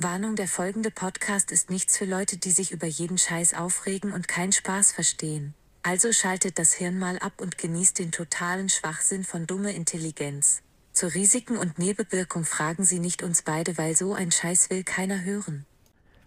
Warnung, 0.00 0.36
der 0.36 0.46
folgende 0.46 0.92
Podcast 0.92 1.50
ist 1.50 1.70
nichts 1.70 1.98
für 1.98 2.04
Leute, 2.04 2.36
die 2.36 2.52
sich 2.52 2.70
über 2.70 2.86
jeden 2.86 3.18
Scheiß 3.18 3.54
aufregen 3.54 4.12
und 4.12 4.28
keinen 4.28 4.52
Spaß 4.52 4.92
verstehen. 4.92 5.54
Also 5.82 6.12
schaltet 6.12 6.60
das 6.60 6.72
Hirn 6.72 7.00
mal 7.00 7.18
ab 7.18 7.32
und 7.40 7.58
genießt 7.58 7.98
den 7.98 8.12
totalen 8.12 8.68
Schwachsinn 8.68 9.24
von 9.24 9.48
dumme 9.48 9.72
Intelligenz. 9.72 10.62
Zu 10.92 11.12
Risiken 11.12 11.56
und 11.56 11.80
Nebenwirkung 11.80 12.44
fragen 12.44 12.84
Sie 12.84 13.00
nicht 13.00 13.24
uns 13.24 13.42
beide, 13.42 13.76
weil 13.76 13.96
so 13.96 14.14
ein 14.14 14.30
Scheiß 14.30 14.70
will 14.70 14.84
keiner 14.84 15.24
hören. 15.24 15.66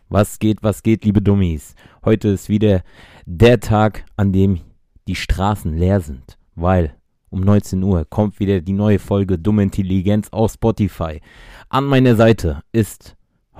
Was 0.09 0.39
geht, 0.39 0.61
was 0.63 0.83
geht, 0.83 1.05
liebe 1.05 1.21
Dummies? 1.21 1.75
Heute 2.03 2.27
ist 2.27 2.49
wieder 2.49 2.83
der 3.25 3.61
Tag, 3.61 4.03
an 4.17 4.33
dem 4.33 4.59
die 5.07 5.15
Straßen 5.15 5.77
leer 5.77 6.01
sind, 6.01 6.37
weil 6.55 6.93
um 7.29 7.39
19 7.39 7.81
Uhr 7.81 8.03
kommt 8.03 8.41
wieder 8.41 8.59
die 8.59 8.73
neue 8.73 8.99
Folge 8.99 9.39
Dumme 9.39 9.63
Intelligenz 9.63 10.27
auf 10.31 10.51
Spotify. 10.51 11.21
An 11.69 11.85
meiner 11.85 12.17
Seite 12.17 12.63
ist 12.73 13.15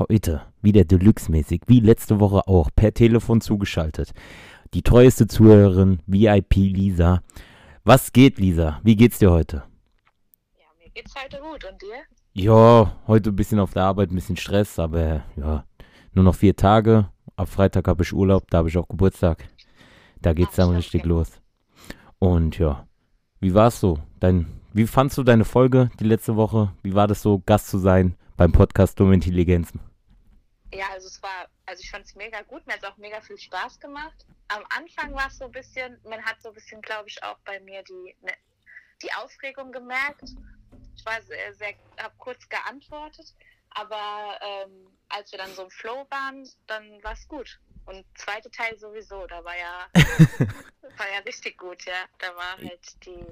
heute 0.10 0.42
wieder 0.62 0.84
Deluxe-mäßig, 0.84 1.64
wie 1.68 1.80
letzte 1.80 2.20
Woche 2.20 2.48
auch, 2.48 2.70
per 2.76 2.94
Telefon 2.94 3.42
zugeschaltet. 3.42 4.12
Die 4.74 4.82
treueste 4.82 5.28
Zuhörerin, 5.28 6.00
VIP 6.08 6.56
Lisa. 6.56 7.22
Was 7.84 8.14
geht, 8.14 8.40
Lisa? 8.40 8.80
Wie 8.84 8.96
geht's 8.96 9.20
dir 9.20 9.32
heute? 9.32 9.64
Ja, 10.58 10.66
mir 10.80 10.90
geht's 10.92 11.14
heute 11.16 11.40
gut. 11.40 11.66
Und 11.66 11.82
dir? 11.82 11.96
Ja, 12.34 12.96
heute 13.08 13.30
ein 13.32 13.36
bisschen 13.36 13.60
auf 13.60 13.74
der 13.74 13.84
Arbeit, 13.84 14.12
ein 14.12 14.16
bisschen 14.16 14.38
Stress, 14.38 14.80
aber 14.80 15.24
ja, 15.36 15.66
nur 16.14 16.24
noch 16.24 16.36
vier 16.36 16.56
Tage. 16.56 17.10
Ab 17.36 17.50
Freitag 17.50 17.88
habe 17.88 18.04
ich 18.04 18.14
Urlaub, 18.14 18.50
da 18.50 18.60
habe 18.60 18.70
ich 18.70 18.78
auch 18.78 18.88
Geburtstag. 18.88 19.48
Da 20.22 20.34
geht's 20.34 20.56
dann 20.56 20.70
richtig 20.70 21.06
los. 21.06 21.42
Und 22.20 22.58
ja, 22.58 22.88
wie 23.40 23.54
war's 23.54 23.80
so? 23.80 24.00
Dein, 24.20 24.46
wie 24.74 24.88
fandst 24.88 25.18
du 25.18 25.24
deine 25.24 25.46
Folge 25.46 25.90
die 26.00 26.06
letzte 26.06 26.36
Woche? 26.36 26.72
Wie 26.84 26.94
war 26.94 27.08
das 27.08 27.22
so, 27.22 27.42
Gast 27.46 27.68
zu 27.68 27.78
sein 27.78 28.16
beim 28.38 28.52
Podcast 28.52 29.00
Dumme 29.00 29.16
Intelligenz? 29.16 29.74
Ja, 30.74 30.90
also 30.92 31.08
es 31.08 31.22
war, 31.22 31.50
also 31.66 31.82
ich 31.82 31.92
fand 31.92 32.06
es 32.06 32.16
mega 32.16 32.42
gut, 32.44 32.66
mir 32.66 32.74
hat 32.74 32.84
es 32.84 32.90
auch 32.90 32.98
mega 32.98 33.20
viel 33.22 33.38
Spaß 33.38 33.80
gemacht. 33.80 34.26
Am 34.48 34.64
Anfang 34.70 35.14
war 35.14 35.28
es 35.28 35.38
so 35.38 35.46
ein 35.46 35.52
bisschen, 35.52 36.00
man 36.04 36.24
hat 36.24 36.42
so 36.42 36.50
ein 36.50 36.56
bisschen, 36.56 36.82
glaube 36.82 37.10
ich, 37.10 37.22
auch 37.24 37.38
bei 37.40 37.60
mir 37.60 37.84
die, 37.84 38.16
ne, 38.22 38.34
die 39.02 39.12
Aufregung 39.14 39.72
gemerkt. 39.72 40.30
Ich 40.96 41.06
war 41.06 41.22
sehr, 41.24 41.54
sehr 41.56 41.74
habe 41.98 42.14
kurz 42.18 42.48
geantwortet, 42.48 43.34
aber 43.72 44.40
ähm, 44.42 44.88
als 45.10 45.32
wir 45.32 45.40
dann 45.40 45.54
so 45.54 45.64
im 45.64 45.72
Flow 45.72 46.06
waren, 46.10 46.50
dann 46.68 47.04
war 47.04 47.14
es 47.14 47.28
gut. 47.28 47.60
Und 47.86 48.06
zweite 48.16 48.50
Teil 48.52 48.78
sowieso, 48.78 49.28
da 49.28 49.44
war 49.44 49.58
ja, 49.58 49.88
war 50.98 51.12
ja 51.12 51.20
richtig 51.26 51.58
gut, 51.58 51.84
ja. 51.86 52.06
Da 52.20 52.34
war 52.36 52.58
halt 52.58 53.06
die, 53.06 53.26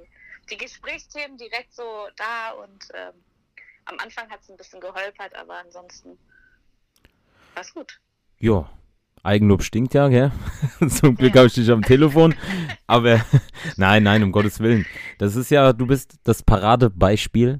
die 0.49 0.57
Gesprächsthemen 0.57 1.37
direkt 1.37 1.73
so 1.73 2.09
da 2.17 2.51
und 2.51 2.87
ähm, 2.93 3.23
am 3.85 3.99
Anfang 3.99 4.29
hat 4.29 4.41
es 4.41 4.49
ein 4.49 4.57
bisschen 4.57 4.81
geholpert, 4.81 5.33
aber 5.35 5.55
ansonsten 5.55 6.17
war 7.55 7.61
es 7.63 7.73
gut. 7.73 7.99
Ja, 8.39 8.69
Eigenlob 9.21 9.63
stinkt 9.63 9.93
ja, 9.93 10.07
gell? 10.07 10.31
Zum 10.89 11.15
Glück 11.15 11.35
habe 11.35 11.47
ich 11.47 11.53
dich 11.53 11.69
am 11.69 11.81
Telefon. 11.81 12.35
Aber 12.87 13.19
nein, 13.77 14.03
nein, 14.03 14.23
um 14.23 14.31
Gottes 14.31 14.59
Willen. 14.59 14.85
Das 15.17 15.35
ist 15.35 15.51
ja, 15.51 15.73
du 15.73 15.85
bist 15.87 16.15
das 16.23 16.41
Paradebeispiel, 16.41 17.59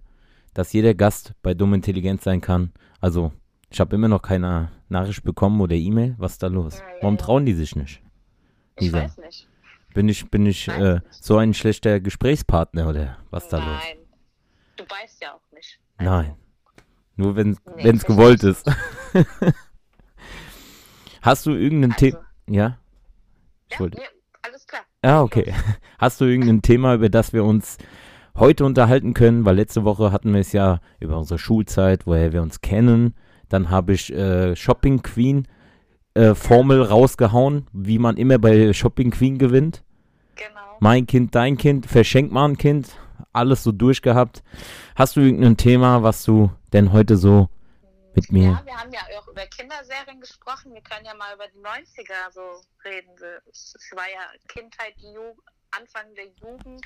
dass 0.54 0.72
jeder 0.74 0.94
Gast 0.94 1.34
bei 1.42 1.54
Dumm 1.54 1.74
Intelligenz 1.74 2.24
sein 2.24 2.40
kann. 2.42 2.72
Also, 3.02 3.34
ich 3.70 3.80
habe 3.80 3.96
immer 3.96 4.08
noch 4.08 4.22
keine 4.22 4.72
Nachricht 4.88 5.24
bekommen 5.24 5.60
oder 5.62 5.76
E-Mail. 5.76 6.16
Was 6.18 6.34
ist 6.34 6.44
da 6.44 6.48
los? 6.48 6.82
Warum 7.02 7.18
trauen 7.18 7.46
die 7.46 7.54
sich 7.54 7.76
nicht? 7.76 8.02
Ich 8.78 8.84
Lisa? 8.86 9.04
weiß 9.04 9.18
nicht. 9.18 9.48
Bin 9.94 10.08
ich, 10.08 10.30
bin 10.32 10.46
ich 10.46 10.68
äh, 10.70 11.02
so 11.12 11.38
ein 11.38 11.54
schlechter 11.54 12.00
Gesprächspartner 12.00 12.88
oder 12.88 13.18
was 13.32 13.44
ist 13.44 13.54
da 13.54 13.58
Nein. 13.60 13.68
los? 13.68 13.82
Nein, 13.84 13.98
du 14.78 14.86
beißt 14.86 15.22
ja 15.22 15.34
auch 15.34 15.52
nicht. 15.54 15.80
Nein. 16.00 16.36
Nur 17.18 17.36
wenn 17.36 17.58
Nee, 17.76 17.90
es 17.90 18.06
gewollt 18.06 18.44
ist. 18.44 18.66
Hast 21.22 21.46
du 21.46 21.52
irgendein 21.52 21.92
Also, 21.92 22.06
Thema? 22.06 22.26
Ja? 22.50 22.78
Ja, 23.72 23.78
nee, 23.80 24.02
alles 24.42 24.66
klar. 24.66 24.82
Ah, 25.02 25.22
okay. 25.22 25.54
Hast 26.00 26.22
du 26.22 26.26
irgendein 26.26 26.62
Thema, 26.62 26.96
über 26.96 27.10
das 27.10 27.34
wir 27.34 27.44
uns 27.44 27.78
heute 28.36 28.66
unterhalten 28.66 29.14
können? 29.14 29.46
Weil 29.46 29.58
letzte 29.58 29.84
Woche 29.84 30.12
hatten 30.12 30.34
wir 30.34 30.42
es 30.42 30.52
ja 30.52 30.80
über 31.00 31.18
unsere 31.18 31.40
Schulzeit, 31.40 32.08
woher 32.08 32.34
wir 32.34 32.42
uns 32.42 32.62
kennen. 32.62 33.14
Dann 33.50 33.70
habe 33.70 33.94
ich 33.94 34.14
äh, 34.14 34.56
Shopping 34.56 35.02
Queen 35.02 35.48
äh, 36.14 36.36
Formel 36.36 36.82
rausgehauen, 36.82 37.68
wie 37.74 38.00
man 38.00 38.18
immer 38.18 38.38
bei 38.38 38.74
Shopping 38.74 39.12
Queen 39.12 39.38
gewinnt. 39.38 39.84
Genau. 40.36 40.78
Mein 40.80 41.06
Kind, 41.06 41.36
dein 41.36 41.58
Kind, 41.58 41.86
verschenk 41.86 42.32
mal 42.32 42.46
ein 42.46 42.58
Kind. 42.58 42.90
Alles 43.32 43.64
so 43.64 43.72
durchgehabt. 43.72 44.44
Hast 44.96 45.16
du 45.16 45.22
irgendein 45.22 45.58
Thema, 45.58 46.02
was 46.02 46.24
du 46.24 46.52
denn 46.74 46.92
heute 46.92 47.16
so 47.16 47.50
mit 48.20 48.32
mir? 48.32 48.50
Ja, 48.52 48.66
wir 48.66 48.78
haben 48.78 48.92
ja 48.92 49.00
auch 49.20 49.28
über 49.28 49.46
Kinderserien 49.48 50.20
gesprochen. 50.20 50.74
Wir 50.74 50.82
können 50.82 51.06
ja 51.06 51.14
mal 51.14 51.34
über 51.36 51.48
die 51.48 51.60
90er 51.60 52.32
so 52.32 52.42
reden. 52.84 53.12
Es 53.50 53.74
war 53.96 54.10
ja 54.10 54.22
Kindheit, 54.48 54.94
Ju 54.98 55.34
Anfang 55.72 56.14
der 56.16 56.26
Jugend. 56.42 56.86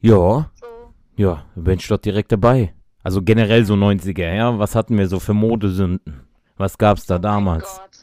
Ja, 0.00 0.50
So. 0.60 0.92
ja, 1.16 1.46
bin 1.54 1.78
ich 1.78 1.88
doch 1.88 1.98
direkt 1.98 2.32
dabei. 2.32 2.74
Also 3.02 3.22
generell 3.22 3.64
so 3.64 3.74
90er, 3.74 4.34
ja. 4.34 4.58
Was 4.58 4.74
hatten 4.74 4.98
wir 4.98 5.08
so 5.08 5.20
für 5.20 5.34
Modesünden? 5.34 6.26
Was 6.56 6.76
gab's 6.78 7.06
da 7.06 7.16
Oh 7.16 7.18
damals? 7.18 7.64
Gott. 7.64 7.98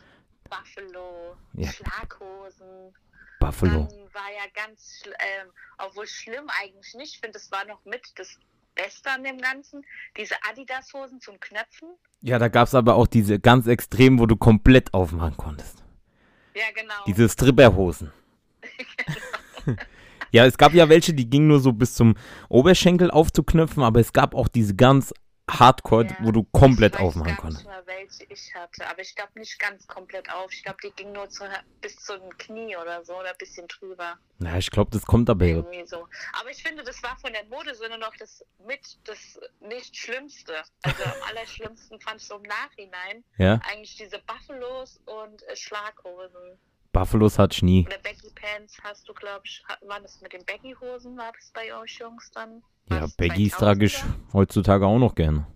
Buffalo, 0.50 1.36
Ja. 1.54 1.70
Schlaghosen. 1.72 2.94
Buffalo. 3.40 3.88
Dann 3.90 4.14
war 4.14 4.30
ja 4.32 4.46
ganz, 4.54 5.04
ähm, 5.06 5.48
obwohl 5.78 6.08
schlimm 6.08 6.48
eigentlich 6.62 6.94
nicht, 6.96 7.16
ich 7.16 7.20
finde, 7.20 7.38
es 7.38 7.52
war 7.52 7.66
noch 7.66 7.84
mit 7.86 8.02
das 8.16 8.38
Beste 8.76 9.10
an 9.12 9.24
dem 9.24 9.38
Ganzen. 9.40 9.86
Diese 10.18 10.36
Adidas-Hosen 10.50 11.20
zum 11.22 11.40
Knöpfen. 11.40 11.90
Ja, 12.22 12.40
da 12.40 12.48
gab's 12.48 12.74
aber 12.76 12.96
auch 12.96 13.08
diese 13.08 13.40
ganz 13.40 13.68
extremen, 13.68 14.20
wo 14.20 14.26
du 14.26 14.36
komplett 14.36 14.94
aufmachen 14.94 15.38
konntest. 15.38 15.84
Ja, 16.56 16.64
genau. 16.76 16.94
Diese 17.08 17.28
Stripperhosen. 17.30 18.12
ja, 20.32 20.46
es 20.46 20.58
gab 20.58 20.74
ja 20.74 20.90
welche, 20.90 21.14
die 21.14 21.30
gingen 21.30 21.48
nur 21.48 21.60
so 21.60 21.74
bis 21.74 21.96
zum 21.96 22.16
Oberschenkel 22.50 23.12
aufzuknöpfen, 23.12 23.84
aber 23.84 24.00
es 24.00 24.14
gab 24.14 24.36
auch 24.36 24.48
diese 24.48 24.76
ganz 24.76 25.14
Hardcore, 25.50 26.06
Ja, 26.06 26.16
wo 26.22 26.32
du 26.32 26.44
komplett 26.44 26.94
ich 26.96 27.00
weiß 27.02 27.08
aufmachen 27.08 27.28
gar 27.28 27.38
konntest. 27.38 27.64
nicht 27.66 27.70
mehr, 27.70 27.84
welche 27.86 28.24
ich 28.30 28.56
hatte, 28.56 28.88
aber 28.90 29.02
ich 29.02 29.14
glaube 29.16 29.32
nicht 29.38 29.60
ganz 29.60 29.86
komplett 29.86 30.32
auf. 30.32 30.54
Ich 30.54 30.64
glaube, 30.64 30.78
die 30.82 30.92
ging 30.92 31.12
nur 31.12 31.28
zu, 31.30 31.44
bis 31.82 31.98
zum 31.98 32.20
Knie 32.38 32.78
oder 32.78 33.04
so 33.04 33.14
oder 33.20 33.30
ein 33.32 33.36
bisschen 33.38 33.68
drüber. 33.68 34.18
Ja, 34.40 34.58
ich 34.58 34.72
glaube, 34.72 34.92
das 34.92 35.06
kommt 35.06 35.30
aber. 35.30 35.44
Irgendwie 35.46 35.86
so. 35.86 36.08
Aber 36.40 36.50
ich 36.62 36.68
finde, 36.68 36.84
das 36.84 37.02
war 37.02 37.18
von 37.18 37.34
der 37.34 37.44
Modesinne 37.46 37.98
noch 37.98 38.16
das 38.18 38.46
mit 38.68 38.80
das 39.06 39.40
nicht 39.62 39.96
Schlimmste. 39.98 40.54
Also 40.84 41.04
am 41.04 41.12
allerschlimmsten 41.30 42.00
fand 42.00 42.22
ich 42.22 42.28
so 42.28 42.36
im 42.36 42.44
Nachhinein 42.44 43.24
Ja, 43.38 43.60
eigentlich 43.70 43.96
diese 43.98 44.20
Buffalos 44.20 45.02
und 45.06 45.42
äh, 45.48 45.56
Schlaghosen. 45.56 46.60
Buffalos 46.92 47.40
hat 47.40 47.54
ich 47.56 47.64
nie. 47.64 47.86
Oder 47.88 47.98
Baggy 48.00 48.30
Pants 48.36 48.78
hast 48.84 49.08
du, 49.10 49.14
glaube 49.14 49.42
ich, 49.46 49.64
hat- 49.68 49.80
war 49.88 50.00
das 50.02 50.22
mit 50.22 50.34
den 50.34 50.46
Baggy-Hosen, 50.46 51.18
war 51.18 51.32
das 51.32 51.52
bei 51.54 51.74
euch 51.76 51.98
Jungs 52.00 52.30
dann? 52.32 52.62
Ja, 52.90 53.08
Baggies 53.18 53.54
2000er? 53.56 53.58
trage 53.58 53.86
ich 53.86 54.04
heutzutage 54.34 54.86
auch 54.86 55.00
noch 55.00 55.16
gerne. 55.16 55.48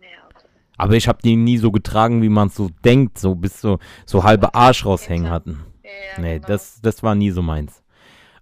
Ja, 0.00 0.08
okay. 0.26 0.46
Aber 0.78 0.94
ich 0.94 1.06
habe 1.08 1.18
die 1.22 1.36
nie 1.36 1.58
so 1.58 1.70
getragen, 1.72 2.22
wie 2.22 2.28
man 2.28 2.48
es 2.48 2.54
so 2.54 2.70
denkt, 2.84 3.18
so 3.18 3.34
bis 3.34 3.60
so, 3.60 3.78
so 4.06 4.22
halbe 4.24 4.54
Arsch 4.54 4.86
raushängen 4.86 5.28
hatten. 5.30 5.64
Ja, 5.82 6.20
Nee, 6.20 6.34
genau. 6.36 6.46
das, 6.48 6.80
das 6.80 7.02
war 7.02 7.14
nie 7.14 7.30
so 7.32 7.42
meins. 7.42 7.82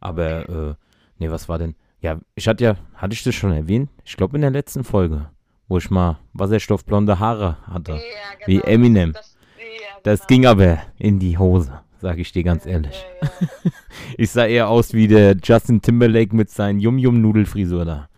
Aber, 0.01 0.49
äh, 0.79 0.82
nee, 1.23 1.31
was 1.31 1.49
war 1.49 1.59
denn? 1.59 1.75
Ja, 2.01 2.21
ich 2.35 2.49
hatte 2.49 2.65
ja, 2.65 2.77
hatte 2.95 3.15
ich 3.15 3.23
das 3.23 3.35
schon 3.35 3.53
erwähnt? 3.53 3.89
Ich 4.05 4.17
glaube 4.17 4.37
in 4.37 4.43
der 4.43 4.51
letzten 4.51 4.83
Folge, 4.83 5.31
wo 5.69 5.79
ich 5.79 5.89
mal 5.89 6.19
wasserstoffblonde 6.33 7.21
Haare 7.21 7.59
hatte. 7.67 7.93
Ja, 7.93 8.47
wie 8.47 8.55
genau, 8.57 8.67
Eminem. 8.67 9.13
Das, 9.13 9.37
ja, 9.57 9.65
Das 10.03 10.21
genau. 10.21 10.29
ging 10.29 10.47
aber 10.47 10.83
in 10.99 11.21
die 11.21 11.39
Hose, 11.39 11.81
sage 12.01 12.21
ich 12.23 12.33
dir 12.33 12.43
ganz 12.43 12.67
ehrlich. 12.67 13.05
Ja. 13.23 13.31
Ich 14.19 14.31
sah 14.31 14.45
eher 14.47 14.69
aus 14.69 14.93
wie 14.93 15.07
der 15.09 15.37
Justin 15.43 15.81
Timberlake 15.81 16.35
mit 16.35 16.51
seinen 16.51 16.81
Yum-Yum-Nudelfrisur 16.81 17.85
da. 17.85 18.09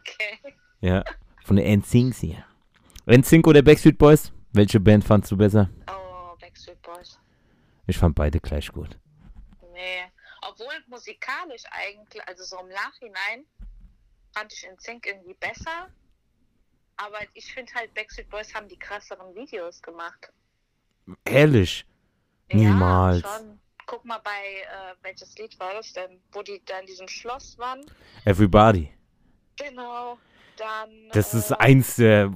Okay. 0.00 0.54
Ja, 0.80 1.04
von 1.44 1.56
der 1.56 1.76
NSYNC 1.76 2.14
hier. 2.14 2.44
NSYNC 3.06 3.46
oder 3.46 3.62
Backstreet 3.62 3.98
Boys? 3.98 4.30
Welche 4.52 4.78
Band 4.78 5.02
fandst 5.04 5.32
du 5.32 5.36
besser? 5.36 5.68
Oh, 5.88 6.36
Backstreet 6.40 6.80
Boys. 6.82 7.18
Ich 7.86 7.98
fand 7.98 8.14
beide 8.14 8.38
gleich 8.40 8.70
gut. 8.70 8.98
Nee. 9.72 10.09
Obwohl 10.50 10.74
musikalisch 10.88 11.62
eigentlich, 11.70 12.26
also 12.26 12.44
so 12.44 12.58
im 12.58 12.68
Nachhinein, 12.68 13.44
fand 14.34 14.52
ich 14.52 14.66
NSYNC 14.68 15.06
irgendwie 15.06 15.34
besser. 15.34 15.88
Aber 16.96 17.18
ich 17.34 17.52
finde 17.52 17.72
halt, 17.74 17.94
Backstreet 17.94 18.28
Boys 18.30 18.54
haben 18.54 18.68
die 18.68 18.78
krasseren 18.78 19.34
Videos 19.34 19.80
gemacht. 19.80 20.32
Ehrlich? 21.24 21.86
Niemals. 22.52 23.22
Ja, 23.22 23.38
schon. 23.38 23.60
Guck 23.86 24.04
mal 24.04 24.18
bei, 24.18 24.30
äh, 24.30 24.94
welches 25.02 25.36
Lied 25.38 25.58
war 25.58 25.74
das 25.74 25.92
denn? 25.92 26.20
Wo 26.32 26.42
die 26.42 26.62
da 26.64 26.78
in 26.80 26.86
diesem 26.86 27.08
Schloss 27.08 27.58
waren. 27.58 27.84
Everybody. 28.24 28.92
Genau. 29.56 30.18
Dann. 30.56 31.08
Das 31.12 31.32
ist 31.32 31.50
äh, 31.50 31.56
eins 31.58 31.96
der 31.96 32.32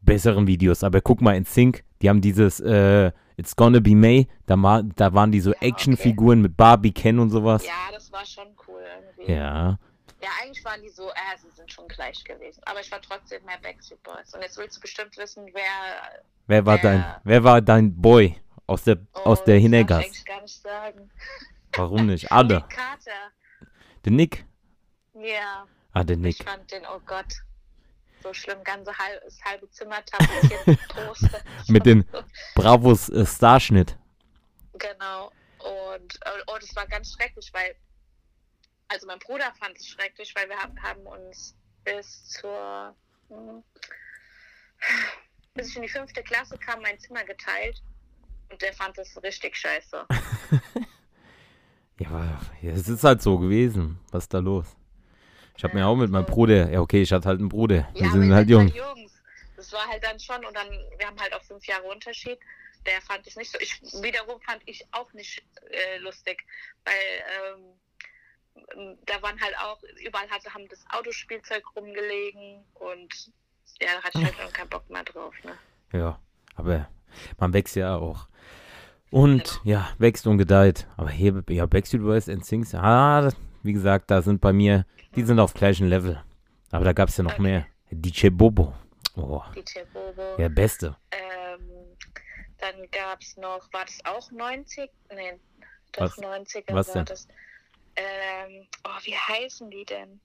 besseren 0.00 0.46
Videos. 0.46 0.82
Aber 0.82 1.00
guck 1.00 1.20
mal 1.20 1.36
in 1.36 1.44
Sync, 1.44 1.84
die 2.00 2.08
haben 2.08 2.20
dieses 2.20 2.58
äh, 2.60 3.12
It's 3.36 3.54
Gonna 3.56 3.80
Be 3.80 3.94
May. 3.94 4.26
Da, 4.46 4.56
da 4.96 5.14
waren 5.14 5.32
die 5.32 5.40
so 5.40 5.50
Ja, 5.50 5.56
okay. 5.56 5.68
Actionfiguren 5.68 6.40
mit 6.42 6.56
Barbie, 6.56 6.92
Ken 6.92 7.18
und 7.18 7.30
sowas. 7.30 7.64
Ja, 7.66 7.72
das 7.92 8.10
war 8.12 8.24
schon 8.26 8.48
cool 8.68 8.82
irgendwie. 9.16 9.32
Ja. 9.32 9.78
Ja, 10.22 10.28
eigentlich 10.40 10.64
waren 10.64 10.80
die 10.82 10.88
so, 10.88 11.08
äh, 11.10 11.14
sie 11.42 11.50
sind 11.56 11.72
schon 11.72 11.88
gleich 11.88 12.22
gewesen. 12.22 12.60
Aber 12.66 12.80
ich 12.80 12.90
war 12.92 13.00
trotzdem 13.00 13.44
mehr 13.44 13.58
Backstreet 13.60 14.00
Boys. 14.04 14.32
Und 14.34 14.42
jetzt 14.42 14.56
willst 14.56 14.76
du 14.76 14.80
bestimmt 14.80 15.16
wissen, 15.16 15.46
wer. 15.52 15.62
Wer 16.46 16.64
war 16.66 16.76
Wer- 16.76 16.82
dein, 16.82 17.04
wer 17.24 17.44
war 17.44 17.60
dein 17.60 18.00
Boy 18.00 18.36
aus 18.68 18.84
der, 18.84 18.98
Oh, 19.14 19.20
aus 19.30 19.44
der 19.44 19.58
das 19.60 19.86
darf 19.88 20.06
ich 20.06 20.24
gar 20.24 20.42
nicht 20.42 20.62
sagen. 20.62 21.10
Warum 21.74 22.06
nicht? 22.06 22.30
Alle. 22.30 22.54
Nick 22.60 22.68
Carter. 22.68 23.10
Der 24.04 24.12
Nick? 24.12 24.44
Ja, 25.14 25.66
Ah, 25.92 26.04
der 26.04 26.16
Nick. 26.16 26.40
ich 26.40 26.46
fand 26.46 26.70
den, 26.70 26.82
oh 26.86 27.00
Gott. 27.04 27.26
So 28.22 28.32
schlimm, 28.32 28.62
ganze 28.64 28.96
halb, 28.96 29.22
das 29.24 29.42
halbe 29.44 29.70
Zimmer 29.70 30.04
tapeziert 30.04 30.66
mit 31.68 31.86
den 31.86 32.04
Bravos 32.54 33.08
äh, 33.08 33.26
Starschnitt. 33.26 33.96
Genau. 34.74 35.32
Und 35.58 36.20
oh, 36.46 36.56
das 36.60 36.74
war 36.74 36.86
ganz 36.86 37.12
schrecklich, 37.12 37.52
weil, 37.52 37.74
also 38.88 39.06
mein 39.06 39.18
Bruder 39.18 39.52
fand 39.58 39.76
es 39.76 39.88
schrecklich, 39.88 40.34
weil 40.34 40.48
wir 40.48 40.58
haben, 40.58 41.06
uns 41.06 41.56
bis 41.84 42.28
zur, 42.28 42.94
hm, 43.28 43.62
bis 45.54 45.68
ich 45.68 45.76
in 45.76 45.82
die 45.82 45.88
fünfte 45.88 46.22
Klasse 46.22 46.56
kam, 46.58 46.82
mein 46.82 46.98
Zimmer 46.98 47.24
geteilt. 47.24 47.82
Und 48.50 48.60
der 48.60 48.72
fand 48.72 48.98
das 48.98 49.20
richtig 49.22 49.56
scheiße. 49.56 50.06
Ja, 51.98 52.08
aber 52.08 52.40
ja, 52.62 52.72
es 52.72 52.88
ist 52.88 53.04
halt 53.04 53.22
so 53.22 53.38
gewesen. 53.38 54.00
Was 54.10 54.24
ist 54.24 54.34
da 54.34 54.38
los? 54.38 54.76
Ich 55.56 55.64
habe 55.64 55.74
mir 55.74 55.86
auch 55.86 55.96
mit 55.96 56.10
meinem 56.10 56.26
Bruder, 56.26 56.70
ja 56.70 56.80
okay, 56.80 57.02
ich 57.02 57.12
hatte 57.12 57.28
halt 57.28 57.38
einen 57.38 57.48
Bruder. 57.48 57.88
Wir 57.94 58.02
Ja, 58.06 58.12
sind 58.12 58.32
halt 58.32 58.48
jung. 58.48 58.68
Jungs. 58.68 59.12
Das 59.56 59.72
war 59.72 59.86
halt 59.86 60.02
dann 60.02 60.18
schon 60.18 60.44
und 60.44 60.56
dann, 60.56 60.68
wir 60.98 61.06
haben 61.06 61.20
halt 61.20 61.32
auch 61.34 61.42
fünf 61.42 61.64
Jahre 61.66 61.84
Unterschied. 61.84 62.38
Der 62.84 63.00
fand 63.00 63.26
es 63.26 63.36
nicht 63.36 63.52
so. 63.52 63.58
Ich 63.60 63.80
wiederum 64.02 64.40
fand 64.40 64.60
ich 64.66 64.84
auch 64.90 65.12
nicht 65.12 65.42
äh, 65.70 65.98
lustig, 65.98 66.44
weil 66.84 66.94
ähm, 67.54 68.98
da 69.06 69.22
waren 69.22 69.40
halt 69.40 69.56
auch, 69.58 69.80
überall 70.04 70.28
hatte, 70.30 70.52
haben 70.52 70.68
das 70.68 70.80
Autospielzeug 70.90 71.62
rumgelegen 71.76 72.64
und 72.74 73.30
ja, 73.80 73.88
da 73.96 74.02
hatte 74.02 74.18
ich 74.18 74.24
halt 74.24 74.34
dann 74.38 74.52
keinen 74.52 74.68
Bock 74.68 74.88
mehr 74.90 75.04
drauf. 75.04 75.34
Ne? 75.44 75.52
Ja, 75.92 76.18
aber 76.56 76.88
man 77.38 77.52
wächst 77.52 77.76
ja 77.76 77.96
auch. 77.96 78.28
Und 79.10 79.60
ja, 79.64 79.90
wächst 79.98 80.26
und 80.26 80.38
gedeiht. 80.38 80.86
Aber 80.96 81.10
hier, 81.10 81.42
ja, 81.50 81.66
Backstreet 81.66 82.02
Boys 82.02 82.28
and 82.28 82.44
Sings, 82.44 82.74
ah, 82.74 83.30
wie 83.62 83.72
gesagt, 83.72 84.10
da 84.10 84.22
sind 84.22 84.40
bei 84.40 84.52
mir, 84.52 84.86
die 85.14 85.22
sind 85.24 85.38
auf 85.40 85.54
gleichem 85.54 85.86
Level. 85.88 86.22
Aber 86.70 86.84
da 86.84 86.92
gab 86.92 87.08
es 87.08 87.16
ja 87.16 87.24
noch 87.24 87.32
Okay. 87.34 87.42
mehr. 87.42 87.66
DJ 87.90 88.28
Bobo. 88.30 88.74
Oh, 89.16 89.42
DJ 89.54 89.80
Bobo. 89.92 90.36
der 90.38 90.48
Beste. 90.48 90.96
Ähm, 91.10 91.68
dann 92.58 92.74
gab 92.90 93.20
es 93.20 93.36
noch, 93.36 93.70
war 93.72 93.84
das 93.84 93.98
auch 94.04 94.30
90? 94.30 94.90
Nee, 95.14 95.38
doch 95.92 96.02
Was- 96.02 96.18
90er 96.18 96.72
was 96.74 96.88
war 96.88 96.94
denn? 96.94 97.04
das. 97.06 97.28
Ähm, 97.96 98.66
oh, 98.84 98.98
wie 99.04 99.14
heißen 99.14 99.70
die 99.70 99.84
denn? 99.84 100.20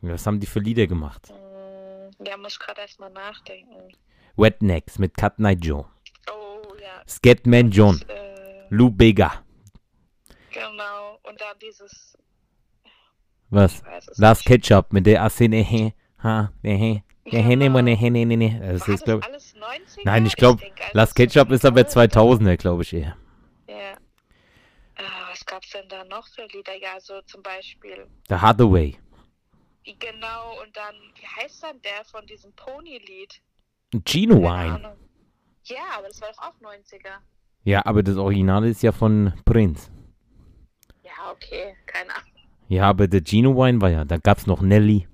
Was 0.00 0.26
haben 0.26 0.40
die 0.40 0.46
für 0.46 0.58
Lieder 0.60 0.86
gemacht? 0.88 1.28
Hm, 1.28 2.10
Ja, 2.26 2.36
muss 2.36 2.54
ich 2.54 2.58
gerade 2.58 2.80
erstmal 2.80 3.10
nachdenken. 3.10 3.92
Wetnecks 4.36 4.98
mit 4.98 5.16
Cut 5.16 5.38
Night 5.38 5.64
Joe. 5.64 5.84
Oh, 6.32 6.74
ja. 6.80 7.02
Scatman 7.08 7.70
John. 7.70 8.00
Äh, 8.08 8.66
Lou 8.70 8.90
Bega. 8.90 9.44
genau. 10.52 11.18
Und 11.22 11.40
dann 11.40 11.58
dieses. 11.60 12.16
Was? 13.50 13.82
Last. 14.16 14.44
Ketchup 14.44 14.92
mit 14.92 15.06
der 15.06 15.22
Assene. 15.22 15.92
Ha, 16.22 16.52
ne, 16.62 17.02
ne, 17.24 17.68
ne, 17.68 17.82
ne, 17.82 18.10
ne, 18.10 18.24
ne, 18.24 18.36
ne. 18.36 18.60
Das 18.60 18.82
ist, 18.82 18.88
das 18.88 19.04
glaub, 19.04 19.24
alles 19.24 19.54
90er? 19.54 20.00
Nein, 20.04 20.26
ich 20.26 20.36
glaube, 20.36 20.62
alles 20.64 20.94
Last 20.94 21.14
Ketchup 21.14 21.50
ist 21.50 21.64
aber 21.64 21.86
2000. 21.86 22.48
2000er, 22.48 22.56
glaube 22.56 22.82
ich 22.82 22.92
eher. 22.92 23.16
Ja. 23.68 23.94
Ah, 24.96 25.30
was 25.30 25.44
gab's 25.46 25.70
denn 25.70 25.88
da 25.88 26.04
noch 26.04 26.26
für 26.28 26.46
Lieder? 26.46 26.76
Ja, 26.76 26.98
so 27.00 27.20
zum 27.22 27.42
Beispiel. 27.42 28.06
The 28.28 28.34
Hathaway. 28.34 28.98
Genau, 29.84 30.60
und 30.62 30.76
dann, 30.76 30.94
wie 31.14 31.42
heißt 31.42 31.62
dann 31.62 31.80
der 31.82 32.04
von 32.04 32.26
diesem 32.26 32.52
Pony-Lied? 32.54 33.40
Ahnung. 34.74 34.96
Ja, 35.64 35.82
aber 35.96 36.08
das 36.08 36.20
war 36.20 36.28
doch 36.30 36.42
auch 36.42 36.60
90er. 36.60 37.20
Ja, 37.64 37.84
aber 37.86 38.02
das 38.02 38.16
Original 38.16 38.64
ist 38.64 38.82
ja 38.82 38.92
von 38.92 39.32
Prince. 39.44 39.90
Ja, 41.02 41.30
okay, 41.32 41.74
keine 41.86 42.14
Ahnung. 42.14 42.37
Ja, 42.68 42.84
aber 42.84 43.08
der 43.08 43.22
Gino 43.24 43.56
Wine 43.56 43.80
war 43.80 43.90
ja, 43.90 44.04
da 44.04 44.18
gab's 44.18 44.46
noch 44.46 44.60
Nelly. 44.60 45.06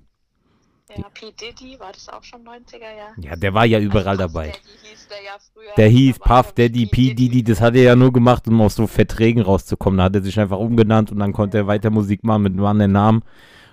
Ja, 0.97 1.09
P. 1.13 1.25
Diddy, 1.31 1.77
war 1.79 1.91
das 1.91 2.07
auch 2.07 2.23
schon 2.23 2.41
90er, 2.43 2.79
ja? 2.79 3.07
Ja, 3.17 3.35
der 3.35 3.53
war 3.53 3.65
ja 3.65 3.79
überall 3.79 4.07
Also 4.19 4.27
dabei. 4.27 4.47
Daddy 4.47 4.59
hieß 4.83 5.07
der 5.09 5.17
ja 5.25 5.31
früher. 5.53 5.73
Der 5.75 5.87
hieß 5.89 6.19
Puff 6.19 6.53
Daddy, 6.53 6.85
P. 6.85 7.13
Diddy, 7.13 7.43
das 7.43 7.59
hat 7.59 7.75
er 7.75 7.83
ja 7.83 7.95
nur 7.97 8.13
gemacht, 8.13 8.47
um 8.47 8.61
aus 8.61 8.75
so 8.75 8.87
Verträgen 8.87 9.41
rauszukommen. 9.41 9.97
Da 9.97 10.05
hat 10.05 10.15
er 10.15 10.21
sich 10.21 10.39
einfach 10.39 10.57
umgenannt 10.57 11.11
und 11.11 11.19
dann 11.19 11.33
konnte 11.33 11.57
er 11.57 11.67
weiter 11.67 11.89
Musik 11.89 12.23
machen 12.23 12.43
mit 12.43 12.53
einem 12.53 12.65
anderen 12.65 12.93
Namen. 12.93 13.23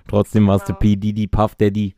Trotzdem 0.09 0.49
war 0.49 0.57
es 0.57 0.65
der 0.65 0.75
Genau. 0.75 0.81
P. 0.81 0.97
Diddy, 0.97 1.27
Puff 1.29 1.55
Daddy. 1.55 1.95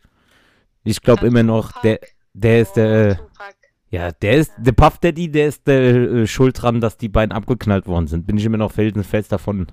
Ich 0.83 1.01
glaube 1.01 1.27
immer 1.27 1.43
noch, 1.43 1.69
Tupac. 1.73 1.83
der, 1.85 2.01
der 2.35 2.61
ist 2.61 2.73
der, 2.77 3.17
Tupac. 3.17 3.55
ja, 3.89 4.13
der 4.13 4.33
ist, 4.35 4.53
der 4.59 4.73
Puff 4.73 4.99
Daddy, 4.99 5.31
der 5.31 5.47
ist 5.49 5.67
der 5.67 5.81
äh, 5.95 6.27
schuld 6.27 6.61
dran, 6.61 6.83
dass 6.83 6.99
die 6.99 7.09
beiden 7.09 7.33
abgeknallt 7.33 7.87
worden 7.87 8.09
sind. 8.09 8.27
Bin 8.27 8.37
ich 8.37 8.45
immer 8.45 8.59
noch 8.59 8.73
felsenfest 8.73 9.33
davon. 9.33 9.69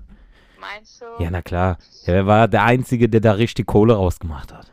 Meinst 0.62 1.02
du? 1.02 1.06
Ja, 1.24 1.30
na 1.32 1.42
klar. 1.42 1.78
Er 2.06 2.26
war 2.28 2.48
der 2.48 2.64
Einzige, 2.64 3.10
der 3.10 3.20
da 3.20 3.34
richtig 3.34 3.66
Kohle 3.68 3.96
rausgemacht 3.96 4.54
hat. 4.54 4.72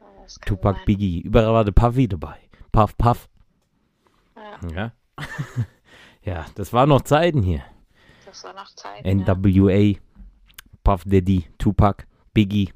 Ja, 0.00 0.06
kann 0.06 0.28
Tupac, 0.46 0.76
sein. 0.76 0.84
Biggie, 0.86 1.20
überall 1.22 1.52
war 1.52 1.64
der 1.64 1.72
Puffy 1.72 2.06
dabei. 2.08 2.36
Puff, 2.70 2.96
Puff. 2.96 3.28
Ja, 4.36 4.68
Ja. 4.70 4.92
ja, 6.22 6.46
das 6.54 6.72
waren 6.72 6.88
noch 6.88 7.02
Zeiten 7.02 7.42
hier. 7.42 7.62
das 8.26 8.44
war 8.44 8.54
noch 8.54 8.68
Zeit. 8.74 9.04
Ja. 9.04 9.14
NWA, 9.14 9.98
Puff 10.84 11.04
Daddy, 11.04 11.46
Tupac, 11.58 12.06
Biggie. 12.34 12.72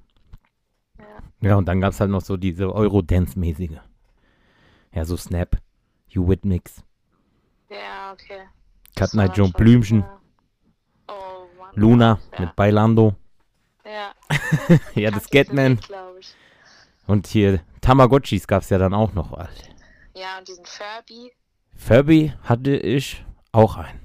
Ja. 0.99 1.05
Ja, 1.51 1.57
und 1.57 1.67
dann 1.67 1.81
gab 1.81 1.93
es 1.93 2.01
halt 2.01 2.11
noch 2.11 2.21
so 2.23 2.37
diese 2.37 2.75
Eurodance-mäßige. 2.75 3.79
Ja, 4.93 5.05
so 5.05 5.17
Snap, 5.17 5.57
You 6.09 6.27
Mix, 6.45 6.83
ja, 7.69 8.13
okay. 8.13 8.43
Cut 8.95 9.13
Night 9.15 9.37
Joe, 9.37 9.47
schon- 9.47 9.53
Blümchen, 9.53 10.01
ja. 10.01 10.21
Oh. 11.77 11.81
Luna 11.81 12.19
ja. 12.33 12.41
mit 12.41 12.57
Bailando. 12.57 13.15
Ja, 13.85 14.15
Ja, 14.95 15.11
das 15.11 15.29
ich. 16.19 16.35
Und 17.07 17.27
hier 17.29 17.61
Tamagotchis 17.81 18.47
gab 18.47 18.63
es 18.63 18.71
ja 18.71 18.79
dann 18.79 18.95
auch 18.95 19.13
noch. 19.13 19.33
Alter. 19.33 19.53
Ja, 20.15 20.39
und 20.39 20.49
diesen 20.49 20.65
Furby. 20.65 21.33
Furby 21.77 22.33
hatte 22.43 22.77
ich 22.77 23.25
auch 23.53 23.77
einen. 23.77 24.01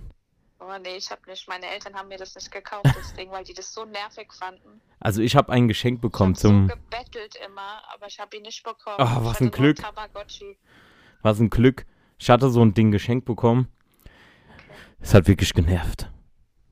Oh 0.60 0.78
nee, 0.82 0.98
ich 0.98 1.10
habe 1.10 1.22
nicht. 1.28 1.48
Meine 1.48 1.66
Eltern 1.68 1.96
haben 1.96 2.10
mir 2.10 2.18
das 2.18 2.36
nicht 2.36 2.52
gekauft, 2.52 2.86
das 2.86 3.14
Ding, 3.16 3.32
weil 3.32 3.44
die 3.44 3.54
das 3.54 3.74
so 3.74 3.86
nervig 3.86 4.32
fanden. 4.32 4.82
Also 5.00 5.22
ich 5.22 5.36
habe 5.36 5.52
ein 5.52 5.68
Geschenk 5.68 6.00
bekommen 6.00 6.34
ich 6.34 6.40
zum, 6.40 6.70
so 6.70 6.76
gebettelt 6.76 7.36
immer, 7.46 7.82
aber 7.94 8.08
ich 8.08 8.20
habe 8.20 8.38
ihn 8.38 8.44
nicht 8.44 8.64
bekommen. 8.64 8.98
Ich 9.00 9.26
was 9.26 9.42
ein 9.42 9.52
Glück. 9.52 9.78
Tamagotchi. 9.78 10.58
was 11.24 11.40
ein 11.40 11.50
Glück. 11.50 11.86
Ich 12.20 12.30
hatte 12.30 12.50
so 12.50 12.62
ein 12.64 12.74
Ding 12.74 12.92
geschenkt 12.92 13.26
bekommen. 13.26 13.68
Es 15.00 15.14
hat 15.16 15.28
wirklich 15.28 15.54
genervt. 15.54 16.10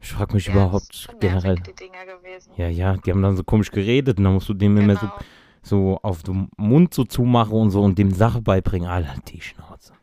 Ich 0.01 0.11
frage 0.11 0.33
mich 0.33 0.45
Ja, 0.45 0.53
überhaupt 0.53 1.09
generell. 1.19 1.61
Ja, 2.55 2.67
ja, 2.69 2.97
die 2.97 3.11
haben 3.11 3.21
dann 3.21 3.35
so 3.37 3.43
komisch 3.43 3.71
geredet 3.71 4.17
und 4.17 4.23
dann 4.23 4.33
musst 4.33 4.49
du 4.49 4.53
dem 4.53 4.77
immer 4.77 4.95
so, 4.95 5.01
Genau. 5.07 5.17
so 5.61 5.99
auf 6.03 6.23
den 6.23 6.49
Mund 6.57 6.93
so 6.93 7.03
zumachen 7.03 7.53
und 7.53 7.71
so 7.71 7.81
und 7.81 7.97
dem 7.97 8.11
Sache 8.11 8.41
beibringen. 8.41 8.89
Alter, 8.89 9.15
die 9.27 9.41
Schnauze. 9.41 9.93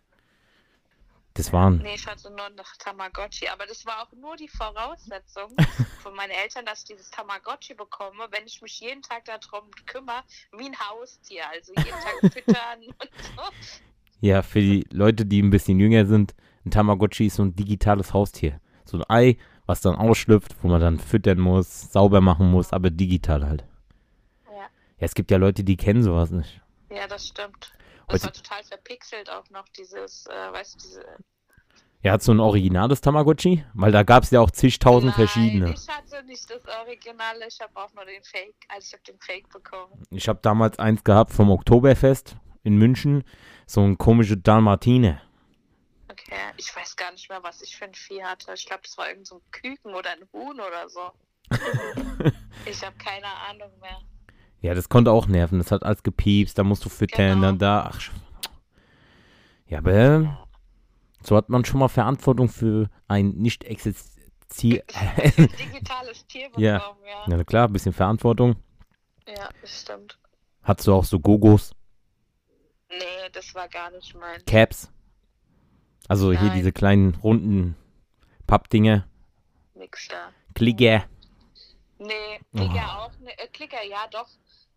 Das 1.34 1.52
waren, 1.52 1.78
Nee, 1.82 1.94
ich 1.96 2.06
hatte 2.06 2.30
nur 2.30 2.48
noch 2.56 2.76
Tamagotchi, 2.78 3.46
aber 3.48 3.66
das 3.66 3.84
war 3.84 4.02
auch 4.02 4.12
nur 4.18 4.36
die 4.36 4.48
Voraussetzung 4.48 5.54
von 6.02 6.14
meinen 6.14 6.30
Eltern, 6.30 6.64
dass 6.64 6.78
ich 6.80 6.84
dieses 6.86 7.10
Tamagotchi 7.10 7.74
bekomme, 7.74 8.26
wenn 8.30 8.46
ich 8.46 8.62
mich 8.62 8.80
jeden 8.80 9.02
Tag 9.02 9.26
darum 9.26 9.70
kümmere, 9.84 10.22
wie 10.56 10.64
ein 10.66 10.76
Haustier, 10.78 11.42
also 11.50 11.72
jeden 11.74 11.90
Tag 11.90 12.14
füttern 12.32 12.80
und 12.84 13.10
so. 13.22 13.42
ja, 14.22 14.40
für 14.42 14.60
die 14.60 14.86
Leute, 14.90 15.26
die 15.26 15.42
ein 15.42 15.50
bisschen 15.50 15.78
jünger 15.78 16.06
sind, 16.06 16.34
ein 16.64 16.70
Tamagotchi 16.70 17.26
ist 17.26 17.36
so 17.36 17.42
ein 17.42 17.54
digitales 17.54 18.14
Haustier. 18.14 18.58
So 18.86 18.96
ein 18.96 19.04
Ei, 19.10 19.36
was 19.66 19.80
dann 19.80 19.96
ausschlüpft, 19.96 20.56
wo 20.62 20.68
man 20.68 20.80
dann 20.80 20.98
füttern 20.98 21.38
muss, 21.40 21.92
sauber 21.92 22.20
machen 22.20 22.50
muss, 22.50 22.72
aber 22.72 22.90
digital 22.90 23.46
halt. 23.46 23.64
Ja, 24.46 24.52
Ja, 24.58 24.66
es 24.98 25.14
gibt 25.14 25.30
ja 25.30 25.36
Leute, 25.38 25.64
die 25.64 25.76
kennen 25.76 26.02
sowas 26.02 26.30
nicht. 26.30 26.60
ja 26.90 27.06
das 27.08 27.26
stimmt. 27.28 27.72
Das 28.08 28.22
Heute- 28.22 28.26
war 28.26 28.32
total 28.32 28.62
verpixelt 28.64 29.28
auch 29.30 29.48
noch, 29.50 29.68
dieses, 29.76 30.26
äh, 30.26 30.52
weißt 30.52 30.74
du, 30.74 30.78
diese... 30.88 31.04
Er 32.02 32.12
hat 32.12 32.22
so 32.22 32.30
ein 32.32 32.38
originales 32.38 33.00
Tamagotchi, 33.00 33.64
weil 33.74 33.90
da 33.90 34.04
gab 34.04 34.22
es 34.22 34.30
ja 34.30 34.38
auch 34.40 34.52
zigtausend 34.52 35.16
Nein, 35.16 35.26
verschiedene. 35.26 35.70
ich 35.74 35.88
hatte 35.88 36.24
nicht 36.26 36.48
das 36.48 36.60
Original, 36.84 37.34
ich 37.48 37.58
habe 37.60 37.72
auch 37.74 37.92
nur 37.94 38.04
den 38.04 38.22
Fake, 38.22 38.54
also 38.68 38.86
ich 38.86 38.92
habe 38.92 39.02
den 39.08 39.18
Fake 39.18 39.48
bekommen. 39.48 39.92
Ich 40.10 40.28
habe 40.28 40.38
damals 40.40 40.78
eins 40.78 41.02
gehabt 41.02 41.32
vom 41.32 41.50
Oktoberfest 41.50 42.36
in 42.62 42.76
München, 42.76 43.24
so 43.66 43.80
ein 43.80 43.98
komische 43.98 44.36
Dalmatine. 44.36 45.20
Okay, 46.26 46.40
ich 46.56 46.74
weiß 46.74 46.96
gar 46.96 47.12
nicht 47.12 47.28
mehr, 47.28 47.42
was 47.42 47.62
ich 47.62 47.76
für 47.76 47.84
ein 47.84 47.94
Vieh 47.94 48.22
hatte. 48.22 48.52
Ich 48.54 48.66
glaube, 48.66 48.82
das 48.84 48.98
war 48.98 49.08
irgend 49.08 49.26
so 49.26 49.36
ein 49.36 49.42
Küken 49.52 49.94
oder 49.94 50.10
ein 50.10 50.26
Huhn 50.32 50.58
oder 50.60 50.88
so. 50.88 51.12
ich 52.66 52.84
habe 52.84 52.96
keine 52.96 53.26
Ahnung 53.48 53.70
mehr. 53.80 54.00
Ja, 54.60 54.74
das 54.74 54.88
konnte 54.88 55.12
auch 55.12 55.26
nerven. 55.26 55.58
Das 55.58 55.70
hat 55.70 55.84
alles 55.84 56.02
gepiepst, 56.02 56.58
da 56.58 56.64
musst 56.64 56.84
du 56.84 56.88
füttern, 56.88 57.34
Genau. 57.34 57.46
dann 57.46 57.58
da. 57.58 57.90
Ach, 57.92 58.00
ja, 59.68 59.78
aber 59.78 59.92
äh, 59.92 60.28
so 61.22 61.36
hat 61.36 61.48
man 61.48 61.64
schon 61.64 61.78
mal 61.80 61.88
Verantwortung 61.88 62.48
für 62.48 62.90
ein 63.06 63.30
nicht 63.30 63.62
existier. 63.64 64.82
Digitales 65.36 66.26
Tier 66.26 66.48
bekommen, 66.48 66.64
Ja. 66.64 66.78
ja. 66.78 67.24
ja, 67.28 67.36
na 67.36 67.44
klar, 67.44 67.68
ein 67.68 67.72
bisschen 67.72 67.92
Verantwortung. 67.92 68.56
Ja, 69.28 69.48
das 69.60 69.82
stimmt. 69.82 70.18
Hattest 70.62 70.88
du 70.88 70.94
auch 70.94 71.04
so 71.04 71.20
Gogos, 71.20 71.72
Nee, 72.88 73.28
das 73.32 73.52
war 73.54 73.68
gar 73.68 73.90
nicht 73.90 74.14
mein. 74.14 74.44
Caps? 74.46 74.90
Also 76.08 76.30
hier 76.32 76.40
Nein. 76.48 76.56
diese 76.56 76.72
kleinen 76.72 77.14
runden 77.16 77.76
Pappdinger. 78.46 79.06
Nix 79.74 80.08
da. 80.08 80.28
Klicker. 80.54 81.04
Nee, 81.98 82.40
Klicker 82.54 82.74
Oh. 82.86 83.00
auch. 83.02 83.12
Ne, 83.20 83.30
äh, 83.38 83.48
Klicker, 83.52 83.84
ja, 83.88 84.06
doch. 84.10 84.28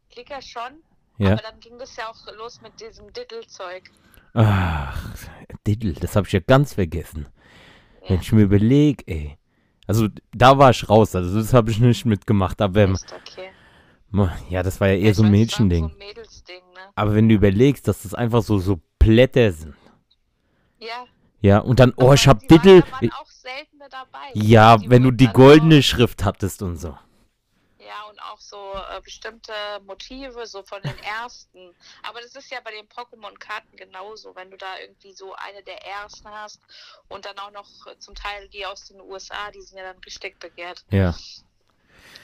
Klicker 0.09 0.41
schon. 0.41 0.81
Ja. 1.17 1.33
Aber 1.33 1.41
dann 1.41 1.59
ging 1.59 1.77
das 1.77 1.95
ja 1.95 2.09
auch 2.09 2.38
los 2.38 2.62
mit 2.62 2.79
diesem 2.79 3.12
Diddle-Zeug. 3.13 3.91
Ach, 4.33 5.15
Diddle, 5.67 5.93
das 5.93 6.15
habe 6.15 6.27
ich 6.27 6.33
ja 6.33 6.39
ganz 6.39 6.74
vergessen. 6.74 7.27
Ja. 8.03 8.09
Wenn 8.12 8.21
ich 8.21 8.31
mir 8.31 8.43
überlege, 8.43 9.03
ey. 9.07 9.38
Also 9.86 10.07
da 10.33 10.57
war 10.57 10.69
ich 10.69 10.88
raus, 10.88 11.15
also 11.15 11.38
das 11.39 11.53
habe 11.53 11.71
ich 11.71 11.79
nicht 11.79 12.05
mitgemacht. 12.05 12.62
Aber 12.62 12.86
Ist 12.89 13.12
okay. 13.12 13.50
ja, 14.50 14.63
das 14.63 14.79
war 14.79 14.88
ja 14.88 14.95
eher 14.95 15.07
Ja, 15.07 15.13
so 15.13 15.24
ein 15.24 15.31
Mädchending. 15.31 15.89
So 15.89 15.91
ein 15.93 15.98
Mädelsding, 15.98 16.62
ne? 16.74 16.79
Aber 16.95 17.15
wenn 17.15 17.27
du 17.27 17.36
überlegst, 17.36 17.88
dass 17.88 18.03
das 18.03 18.13
einfach 18.13 18.43
so, 18.43 18.59
so 18.59 18.79
Blätter 19.00 19.51
sind. 19.51 19.75
Ja. 20.79 21.05
Ja, 21.41 21.60
und 21.60 21.79
dann, 21.79 21.93
oh, 21.96 22.13
ich 22.13 22.27
hab 22.27 22.41
seltene 23.50 23.89
dabei. 23.89 24.31
Ja, 24.34 24.77
wenn 24.86 25.03
du 25.03 25.12
die 25.12 25.27
goldene 25.27 25.81
Schrift 25.84 26.24
hattest 26.24 26.62
und 26.62 26.77
so. 26.77 26.98
Ja, 27.79 28.03
und 28.10 28.22
auch 28.22 28.39
so 28.39 28.58
äh, 28.58 29.01
bestimmte 29.01 29.53
Motive, 29.86 30.46
so 30.46 30.63
von 30.63 30.81
den 30.81 30.98
ersten. 31.00 31.74
Aber 32.08 32.22
das 32.22 32.36
ist 32.36 32.51
ja 32.51 32.60
bei 32.63 32.72
den 32.72 32.88
Pokémon-Karten 32.88 33.75
genauso. 33.77 34.36
Wenn 34.36 34.51
du 34.51 34.58
da 34.58 34.67
irgendwie 34.81 35.13
so 35.13 35.34
eine 35.34 35.63
der 35.63 35.86
ersten 35.86 36.27
hast 36.29 36.62
und 37.08 37.25
dann 37.25 37.38
auch 37.39 37.51
noch 37.51 37.88
äh, 37.88 37.98
zum 37.98 38.15
Teil 38.15 38.48
die 38.50 38.65
aus 38.65 38.86
den 38.86 39.01
USA, 39.01 39.51
die 39.53 39.62
sind 39.62 39.77
ja 39.77 39.86
dann 39.86 40.01
richtig 40.05 40.39
begehrt. 40.39 40.86
Ja. 40.91 41.15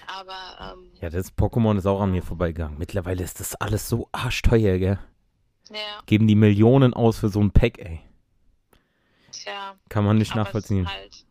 Aber, 0.07 0.73
ähm, 0.73 0.91
Ja, 1.01 1.09
das 1.09 1.35
Pokémon 1.35 1.77
ist 1.77 1.87
auch 1.87 2.01
an 2.01 2.11
mir 2.11 2.21
vorbeigegangen. 2.21 2.77
Mittlerweile 2.77 3.23
ist 3.23 3.39
das 3.39 3.55
alles 3.55 3.89
so 3.89 4.07
arschteuer, 4.11 4.77
gell? 4.77 4.99
ja, 5.71 6.03
Geben 6.05 6.27
die 6.27 6.35
Millionen 6.35 6.93
aus 6.93 7.17
für 7.17 7.29
so 7.29 7.41
ein 7.41 7.51
Pack, 7.51 7.79
ey. 7.79 8.01
Tja. 9.43 9.75
Kann 9.89 10.05
man 10.05 10.17
nicht 10.17 10.35
nachvollziehen. 10.35 10.87
Halt, 10.87 11.25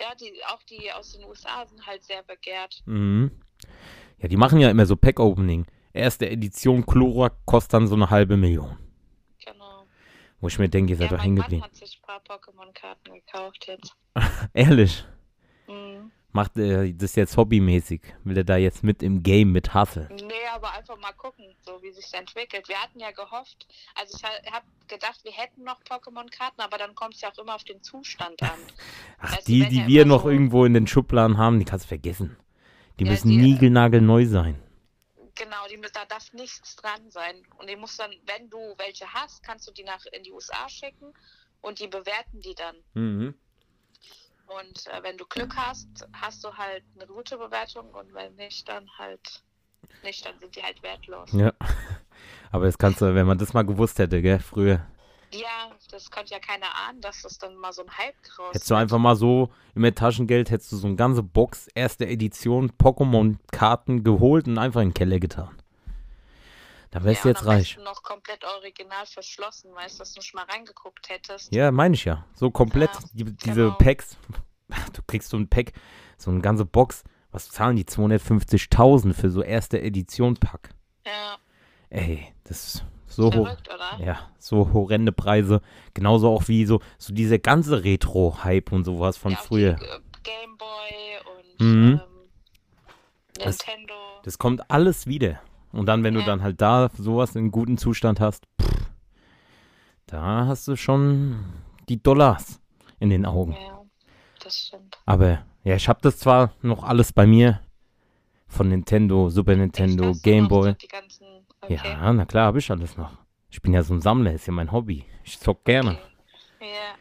ja, 0.00 0.14
die, 0.14 0.32
auch 0.46 0.62
die 0.64 0.92
aus 0.92 1.12
den 1.12 1.24
USA 1.24 1.64
sind 1.66 1.86
halt 1.86 2.04
sehr 2.04 2.22
begehrt. 2.22 2.82
Mhm. 2.86 3.30
Ja, 4.18 4.28
die 4.28 4.36
machen 4.36 4.58
ja 4.60 4.70
immer 4.70 4.86
so 4.86 4.96
Pack-Opening. 4.96 5.66
Erste 5.92 6.28
Edition 6.28 6.84
Chlora 6.84 7.30
kostet 7.46 7.72
dann 7.74 7.86
so 7.86 7.94
eine 7.94 8.10
halbe 8.10 8.36
Million. 8.36 8.76
Genau. 9.44 9.86
Wo 10.40 10.48
ich 10.48 10.58
mir 10.58 10.68
denke, 10.68 10.92
ihr 10.92 10.96
seid 10.98 11.10
Ja, 11.10 11.16
doch 11.16 11.24
hängen 11.24 11.36
geblieben. 11.36 11.62
hat 11.62 11.74
sich 11.74 11.98
ein 11.98 12.06
paar 12.06 12.20
Pokémon-Karten 12.22 13.14
gekauft 13.14 13.66
jetzt. 13.66 13.94
Ehrlich. 14.52 15.04
Mhm. 15.66 16.10
Macht 16.36 16.58
er 16.58 16.86
das 16.92 17.14
jetzt 17.16 17.34
hobbymäßig? 17.38 18.02
Will 18.24 18.36
er 18.36 18.44
da 18.44 18.56
jetzt 18.58 18.84
mit 18.84 19.02
im 19.02 19.22
Game 19.22 19.52
mit 19.52 19.72
Hassel? 19.72 20.06
Nee, 20.10 20.34
aber 20.52 20.70
einfach 20.74 20.98
mal 20.98 21.12
gucken, 21.12 21.46
so 21.64 21.82
wie 21.82 21.90
sich 21.92 22.12
entwickelt. 22.12 22.68
Wir 22.68 22.76
hatten 22.76 23.00
ja 23.00 23.10
gehofft, 23.10 23.66
also 23.94 24.18
ich 24.18 24.22
habe 24.52 24.66
gedacht, 24.86 25.20
wir 25.24 25.32
hätten 25.32 25.64
noch 25.64 25.80
Pokémon-Karten, 25.84 26.60
aber 26.60 26.76
dann 26.76 26.94
kommt 26.94 27.14
es 27.14 27.22
ja 27.22 27.30
auch 27.32 27.38
immer 27.38 27.54
auf 27.54 27.64
den 27.64 27.82
Zustand 27.82 28.42
an. 28.42 28.50
Ach, 29.18 29.32
Also 29.32 29.46
die, 29.46 29.66
die 29.66 29.80
ja 29.80 29.86
wir 29.86 30.04
noch 30.04 30.24
so- 30.24 30.30
irgendwo 30.30 30.66
in 30.66 30.74
den 30.74 30.86
Schubladen 30.86 31.38
haben, 31.38 31.58
die 31.58 31.64
kannst 31.64 31.86
du 31.86 31.88
vergessen. 31.88 32.36
Die 33.00 33.04
Ja, 33.04 33.12
müssen 33.12 33.28
die- 33.30 33.38
niegelnagelneu 33.38 34.26
sein. 34.26 34.62
Genau, 35.36 35.66
die, 35.70 35.80
da 35.92 36.04
darf 36.06 36.32
nichts 36.34 36.76
dran 36.76 37.10
sein. 37.10 37.36
Und 37.58 37.68
die 37.70 37.76
muss 37.76 37.96
dann, 37.96 38.10
wenn 38.26 38.50
du 38.50 38.58
welche 38.78 39.06
hast, 39.12 39.42
kannst 39.42 39.66
du 39.68 39.72
die 39.72 39.84
nach 39.84 40.04
in 40.12 40.22
die 40.22 40.32
USA 40.32 40.68
schicken 40.68 41.12
und 41.62 41.80
die 41.80 41.88
bewerten 41.88 42.40
die 42.40 42.54
dann. 42.54 42.76
Mhm. 42.94 43.34
Und 44.46 44.86
äh, 44.86 45.02
wenn 45.02 45.16
du 45.16 45.26
Glück 45.26 45.56
hast, 45.56 45.88
hast 46.12 46.44
du 46.44 46.52
halt 46.52 46.84
eine 46.94 47.06
gute 47.06 47.36
Bewertung 47.36 47.90
und 47.90 48.14
wenn 48.14 48.34
nicht, 48.36 48.68
dann 48.68 48.88
halt 48.98 49.42
nicht, 50.02 50.24
dann 50.24 50.38
sind 50.38 50.54
die 50.54 50.62
halt 50.62 50.82
wertlos. 50.82 51.32
Ja. 51.32 51.52
Aber 52.52 52.66
das 52.66 52.78
kannst 52.78 53.00
du, 53.00 53.14
wenn 53.14 53.26
man 53.26 53.38
das 53.38 53.52
mal 53.52 53.64
gewusst 53.64 53.98
hätte, 53.98 54.22
gell, 54.22 54.38
früher. 54.38 54.86
Ja, 55.32 55.72
das 55.90 56.10
konnte 56.10 56.32
ja 56.32 56.38
keiner 56.38 56.66
ahnen, 56.86 57.00
dass 57.00 57.22
das 57.22 57.38
dann 57.38 57.56
mal 57.56 57.72
so 57.72 57.82
ein 57.82 57.98
Hype 57.98 58.14
draus 58.22 58.54
Hättest 58.54 58.70
du 58.70 58.74
einfach 58.76 58.98
mal 58.98 59.16
so 59.16 59.50
im 59.74 59.94
Taschengeld, 59.94 60.50
hättest 60.50 60.72
du 60.72 60.76
so 60.76 60.86
eine 60.86 60.96
ganze 60.96 61.22
Box, 61.22 61.68
erste 61.74 62.06
Edition, 62.06 62.70
Pokémon-Karten 62.78 64.04
geholt 64.04 64.46
und 64.46 64.58
einfach 64.58 64.80
in 64.80 64.90
den 64.90 64.94
Keller 64.94 65.18
getan. 65.18 65.54
Dann 66.96 67.04
wärst 67.04 67.24
du 67.24 67.28
ja, 67.28 67.34
jetzt 67.34 67.44
reich. 67.44 67.78
noch 67.84 68.02
komplett 68.02 68.42
original 68.42 69.04
verschlossen, 69.04 69.70
weißt 69.74 69.96
du, 69.96 69.98
dass 69.98 70.14
du 70.14 70.20
nicht 70.20 70.34
mal 70.34 70.44
reingeguckt 70.46 71.10
hättest. 71.10 71.54
Ja, 71.54 71.70
meine 71.70 71.94
ich 71.94 72.06
ja. 72.06 72.24
So 72.34 72.50
komplett, 72.50 72.88
Ja, 72.94 73.00
die, 73.12 73.24
diese 73.36 73.54
genau. 73.64 73.74
Packs. 73.76 74.16
Du 74.94 75.02
kriegst 75.06 75.28
so 75.28 75.36
ein 75.36 75.46
Pack, 75.46 75.74
so 76.16 76.30
eine 76.30 76.40
ganze 76.40 76.64
Box. 76.64 77.04
Was 77.32 77.50
zahlen 77.50 77.76
die? 77.76 77.84
250.000 77.84 79.12
für 79.12 79.28
so 79.30 79.42
erste 79.42 79.78
Edition-Pack. 79.80 80.70
Ja, 81.04 81.36
Ey, 81.90 82.32
das 82.44 82.66
ist 82.76 82.84
so 83.06 83.26
hoch. 83.26 83.32
verrückt, 83.46 83.68
oder? 83.72 84.02
Ja, 84.04 84.30
so 84.38 84.72
horrende 84.72 85.12
Preise. 85.12 85.60
Genauso 85.92 86.30
auch 86.30 86.48
wie 86.48 86.64
so, 86.64 86.80
so 86.98 87.12
dieser 87.12 87.38
ganze 87.38 87.84
Retro-Hype 87.84 88.72
und 88.72 88.84
sowas 88.84 89.18
von 89.18 89.32
ja, 89.32 89.38
früher. 89.38 89.72
Äh, 89.74 90.00
Game 90.22 90.56
Boy 90.56 91.18
und 91.58 91.66
Mhm. 91.66 91.88
ähm, 91.92 92.00
Das- 93.34 93.58
Nintendo. 93.58 93.94
Das 94.24 94.38
kommt 94.38 94.68
alles 94.70 95.06
wieder. 95.06 95.40
Und 95.76 95.86
dann, 95.86 96.02
wenn 96.04 96.14
du 96.14 96.22
dann 96.24 96.42
halt 96.42 96.60
da 96.60 96.90
sowas 96.96 97.36
in 97.36 97.50
gutem 97.50 97.76
Zustand 97.76 98.18
hast, 98.20 98.44
pff, 98.60 98.90
da 100.06 100.46
hast 100.46 100.66
du 100.68 100.76
schon 100.76 101.44
die 101.88 102.02
Dollars 102.02 102.60
in 102.98 103.10
den 103.10 103.26
Augen. 103.26 103.52
ja, 103.52 103.82
das 104.42 104.56
stimmt. 104.68 104.98
Aber 105.04 105.44
ja, 105.64 105.74
ich 105.76 105.88
habe 105.88 105.98
das 106.02 106.18
zwar 106.18 106.52
noch 106.62 106.82
alles 106.84 107.12
bei 107.12 107.26
mir. 107.26 107.60
Von 108.48 108.68
Nintendo, 108.68 109.28
Super 109.28 109.56
Nintendo, 109.56 110.14
Game 110.22 110.46
Boy. 110.46 110.76
okay. 111.62 111.78
Ja, 111.84 112.12
na 112.12 112.24
klar, 112.26 112.46
habe 112.46 112.60
ich 112.60 112.70
alles 112.70 112.96
noch. 112.96 113.10
Ich 113.50 113.60
bin 113.60 113.72
ja 113.74 113.82
so 113.82 113.92
ein 113.92 114.00
Sammler, 114.00 114.32
ist 114.32 114.46
ja 114.46 114.52
mein 114.52 114.70
Hobby. 114.70 115.04
Ich 115.24 115.40
zock 115.40 115.64
gerne. 115.64 115.90
Okay. 115.90 116.00
Ja. 116.60 116.94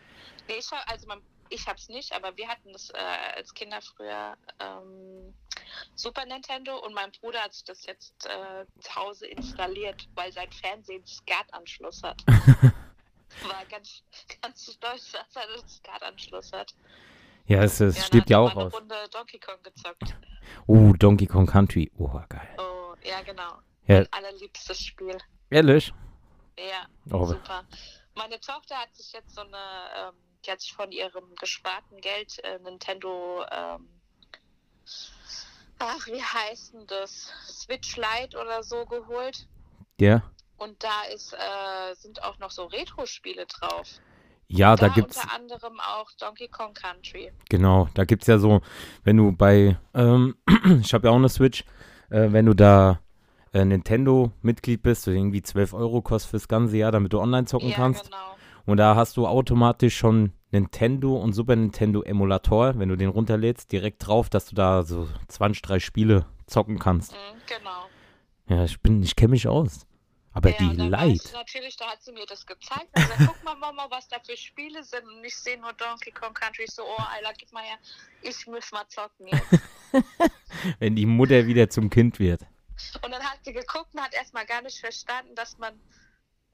Nee, 0.47 0.55
ich, 0.59 0.71
hab- 0.71 0.91
also 0.91 1.07
man, 1.07 1.19
ich 1.49 1.67
hab's 1.67 1.89
nicht, 1.89 2.13
aber 2.13 2.35
wir 2.37 2.47
hatten 2.47 2.71
das 2.73 2.89
äh, 2.89 2.97
als 3.35 3.53
Kinder 3.53 3.81
früher 3.81 4.35
ähm, 4.59 5.33
Super 5.95 6.25
Nintendo 6.25 6.77
und 6.85 6.93
mein 6.93 7.11
Bruder 7.11 7.41
hat 7.41 7.53
sich 7.53 7.63
das 7.63 7.85
jetzt 7.85 8.25
äh, 8.25 8.65
zu 8.79 8.95
Hause 8.95 9.27
installiert, 9.27 10.07
weil 10.15 10.31
sein 10.31 10.51
Fernsehen 10.51 11.05
SCART-Anschluss 11.05 12.03
hat. 12.03 12.21
War 12.27 13.65
ganz, 13.69 14.03
ganz 14.41 14.73
stolz, 14.73 15.11
dass 15.11 15.35
er 15.35 15.49
einen 15.49 15.67
SCART-Anschluss 15.67 16.51
hat. 16.53 16.73
Ja, 17.47 17.63
es, 17.63 17.79
es 17.79 18.05
steht 18.05 18.21
hat 18.23 18.29
ja 18.29 18.39
auch 18.39 18.55
aus. 18.55 18.73
Runde 18.73 18.95
Donkey 19.11 19.39
Kong 19.39 19.61
gezockt. 19.61 20.15
Oh, 20.67 20.93
Donkey 20.93 21.27
Kong 21.27 21.45
Country. 21.45 21.91
Oh, 21.97 22.07
geil. 22.29 22.55
Oh, 22.57 22.95
ja, 23.03 23.21
genau. 23.21 23.59
Ja. 23.87 23.99
Mein 23.99 24.13
allerliebstes 24.13 24.79
Spiel. 24.79 25.17
Ehrlich? 25.49 25.93
Ja, 26.57 26.87
Oh, 27.11 27.25
super. 27.25 27.65
Meine 28.15 28.39
Tochter 28.39 28.77
hat 28.77 28.95
sich 28.95 29.11
jetzt 29.11 29.35
so 29.35 29.41
eine, 29.41 29.57
ähm, 29.97 30.13
die 30.45 30.51
hat 30.51 30.61
sich 30.61 30.73
von 30.73 30.91
ihrem 30.91 31.35
gesparten 31.39 31.99
Geld 32.01 32.39
äh, 32.43 32.59
Nintendo, 32.59 33.43
ähm, 33.51 33.87
ach, 35.79 36.05
wie 36.07 36.21
heißt 36.21 36.73
denn 36.73 36.87
das? 36.87 37.31
Switch 37.47 37.95
Lite 37.97 38.37
oder 38.39 38.63
so 38.63 38.85
geholt. 38.85 39.47
ja. 39.99 40.23
Und 40.57 40.81
da 40.81 41.03
ist, 41.13 41.33
äh, 41.33 41.93
sind 41.95 42.23
auch 42.23 42.39
noch 42.39 42.49
so 42.49 42.63
Retro-Spiele 42.67 43.45
drauf. 43.45 43.89
Ja, 44.47 44.77
da 44.77 44.87
da 44.87 44.93
gibt's, 44.93 45.17
unter 45.17 45.33
anderem 45.35 45.79
auch 45.81 46.09
Donkey 46.13 46.47
Kong 46.47 46.73
Country. 46.73 47.31
genau, 47.49 47.89
da 47.93 48.05
gibt's 48.05 48.27
ja 48.27 48.37
so, 48.37 48.61
wenn 49.03 49.17
du 49.17 49.33
bei, 49.33 49.77
ähm, 49.93 50.37
ich 50.81 50.93
habe 50.93 51.07
ja 51.07 51.11
auch 51.11 51.17
eine 51.17 51.27
Switch, 51.27 51.65
äh, 52.09 52.31
wenn 52.31 52.45
du 52.45 52.53
da 52.53 53.01
äh, 53.51 53.65
Nintendo-Mitglied 53.65 54.81
bist, 54.81 55.03
so 55.03 55.11
irgendwie 55.11 55.41
12 55.41 55.73
Euro 55.73 56.01
kostet 56.01 56.29
fürs 56.29 56.47
ganze 56.47 56.77
Jahr, 56.77 56.93
damit 56.93 57.11
du 57.11 57.19
online 57.19 57.45
zocken 57.47 57.69
Ja, 57.69 57.75
kannst. 57.75 58.05
genau. 58.05 58.34
Und 58.65 58.77
da 58.77 58.95
hast 58.95 59.17
du 59.17 59.27
automatisch 59.27 59.95
schon 59.95 60.33
Nintendo 60.51 61.15
und 61.15 61.33
Super 61.33 61.55
Nintendo 61.55 62.01
Emulator, 62.01 62.77
wenn 62.79 62.89
du 62.89 62.95
den 62.95 63.09
runterlädst, 63.09 63.71
direkt 63.71 64.05
drauf, 64.07 64.29
dass 64.29 64.47
du 64.47 64.55
da 64.55 64.83
so 64.83 65.07
20, 65.27 65.61
30 65.61 65.85
Spiele 65.85 66.25
zocken 66.47 66.79
kannst. 66.79 67.13
Mhm, 67.13 67.41
genau. 67.45 67.85
Ja, 68.47 68.63
ich 68.63 68.79
bin, 68.79 69.03
ich 69.03 69.15
kenne 69.15 69.31
mich 69.31 69.47
aus. 69.47 69.85
Aber 70.35 70.49
ja, 70.49 70.57
die 70.57 70.75
Light. 70.75 71.31
natürlich, 71.33 71.77
da 71.77 71.85
hat 71.91 72.03
sie 72.03 72.11
mir 72.11 72.25
das 72.25 72.45
gezeigt. 72.45 72.87
Und 72.93 73.03
gesagt, 73.03 73.21
guck 73.25 73.43
mal, 73.43 73.55
Mama, 73.55 73.87
was 73.89 74.07
da 74.09 74.17
für 74.19 74.35
Spiele 74.35 74.83
sind. 74.83 75.05
Und 75.05 75.23
ich 75.23 75.35
sehe 75.35 75.57
nur 75.57 75.71
Donkey 75.73 76.11
Kong 76.11 76.33
Country. 76.33 76.65
Ich 76.65 76.71
so, 76.71 76.83
oh, 76.83 77.01
Alter, 77.15 77.33
gib 77.37 77.53
mal 77.53 77.63
her. 77.63 77.77
Ich 78.21 78.45
muss 78.45 78.69
mal 78.73 78.85
zocken 78.89 79.27
jetzt. 79.27 79.63
wenn 80.79 80.95
die 80.95 81.05
Mutter 81.05 81.47
wieder 81.47 81.69
zum 81.69 81.89
Kind 81.89 82.19
wird. 82.19 82.41
Und 83.01 83.11
dann 83.11 83.23
hat 83.23 83.39
sie 83.43 83.53
geguckt 83.53 83.93
und 83.93 84.01
hat 84.01 84.13
erstmal 84.13 84.45
gar 84.45 84.61
nicht 84.61 84.77
verstanden, 84.77 85.33
dass 85.35 85.57
man 85.57 85.79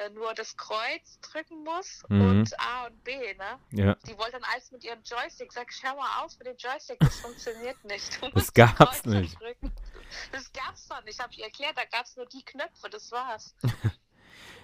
nur 0.10 0.34
das 0.34 0.58
Kreuz 0.58 1.20
drücken 1.22 1.63
muss 1.63 2.03
Mhm. 2.10 2.22
und 2.22 2.60
A 2.60 2.88
und 2.88 3.03
B, 3.03 3.12
ne? 3.36 3.60
Ja, 3.72 3.96
Die 4.08 4.17
wollte 4.17 4.34
dann 4.34 4.43
alles 4.51 4.72
mit 4.72 4.84
ihrem 4.84 5.00
Joystick. 5.03 5.51
Sag, 5.53 5.72
schau 5.72 5.96
mal 5.96 6.24
auf 6.24 6.38
mit 6.39 6.48
dem 6.48 6.58
Joystick, 6.58 7.00
das 7.00 7.20
funktioniert 7.20 7.84
nicht. 7.86 8.20
Du 8.22 8.29
Das 8.31 8.53
gab's 8.53 9.05
nicht. 9.05 9.39
Drücken. 9.39 9.72
Das 10.31 10.51
gab's 10.51 10.88
doch 10.88 11.03
nicht. 11.05 11.20
Hab 11.20 11.31
ich 11.31 11.41
erklärt, 11.43 11.77
da 11.77 11.84
gab's 11.91 12.15
nur 12.17 12.25
die 12.25 12.43
Knöpfe, 12.43 12.89
das 12.89 13.12
war's. 13.12 13.55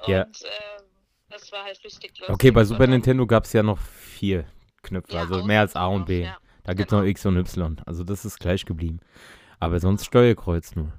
Ja. 0.06 0.24
Und 0.24 0.41
ähm, 0.44 0.86
das 1.29 1.51
war 1.51 1.63
halt 1.63 1.84
richtig 1.84 2.17
lustig. 2.20 2.29
okay, 2.29 2.51
bei 2.51 2.63
Super 2.63 2.82
dann- 2.82 2.91
Nintendo 2.91 3.25
gab 3.25 3.46
es 3.46 3.53
ja 3.53 3.63
noch 3.63 3.79
vier 3.79 4.46
Knöpfe, 4.84 5.13
Ja, 5.13 5.22
also 5.22 5.44
mehr 5.44 5.62
als 5.62 5.75
A 5.75 5.88
und 5.88 6.01
noch, 6.01 6.06
B. 6.08 6.24
ja. 6.24 6.38
Da 6.63 6.74
gibt 6.74 6.88
es 6.88 6.91
genau. 6.91 7.01
noch 7.01 7.08
X 7.10 7.25
und 7.25 7.38
Y. 7.38 7.82
Also 7.86 8.03
das 8.03 8.24
ist 8.25 8.39
gleich 8.39 8.65
geblieben. 8.65 9.00
Aber 9.60 9.79
sonst 9.79 10.06
Steuerkreuz 10.06 10.75
nur. 10.75 10.94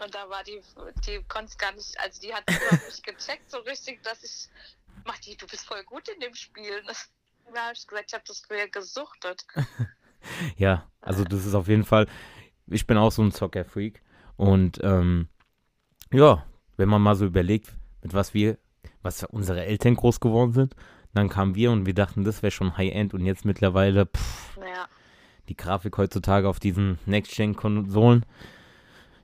Und 0.00 0.14
da 0.14 0.28
war 0.28 0.42
die, 0.44 0.60
die 1.06 1.22
konnte 1.28 1.46
es 1.50 1.58
gar 1.58 1.72
nicht, 1.72 1.98
also 2.00 2.20
die 2.20 2.34
hat 2.34 2.44
überhaupt 2.50 2.86
nicht 2.86 3.02
gecheckt 3.04 3.50
so 3.50 3.58
richtig, 3.58 4.02
dass 4.02 4.22
ich, 4.22 4.48
mach 5.04 5.18
die, 5.18 5.36
du 5.36 5.46
bist 5.46 5.66
voll 5.66 5.82
gut 5.84 6.08
in 6.08 6.20
dem 6.20 6.34
Spiel. 6.34 6.82
Das, 6.86 7.08
da 7.54 7.62
habe 7.66 7.74
ich 7.74 7.86
gesagt, 7.86 8.06
ich 8.08 8.14
habe 8.14 8.24
das 8.26 8.40
früher 8.40 8.68
gesuchtet. 8.68 9.46
Ja, 10.56 10.90
also 11.00 11.22
das 11.22 11.46
ist 11.46 11.54
auf 11.54 11.68
jeden 11.68 11.84
Fall, 11.84 12.08
ich 12.66 12.84
bin 12.88 12.96
auch 12.96 13.12
so 13.12 13.22
ein 13.22 13.30
Zocker-Freak. 13.30 14.02
Und 14.36 14.80
ähm, 14.82 15.28
ja, 16.12 16.44
wenn 16.76 16.88
man 16.88 17.00
mal 17.00 17.14
so 17.14 17.26
überlegt, 17.26 17.72
mit 18.02 18.12
was 18.12 18.34
wir, 18.34 18.58
was 19.02 19.22
unsere 19.22 19.64
Eltern 19.64 19.94
groß 19.94 20.18
geworden 20.18 20.52
sind, 20.52 20.74
dann 21.14 21.28
kamen 21.28 21.54
wir 21.54 21.70
und 21.70 21.86
wir 21.86 21.94
dachten, 21.94 22.24
das 22.24 22.42
wäre 22.42 22.50
schon 22.50 22.76
High-End 22.76 23.14
und 23.14 23.24
jetzt 23.24 23.44
mittlerweile, 23.44 24.06
pff, 24.06 24.56
Ja. 24.56 24.88
die 25.48 25.56
Grafik 25.56 25.96
heutzutage 25.96 26.48
auf 26.48 26.58
diesen 26.58 26.98
Next-Gen-Konsolen, 27.06 28.26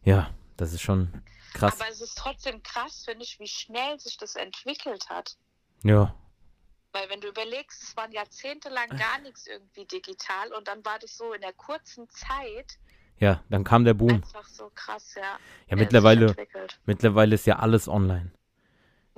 ja, 0.04 0.30
das 0.62 0.72
ist 0.72 0.82
schon 0.82 1.22
krass. 1.54 1.80
Aber 1.80 1.90
es 1.90 2.00
ist 2.00 2.16
trotzdem 2.16 2.62
krass, 2.62 3.04
finde 3.04 3.24
ich, 3.24 3.38
wie 3.40 3.48
schnell 3.48 3.98
sich 3.98 4.16
das 4.16 4.36
entwickelt 4.36 5.08
hat. 5.10 5.36
Ja, 5.82 6.14
Weil 6.92 7.10
wenn 7.10 7.20
du 7.20 7.28
überlegst, 7.28 7.82
es 7.82 7.96
waren 7.96 8.12
jahrzehntelang 8.12 8.88
gar 8.90 9.18
nichts 9.20 9.46
irgendwie 9.46 9.84
digital 9.84 10.52
und 10.52 10.68
dann 10.68 10.84
war 10.84 10.98
das 11.00 11.16
so 11.16 11.32
in 11.32 11.40
der 11.40 11.52
kurzen 11.52 12.08
Zeit 12.08 12.78
ja, 13.22 13.40
dann 13.50 13.62
kam 13.62 13.84
der 13.84 13.94
Boom. 13.94 14.10
einfach 14.10 14.48
so 14.48 14.68
krass, 14.74 15.14
ja. 15.14 15.38
Ja, 15.68 15.76
mittlerweile, 15.76 16.34
mittlerweile 16.86 17.36
ist 17.36 17.46
ja 17.46 17.60
alles 17.60 17.86
online. 17.86 18.32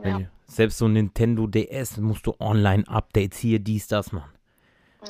Ja. 0.03 0.21
Selbst 0.47 0.77
so 0.77 0.87
ein 0.87 0.93
Nintendo 0.93 1.47
DS 1.47 1.97
musst 1.97 2.27
du 2.27 2.35
Online-Updates 2.39 3.39
hier, 3.39 3.61
dies, 3.61 3.87
das 3.87 4.13
machen. 4.13 4.31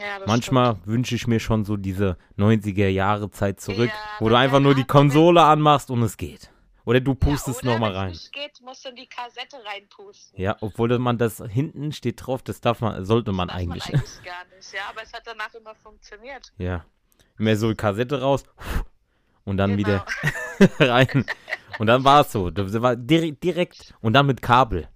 Ja, 0.00 0.20
Manchmal 0.26 0.76
wünsche 0.84 1.14
ich 1.14 1.26
mir 1.26 1.40
schon 1.40 1.64
so 1.64 1.76
diese 1.76 2.16
90er-Jahre-Zeit 2.38 3.60
zurück, 3.60 3.88
Ja, 3.90 3.94
wo 4.20 4.28
du 4.28 4.34
wenn 4.34 4.40
einfach 4.42 4.60
nur 4.60 4.74
die 4.74 4.84
Konsole 4.84 5.42
anmachst 5.42 5.90
und 5.90 6.02
es 6.02 6.16
geht. 6.16 6.50
Oder 6.84 7.00
du 7.00 7.14
pustest 7.14 7.62
ja, 7.62 7.72
nochmal 7.72 7.92
rein. 7.96 8.10
nicht 8.10 8.30
geht, 8.32 8.60
musst 8.62 8.84
du 8.84 8.90
in 8.90 8.96
die 8.96 9.06
Kassette 9.06 9.56
reinpusten. 9.64 10.38
Ja, 10.38 10.56
obwohl 10.60 10.98
man 10.98 11.16
das 11.16 11.42
hinten 11.48 11.92
steht 11.92 12.26
drauf, 12.26 12.42
das 12.42 12.60
darf 12.60 12.80
man, 12.80 13.04
sollte 13.04 13.32
man 13.32 13.48
eigentlich. 13.48 13.86
man 13.90 14.00
eigentlich 14.00 14.22
gar 14.22 14.44
nicht, 14.54 14.72
ja, 14.72 14.80
aber 14.90 15.02
es 15.02 15.12
hat 15.12 15.22
danach 15.24 15.54
immer 15.54 15.74
funktioniert. 15.74 16.52
Ja. 16.58 16.84
Immer 17.38 17.56
so 17.56 17.74
Kassette 17.74 18.20
raus 18.20 18.44
und 19.44 19.56
dann 19.56 19.76
Genau. 19.76 19.78
wieder 19.78 20.06
rein. 20.78 21.24
Und 21.78 21.86
dann 21.86 22.04
war 22.04 22.20
es 22.20 22.32
so. 22.32 22.50
Das 22.50 22.80
war 22.80 22.96
direkt, 22.96 23.42
direkt 23.42 23.94
und 24.02 24.12
dann 24.12 24.26
mit 24.26 24.42
Kabel. 24.42 24.86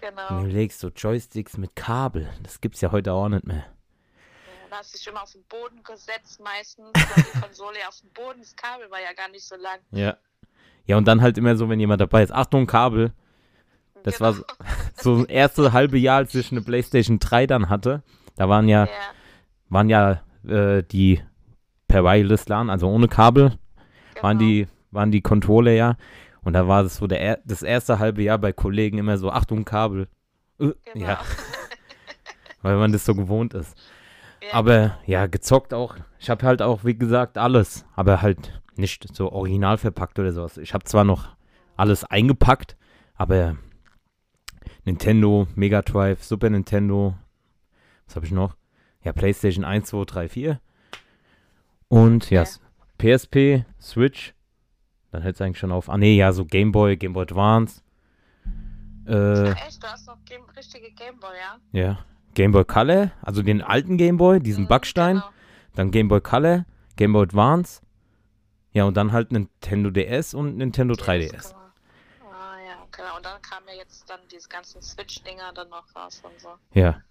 Genau. 0.00 0.28
Und 0.38 0.44
du 0.44 0.50
legst 0.50 0.80
so 0.80 0.88
Joysticks 0.88 1.56
mit 1.56 1.74
Kabel. 1.76 2.28
Das 2.42 2.60
gibt's 2.60 2.80
ja 2.80 2.90
heute 2.92 3.12
auch 3.12 3.28
nicht 3.28 3.46
mehr. 3.46 3.64
Hast 4.70 4.94
du 4.94 4.98
dich 4.98 5.06
immer 5.06 5.22
auf 5.22 5.32
den 5.32 5.42
Boden 5.44 5.82
gesetzt, 5.82 6.40
meistens, 6.42 6.86
die 6.94 7.40
Konsole 7.40 7.76
auf 7.88 8.00
dem 8.00 8.10
Boden, 8.10 8.40
das 8.40 8.54
Kabel 8.56 8.90
war 8.90 9.00
ja 9.00 9.12
gar 9.14 9.28
nicht 9.30 9.44
so 9.44 9.56
lang. 9.56 9.78
Ja. 9.90 10.16
Ja, 10.86 10.96
und 10.96 11.06
dann 11.06 11.20
halt 11.20 11.36
immer 11.38 11.54
so, 11.56 11.68
wenn 11.68 11.80
jemand 11.80 12.00
dabei 12.00 12.22
ist. 12.22 12.32
Achtung, 12.32 12.66
Kabel. 12.66 13.12
Das 14.04 14.20
war 14.20 14.32
so, 14.32 14.44
so 14.96 15.16
das 15.22 15.26
erste 15.26 15.72
halbe 15.72 15.98
Jahr, 15.98 16.18
als 16.18 16.34
ich 16.34 16.50
eine 16.52 16.62
Playstation 16.62 17.18
3 17.18 17.46
dann 17.46 17.68
hatte. 17.68 18.02
Da 18.36 18.48
waren 18.48 18.68
ja, 18.68 18.84
Ja, 18.86 18.90
waren 19.68 19.88
ja 19.90 20.22
äh, 20.46 20.82
die 20.82 21.22
per 21.88 22.04
Wireless 22.04 22.48
LAN, 22.48 22.70
also 22.70 22.88
ohne 22.88 23.08
Kabel, 23.08 23.58
waren 24.20 24.38
genau. 24.38 24.50
die, 24.50 24.68
waren 24.90 25.10
die 25.10 25.20
Controller 25.22 25.72
ja. 25.72 25.96
Und 26.42 26.52
da 26.54 26.68
war 26.68 26.84
es 26.84 26.96
so 26.96 27.06
der, 27.06 27.20
er- 27.20 27.40
das 27.44 27.62
erste 27.62 27.98
halbe 27.98 28.22
Jahr 28.22 28.38
bei 28.38 28.52
Kollegen 28.52 28.98
immer 28.98 29.18
so, 29.18 29.30
Achtung, 29.30 29.64
Kabel. 29.64 30.08
Äh, 30.60 30.72
Genau. 30.92 31.06
Ja, 31.06 31.20
weil 32.62 32.76
man 32.76 32.92
das 32.92 33.04
so 33.04 33.14
gewohnt 33.14 33.54
ist. 33.54 33.76
Ja. 34.48 34.54
Aber 34.54 34.98
ja, 35.06 35.26
gezockt 35.26 35.74
auch. 35.74 35.96
Ich 36.18 36.30
habe 36.30 36.46
halt 36.46 36.62
auch, 36.62 36.84
wie 36.84 36.96
gesagt, 36.96 37.38
alles. 37.38 37.84
Aber 37.94 38.22
halt 38.22 38.60
nicht 38.76 39.14
so 39.14 39.32
original 39.32 39.78
verpackt 39.78 40.18
oder 40.18 40.32
sowas. 40.32 40.56
Ich 40.56 40.74
habe 40.74 40.84
zwar 40.84 41.04
noch 41.04 41.28
alles 41.76 42.04
eingepackt, 42.04 42.76
aber 43.14 43.56
Nintendo, 44.84 45.46
Mega 45.54 45.82
Drive, 45.82 46.22
Super 46.24 46.50
Nintendo, 46.50 47.14
was 48.06 48.16
habe 48.16 48.26
ich 48.26 48.32
noch? 48.32 48.56
Ja, 49.02 49.12
PlayStation 49.12 49.64
1, 49.64 49.88
2, 49.88 50.04
3, 50.04 50.28
4. 50.28 50.60
Und 51.88 52.30
ja, 52.30 52.42
Okay. 52.42 53.16
PSP, 53.16 53.64
Switch. 53.80 54.34
Dann 55.12 55.22
hört 55.22 55.36
es 55.36 55.40
eigentlich 55.40 55.58
schon 55.58 55.72
auf. 55.72 55.88
Ah, 55.88 55.96
nee, 55.96 56.16
ja, 56.16 56.32
so 56.32 56.44
Game 56.44 56.72
Boy, 56.72 56.96
Game 56.96 57.12
Boy 57.12 57.22
Advance. 57.22 57.80
Äh, 59.06 59.14
Ach, 59.14 59.66
echt, 59.66 59.82
du 59.82 59.86
hast 59.86 60.06
noch 60.06 60.22
Game, 60.24 60.42
richtige 60.56 60.90
Gameboy, 60.92 61.30
ja? 61.38 61.80
ja. 61.80 61.98
Game 62.38 62.52
Boy 62.52 62.64
Color, 62.64 63.10
also 63.20 63.42
den 63.42 63.62
alten 63.62 63.96
Game 63.98 64.16
Boy, 64.16 64.38
diesen 64.38 64.64
Mhm, 64.64 64.68
Backstein. 64.68 65.16
Genau. 65.16 65.28
Dann 65.74 65.90
Game 65.90 66.06
Boy 66.06 66.20
Color, 66.20 66.66
Game 66.94 67.12
Boy 67.12 67.24
Advance. 67.24 67.80
Ja, 68.72 68.84
und 68.84 68.96
dann 68.96 69.10
halt 69.10 69.32
Nintendo 69.32 69.90
DS 69.90 70.34
und 70.34 70.56
Nintendo 70.56 70.94
3DS. 70.94 71.48
Genau. 71.48 71.60
Ah, 72.32 72.56
ja, 72.64 72.76
genau. 72.92 73.16
Und 73.16 73.26
dann 73.26 73.42
kamen 73.42 73.66
ja 73.66 73.74
jetzt 73.74 74.08
dann 74.08 74.20
diese 74.30 74.48
ganzen 74.48 74.80
Switch-Dinger 74.80 75.52
dann 75.52 75.68
noch 75.68 75.84
raus 75.96 76.22
und 76.24 76.40
so. 76.40 76.50
Ja. 76.74 77.02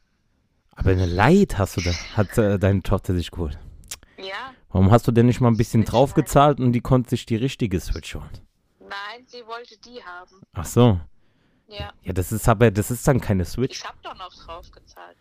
Aber 0.78 0.92
eine 0.92 1.06
Light 1.06 1.58
hast 1.58 1.76
du 1.76 1.82
da, 1.82 1.92
hat 2.16 2.38
äh, 2.38 2.58
deine 2.58 2.82
Tochter 2.82 3.14
sich 3.14 3.30
geholt. 3.30 3.60
Ja, 4.18 4.54
Warum 4.70 4.92
hast 4.92 5.08
du 5.10 5.12
denn 5.12 5.26
nicht 5.26 5.42
mal 5.42 5.50
ein 5.50 5.58
bisschen 5.58 5.84
draufgezahlt 5.84 6.62
und 6.62 6.72
die 6.72 6.80
konnte 6.82 7.10
sich 7.10 7.26
die 7.26 7.36
richtige 7.36 7.82
Switch 7.82 8.16
holen? 8.16 8.30
nein, 8.80 9.26
sie 9.28 9.46
wollte 9.46 9.78
die 9.84 10.02
haben. 10.02 10.42
Ach 10.54 10.64
so. 10.66 11.02
Ja, 11.68 11.92
Ja, 12.04 12.14
das 12.14 12.32
ist 12.32 12.48
aber, 12.48 12.72
das 12.72 12.92
ist 12.92 13.08
dann 13.08 13.20
keine 13.22 13.46
Switch. 13.46 13.80
ich 13.80 13.86
hab 13.86 14.02
doch 14.04 14.16
noch 14.18 14.34
drauf 14.34 14.70
gezahlt. 14.72 15.18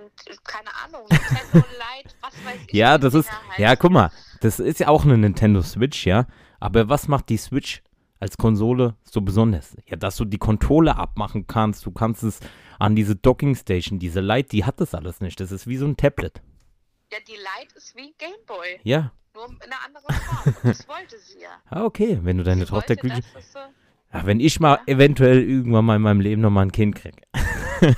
Und, 0.00 0.44
Keine 0.44 0.68
Ahnung, 0.84 1.02
Nintendo 1.10 1.66
Lite, 1.78 2.14
was 2.20 2.32
weiß 2.44 2.60
ich. 2.68 2.72
Ja, 2.74 2.98
das 2.98 3.14
ist, 3.14 3.28
Dinger 3.28 3.68
ja, 3.70 3.76
guck 3.76 3.90
mal, 3.90 4.10
das 4.40 4.60
ist 4.60 4.80
ja 4.80 4.88
auch 4.88 5.04
eine 5.04 5.18
Nintendo 5.18 5.60
Switch, 5.62 6.06
ja. 6.06 6.26
Aber 6.60 6.88
was 6.88 7.08
macht 7.08 7.28
die 7.28 7.36
Switch 7.36 7.82
als 8.20 8.36
Konsole 8.36 8.94
so 9.02 9.20
besonders? 9.20 9.76
Ja, 9.86 9.96
dass 9.96 10.16
du 10.16 10.24
die 10.24 10.38
Controller 10.38 10.96
abmachen 10.98 11.46
kannst, 11.46 11.84
du 11.86 11.90
kannst 11.90 12.22
es 12.22 12.40
an 12.78 12.94
diese 12.94 13.16
Docking 13.16 13.54
Station, 13.56 13.98
diese 13.98 14.20
Light, 14.20 14.52
die 14.52 14.64
hat 14.64 14.80
das 14.80 14.94
alles 14.94 15.20
nicht. 15.20 15.40
Das 15.40 15.50
ist 15.52 15.66
wie 15.66 15.76
so 15.76 15.86
ein 15.86 15.96
Tablet. 15.96 16.40
Ja, 17.12 17.18
die 17.26 17.32
Lite 17.32 17.74
ist 17.76 17.96
wie 17.96 18.14
Gameboy, 18.18 18.80
Ja. 18.84 19.12
nur 19.34 19.46
in 19.48 19.56
einer 19.62 19.84
anderen 19.84 20.14
Form. 20.14 20.54
Das 20.62 20.86
wollte 20.88 21.18
sie 21.18 21.40
ja. 21.40 21.50
Ah, 21.70 21.84
okay, 21.84 22.18
wenn 22.22 22.38
du 22.38 22.44
deine 22.44 22.66
sie 22.66 22.70
Tochter 22.70 22.90
wollte, 22.90 22.96
glücklich. 23.02 23.24
ja, 23.54 23.68
Ach, 24.10 24.24
wenn 24.26 24.40
ich 24.40 24.58
mal 24.60 24.78
eventuell 24.86 25.42
irgendwann 25.42 25.84
mal 25.84 25.96
in 25.96 26.02
meinem 26.02 26.20
Leben 26.20 26.40
nochmal 26.40 26.64
ein 26.66 26.72
Kind 26.72 26.94
kriege, 26.96 27.20
dann. 27.80 27.94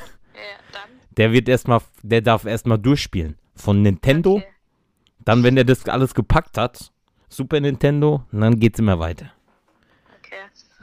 der 1.16 1.32
wird 1.32 1.48
erstmal, 1.48 1.80
der 2.02 2.20
darf 2.20 2.44
erstmal 2.44 2.78
durchspielen. 2.78 3.36
Von 3.54 3.82
Nintendo, 3.82 4.36
Okay. 4.36 4.46
dann, 5.20 5.42
wenn 5.42 5.54
der 5.54 5.64
das 5.64 5.86
alles 5.86 6.14
gepackt 6.14 6.56
hat, 6.58 6.90
Super 7.28 7.60
Nintendo, 7.60 8.24
und 8.32 8.40
dann 8.40 8.58
geht's 8.58 8.78
immer 8.80 8.98
weiter. 8.98 9.32
okay. 10.18 10.34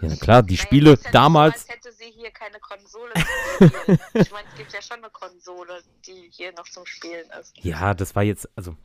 Ja, 0.01 0.09
na 0.09 0.15
klar, 0.15 0.43
die 0.43 0.55
Spiele 0.57 0.91
ja 0.91 1.11
damals. 1.11 1.63
So, 1.63 1.69
als 1.73 1.75
hätte 1.75 1.91
sie 1.91 2.11
hier 2.15 2.29
keine 2.31 2.57
Konsole 2.59 3.11
ich 4.13 4.31
meine, 4.31 4.47
es 4.51 4.57
gibt 4.57 4.71
ja 4.73 4.81
schon 4.81 4.97
eine 4.97 5.09
Konsole, 5.11 5.81
die 6.05 6.29
hier 6.31 6.53
noch 6.53 6.65
zum 6.69 6.85
Spielen 6.85 7.25
ist. 7.41 7.53
Ja, 7.61 7.93
das 7.93 8.15
war 8.15 8.23
jetzt, 8.23 8.47
also, 8.55 8.77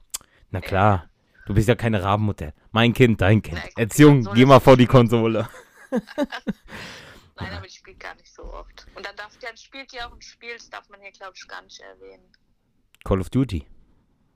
na 0.50 0.60
klar, 0.60 1.08
du 1.46 1.54
bist 1.54 1.68
ja 1.68 1.74
keine 1.76 2.02
Rabenmutter. 2.02 2.52
Mein 2.72 2.92
Kind, 2.94 3.20
dein 3.20 3.42
Kind. 3.42 3.60
Na, 3.62 3.82
Erziehung, 3.82 4.26
geh 4.34 4.44
mal 4.46 4.58
vor 4.60 4.76
die 4.76 4.86
Konsole. 4.86 5.48
Nein, 7.36 7.52
aber 7.54 7.66
ich 7.66 7.74
spiele 7.74 7.96
gar 7.96 8.14
nicht 8.16 8.32
so 8.32 8.42
oft. 8.52 8.86
Und 8.94 9.04
dann, 9.06 9.16
darf, 9.16 9.36
dann 9.40 9.56
spielt 9.56 9.92
ihr 9.92 10.06
auch 10.06 10.12
ein 10.12 10.20
Spiel, 10.22 10.54
das 10.54 10.68
darf 10.70 10.88
man 10.88 11.00
hier, 11.00 11.12
glaube 11.12 11.32
ich, 11.34 11.48
gar 11.48 11.62
nicht 11.62 11.80
erwähnen. 11.80 12.24
Call 13.04 13.20
of 13.20 13.30
Duty. 13.30 13.66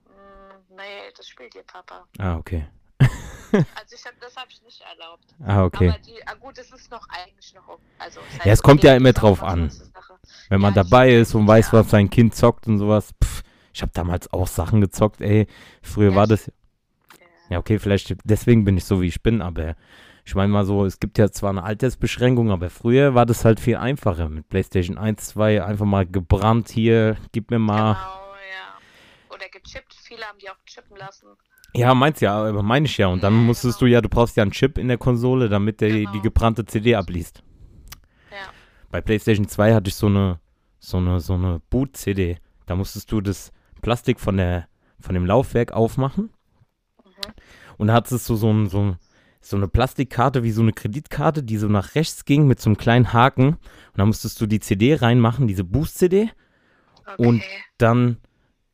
Hm, 0.07 0.77
nee, 0.77 1.13
das 1.17 1.29
spielt 1.29 1.55
ihr 1.55 1.63
Papa. 1.63 2.07
Ah, 2.19 2.37
okay. 2.37 2.67
Also 3.53 3.95
ich 3.95 4.05
hab, 4.05 4.19
das 4.21 4.37
habe 4.37 4.49
ich 4.51 4.61
nicht 4.63 4.83
erlaubt. 4.83 5.25
Ah, 5.45 5.65
okay. 5.65 5.89
Aber 5.89 5.99
die, 6.01 6.27
ah 6.27 6.35
gut, 6.35 6.59
es 6.59 6.73
ist 6.73 6.91
noch 6.91 7.09
eigentlich 7.09 7.55
noch. 7.55 7.79
Also, 7.99 8.21
es 8.39 8.45
Ja, 8.45 8.53
es 8.53 8.63
kommt 8.63 8.83
ja 8.83 8.95
immer 8.97 9.13
drauf 9.13 9.43
an. 9.43 9.71
Wenn 10.49 10.61
man 10.61 10.75
Ja, 10.75 10.83
dabei 10.83 11.15
ist 11.15 11.33
und 11.35 11.47
weiß, 11.47 11.69
ja. 11.69 11.73
was 11.75 11.91
sein 11.91 12.11
Kind 12.11 12.35
zockt 12.35 12.67
und 12.67 12.79
sowas. 12.79 13.15
Pff, 13.23 13.43
ich 13.73 13.83
habe 13.83 13.93
damals 13.95 14.31
auch 14.33 14.49
Sachen 14.49 14.81
gezockt, 14.81 15.21
ey. 15.21 15.47
Früher 15.81 16.11
Ja, 16.11 16.17
war 16.17 16.27
das. 16.27 16.47
Ja. 16.49 16.53
Ja, 17.51 17.59
okay, 17.59 17.79
vielleicht 17.79 18.17
deswegen 18.25 18.65
bin 18.65 18.77
ich 18.77 18.85
so, 18.85 19.01
wie 19.01 19.07
ich 19.07 19.23
bin, 19.23 19.41
aber 19.41 19.77
ich 20.27 20.35
meine 20.35 20.53
mal 20.53 20.65
so, 20.65 20.85
es 20.85 20.99
gibt 20.99 21.19
ja 21.19 21.31
zwar 21.31 21.51
eine 21.51 21.63
Altersbeschränkung, 21.63 22.51
aber 22.51 22.69
früher 22.69 23.15
war 23.15 23.27
das 23.27 23.45
halt 23.45 23.61
viel 23.61 23.77
einfacher. 23.77 24.29
Mit 24.29 24.49
PlayStation 24.49 24.99
1, 24.99 25.25
2 25.29 25.63
einfach 25.65 25.87
mal 25.87 26.05
gebrannt 26.05 26.69
hier, 26.69 27.17
gib 27.31 27.51
mir 27.53 27.61
mal. 27.61 27.93
Genau, 27.95 28.05
ja. 28.51 29.35
Oder 29.35 29.49
gechippt. 29.49 29.95
Viele 30.03 30.25
haben 30.25 30.39
die 30.41 30.51
auch 30.51 30.57
chippen 30.67 30.97
lassen. 30.97 31.29
Ja, 31.75 31.95
meinst 31.95 32.21
ja, 32.23 32.37
aber 32.45 32.63
meine 32.65 32.87
ich 32.87 32.99
ja. 32.99 33.07
Und 33.07 33.23
dann 33.23 33.35
Ja, 33.35 33.41
musstest 33.41 33.79
genau. 33.79 33.89
du 33.89 33.93
ja, 33.93 34.01
du 34.01 34.09
brauchst 34.09 34.37
ja 34.37 34.43
einen 34.43 34.51
Chip 34.51 34.79
in 34.79 34.89
der 34.89 34.99
Konsole, 34.99 35.49
damit 35.49 35.81
der 35.81 35.91
Genau. 35.91 36.11
die 36.13 36.21
gebrannte 36.21 36.65
CD 36.65 36.97
abliest. 36.97 37.43
Ja. 38.33 38.49
Bei 38.91 39.01
PlayStation 39.01 39.47
2 39.47 39.75
hatte 39.75 39.89
ich 39.89 39.95
so 39.95 40.07
eine, 40.07 40.41
so 40.81 40.97
eine, 40.97 41.21
so 41.21 41.35
eine 41.35 41.61
Boot-CD. 41.71 42.39
Da 42.67 42.75
musstest 42.75 43.13
du 43.13 43.21
das 43.21 43.53
Plastik 43.81 44.19
von 44.19 44.39
der, 44.39 44.67
von 45.01 45.15
dem 45.15 45.25
Laufwerk 45.27 45.73
aufmachen. 45.73 46.31
Mhm. 47.05 47.33
Und 47.77 47.87
da 47.89 47.95
hattest 47.95 48.29
du 48.29 48.35
so, 48.35 48.51
ein, 48.53 48.69
so, 48.69 48.81
ein, 48.81 48.97
so 49.49 49.57
eine 49.57 49.69
Plastikkarte, 49.69 50.43
wie 50.43 50.51
so 50.51 50.63
eine 50.63 50.73
Kreditkarte, 50.73 51.43
die 51.43 51.57
so 51.57 51.69
nach 51.69 51.95
rechts 51.95 52.25
ging 52.25 52.47
mit 52.47 52.61
so 52.61 52.71
einem 52.71 52.77
kleinen 52.77 53.13
Haken. 53.13 53.49
Und 53.49 53.59
da 53.97 54.05
musstest 54.05 54.41
du 54.41 54.47
die 54.47 54.61
CD 54.61 54.95
reinmachen, 54.95 55.47
diese 55.47 55.65
Boost-CD. 55.65 56.31
Okay. 57.07 57.27
Und 57.27 57.43
dann 57.79 58.19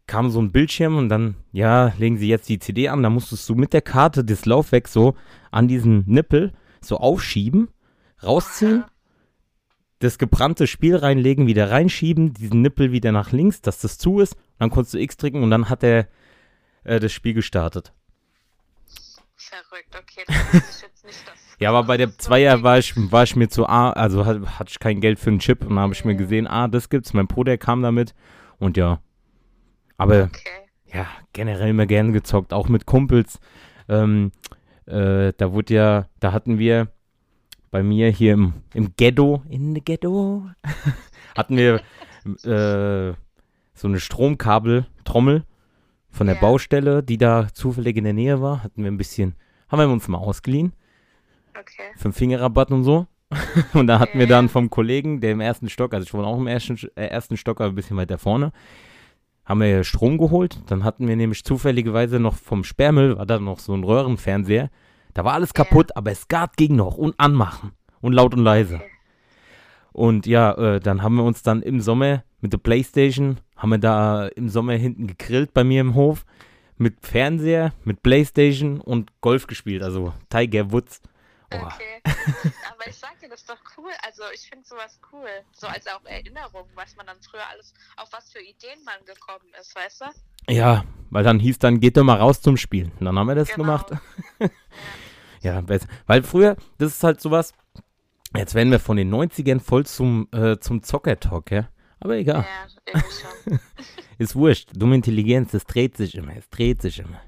kam 0.06 0.30
so 0.30 0.40
ein 0.40 0.52
Bildschirm 0.52 0.96
und 0.96 1.08
dann, 1.08 1.37
ja, 1.52 1.92
legen 1.98 2.16
Sie 2.16 2.28
jetzt 2.28 2.48
die 2.48 2.58
CD 2.58 2.88
an. 2.88 3.02
Da 3.02 3.11
musstest 3.11 3.48
du 3.48 3.54
mit 3.54 3.72
der 3.72 3.82
Karte 3.82 4.24
das 4.24 4.46
Laufwerk 4.46 4.88
so 4.88 5.14
an 5.50 5.68
diesen 5.68 6.04
Nippel 6.06 6.52
so 6.80 6.96
aufschieben, 6.96 7.68
rausziehen, 8.22 8.85
das 10.00 10.18
gebrannte 10.18 10.66
Spiel 10.66 10.96
reinlegen, 10.96 11.46
wieder 11.46 11.70
reinschieben, 11.70 12.35
diesen 12.35 12.61
Nippel 12.61 12.90
wieder 12.90 13.12
nach 13.12 13.30
links, 13.30 13.61
dass 13.61 13.78
das 13.78 13.98
zu 13.98 14.20
ist. 14.20 14.37
Dann 14.58 14.70
konntest 14.70 14.94
du 14.94 14.98
X 14.98 15.16
drücken 15.16 15.42
und 15.42 15.50
dann 15.50 15.68
hat 15.68 15.85
er 15.85 16.08
äh, 16.85 16.98
das 16.98 17.12
Spiel 17.12 17.35
gestartet. 17.35 17.92
Verrückt, 19.52 19.94
okay. 19.94 20.24
Das 20.26 20.68
ist 20.70 20.82
jetzt 20.82 21.04
nicht 21.04 21.28
das. 21.28 21.34
Ja, 21.58 21.68
aber 21.68 21.84
bei 21.84 21.96
der 21.96 22.16
Zweier 22.18 22.62
war 22.62 22.78
ich, 22.78 22.94
war 22.96 23.22
ich 23.22 23.36
mir 23.36 23.48
zu 23.48 23.66
A, 23.68 23.90
also 23.90 24.24
hat, 24.26 24.40
hatte 24.58 24.70
ich 24.70 24.80
kein 24.80 25.00
Geld 25.00 25.20
für 25.20 25.30
einen 25.30 25.38
Chip 25.38 25.60
und 25.62 25.70
dann 25.70 25.80
habe 25.80 25.92
ich 25.92 26.04
mir 26.04 26.16
gesehen, 26.16 26.46
ah, 26.46 26.66
das 26.68 26.88
gibt's. 26.88 27.12
Mein 27.12 27.26
Bruder 27.28 27.56
kam 27.58 27.82
damit 27.82 28.14
und 28.58 28.76
ja. 28.76 29.00
Aber 29.98 30.24
Okay. 30.24 30.48
ja, 30.92 31.06
generell 31.32 31.68
immer 31.68 31.86
gerne 31.86 32.12
gezockt, 32.12 32.52
auch 32.52 32.68
mit 32.68 32.86
Kumpels. 32.86 33.38
Ähm, 33.88 34.32
äh, 34.86 35.32
da 35.36 35.52
wurde 35.52 35.74
ja, 35.74 36.08
da 36.18 36.32
hatten 36.32 36.58
wir 36.58 36.88
bei 37.70 37.82
mir 37.82 38.08
hier 38.10 38.32
im, 38.34 38.54
im 38.74 38.94
Ghetto, 38.96 39.42
in 39.48 39.74
the 39.74 39.82
Ghetto, 39.84 40.46
hatten 41.36 41.56
wir 41.56 41.76
äh, 42.44 43.14
so 43.74 43.88
eine 43.88 44.00
Stromkabeltrommel 44.00 45.44
von 46.12 46.27
der 46.29 46.37
Ja. 46.37 46.40
Baustelle, 46.42 47.03
die 47.03 47.18
da 47.18 47.48
zufällig 47.53 47.96
in 47.96 48.05
der 48.05 48.12
Nähe 48.12 48.40
war. 48.40 48.62
Hatten 48.62 48.85
wir 48.85 48.90
ein 48.92 48.96
bisschen, 48.98 49.35
haben 49.68 49.81
wir 49.81 49.88
uns 49.88 50.07
mal 50.09 50.18
ausgeliehen, 50.18 50.72
Okay. 51.59 51.83
für 51.96 52.05
einen 52.07 52.12
Fingerrabatt 52.12 52.70
und 52.70 52.85
so. 52.85 53.07
Und 53.72 53.87
da 53.87 53.98
hatten 53.98 54.18
wir 54.18 54.27
Ja. 54.27 54.37
dann 54.37 54.48
vom 54.51 54.68
Kollegen, 54.68 55.20
der 55.22 55.33
im 55.33 55.40
ersten 55.40 55.68
Stock, 55.70 55.94
also 55.94 56.05
ich 56.05 56.12
wohne 56.12 56.27
auch 56.27 56.37
im 56.38 56.46
ersten, 56.46 56.77
äh, 56.96 57.07
ersten 57.07 57.37
Stock, 57.38 57.61
aber 57.62 57.70
ein 57.70 57.75
bisschen 57.75 57.96
weiter 57.96 58.18
vorne, 58.18 58.53
haben 59.46 59.61
wir 59.61 59.85
Strom 59.85 60.18
geholt. 60.18 60.61
Dann 60.66 60.85
hatten 60.85 61.09
wir 61.09 61.16
nämlich 61.16 61.42
zufälligerweise 61.42 62.20
noch 62.20 62.37
vom 62.37 62.62
Sperrmüll, 62.62 63.16
war 63.16 63.25
da 63.27 63.38
noch 63.38 63.59
so 63.59 63.72
ein 63.75 63.85
Röhrenfernseher. 63.85 64.70
Da 65.14 65.25
war 65.25 65.33
alles 65.33 65.51
Ja. 65.57 65.64
kaputt, 65.64 65.96
aber 65.96 66.11
es 66.11 66.29
gab 66.29 66.57
ging 66.59 66.77
noch 66.77 66.98
und 66.98 67.14
anmachen 67.18 67.72
und 68.03 68.12
laut 68.12 68.35
und 68.35 68.40
leise. 68.44 68.81
Und 69.92 70.27
ja, 70.27 70.53
äh, 70.53 70.81
dann 70.81 71.03
haben 71.03 71.16
wir 71.16 71.25
uns 71.25 71.42
dann 71.42 71.62
im 71.62 71.81
Sommer 71.81 72.25
mit 72.40 72.53
der 72.53 72.59
Playstation, 72.59 73.38
haben 73.62 73.70
wir 73.70 73.79
da 73.79 74.27
im 74.27 74.48
Sommer 74.48 74.72
hinten 74.72 75.07
gegrillt 75.07 75.55
bei 75.55 75.62
mir 75.62 75.81
im 75.81 75.94
Hof 75.94 76.27
mit 76.79 77.07
Fernseher, 77.07 77.72
mit 77.85 78.03
Playstation 78.03 78.81
und 78.81 79.12
Golf 79.20 79.46
gespielt, 79.46 79.85
also 79.85 80.12
Tiger 80.29 80.72
Woods. 80.72 81.01
Oh, 81.55 81.59
Okay. 81.59 82.03
Aber 82.05 82.88
ich 82.88 82.96
sag 82.96 83.20
dir, 83.20 83.29
das 83.29 83.42
ist 83.42 83.51
doch 83.51 83.61
cool. 83.77 83.90
Also 84.05 84.22
ich 84.35 84.48
finde 84.48 84.66
sowas 84.66 84.98
cool. 85.12 85.29
So 85.53 85.68
als 85.68 85.87
auch 85.87 86.05
Erinnerung, 86.07 86.66
was 86.75 86.96
man 86.96 87.07
dann 87.07 87.18
früher 87.20 87.46
alles, 87.53 87.72
auf 87.96 88.09
was 88.12 88.33
für 88.33 88.40
Ideen 88.40 88.83
man 88.85 88.96
gekommen 89.05 89.53
ist, 89.61 89.77
weißt 89.77 90.01
du? 90.01 90.53
Ja, 90.53 90.85
weil 91.11 91.22
dann 91.22 91.38
hieß 91.38 91.61
dann, 91.61 91.79
geht 91.79 91.96
doch 91.96 92.03
mal 92.05 92.16
raus 92.18 92.40
zum 92.40 92.57
Spielen. 92.57 92.90
Und 92.98 93.05
dann 93.07 93.16
haben 93.16 93.29
wir 93.29 93.37
das 93.37 93.51
Genau. 93.51 93.59
gemacht. 93.59 93.92
ja, 95.42 95.61
besser. 95.61 95.87
Weil 96.07 96.25
früher, 96.25 96.57
das 96.79 96.92
ist 96.94 97.05
halt 97.05 97.20
sowas, 97.20 97.53
jetzt 98.35 98.55
werden 98.55 98.72
wir 98.72 98.81
von 98.81 98.96
den 98.96 99.14
90ern 99.14 99.61
voll 99.61 99.87
zum, 99.87 100.27
äh, 100.33 100.59
zum 100.59 100.83
Zocker-Talk, 100.83 101.51
ja. 101.53 101.68
Aber 102.02 102.16
egal, 102.16 102.44
Ja, 102.92 103.00
schon. 103.00 103.58
ist 104.18 104.34
wurscht. 104.36 104.70
Dumme 104.74 104.94
Intelligenz, 104.96 105.54
es 105.54 105.64
dreht 105.64 105.96
sich 105.96 106.14
immer, 106.16 106.36
es 106.36 106.48
dreht 106.50 106.82
sich 106.82 106.98
immer. 106.98 107.20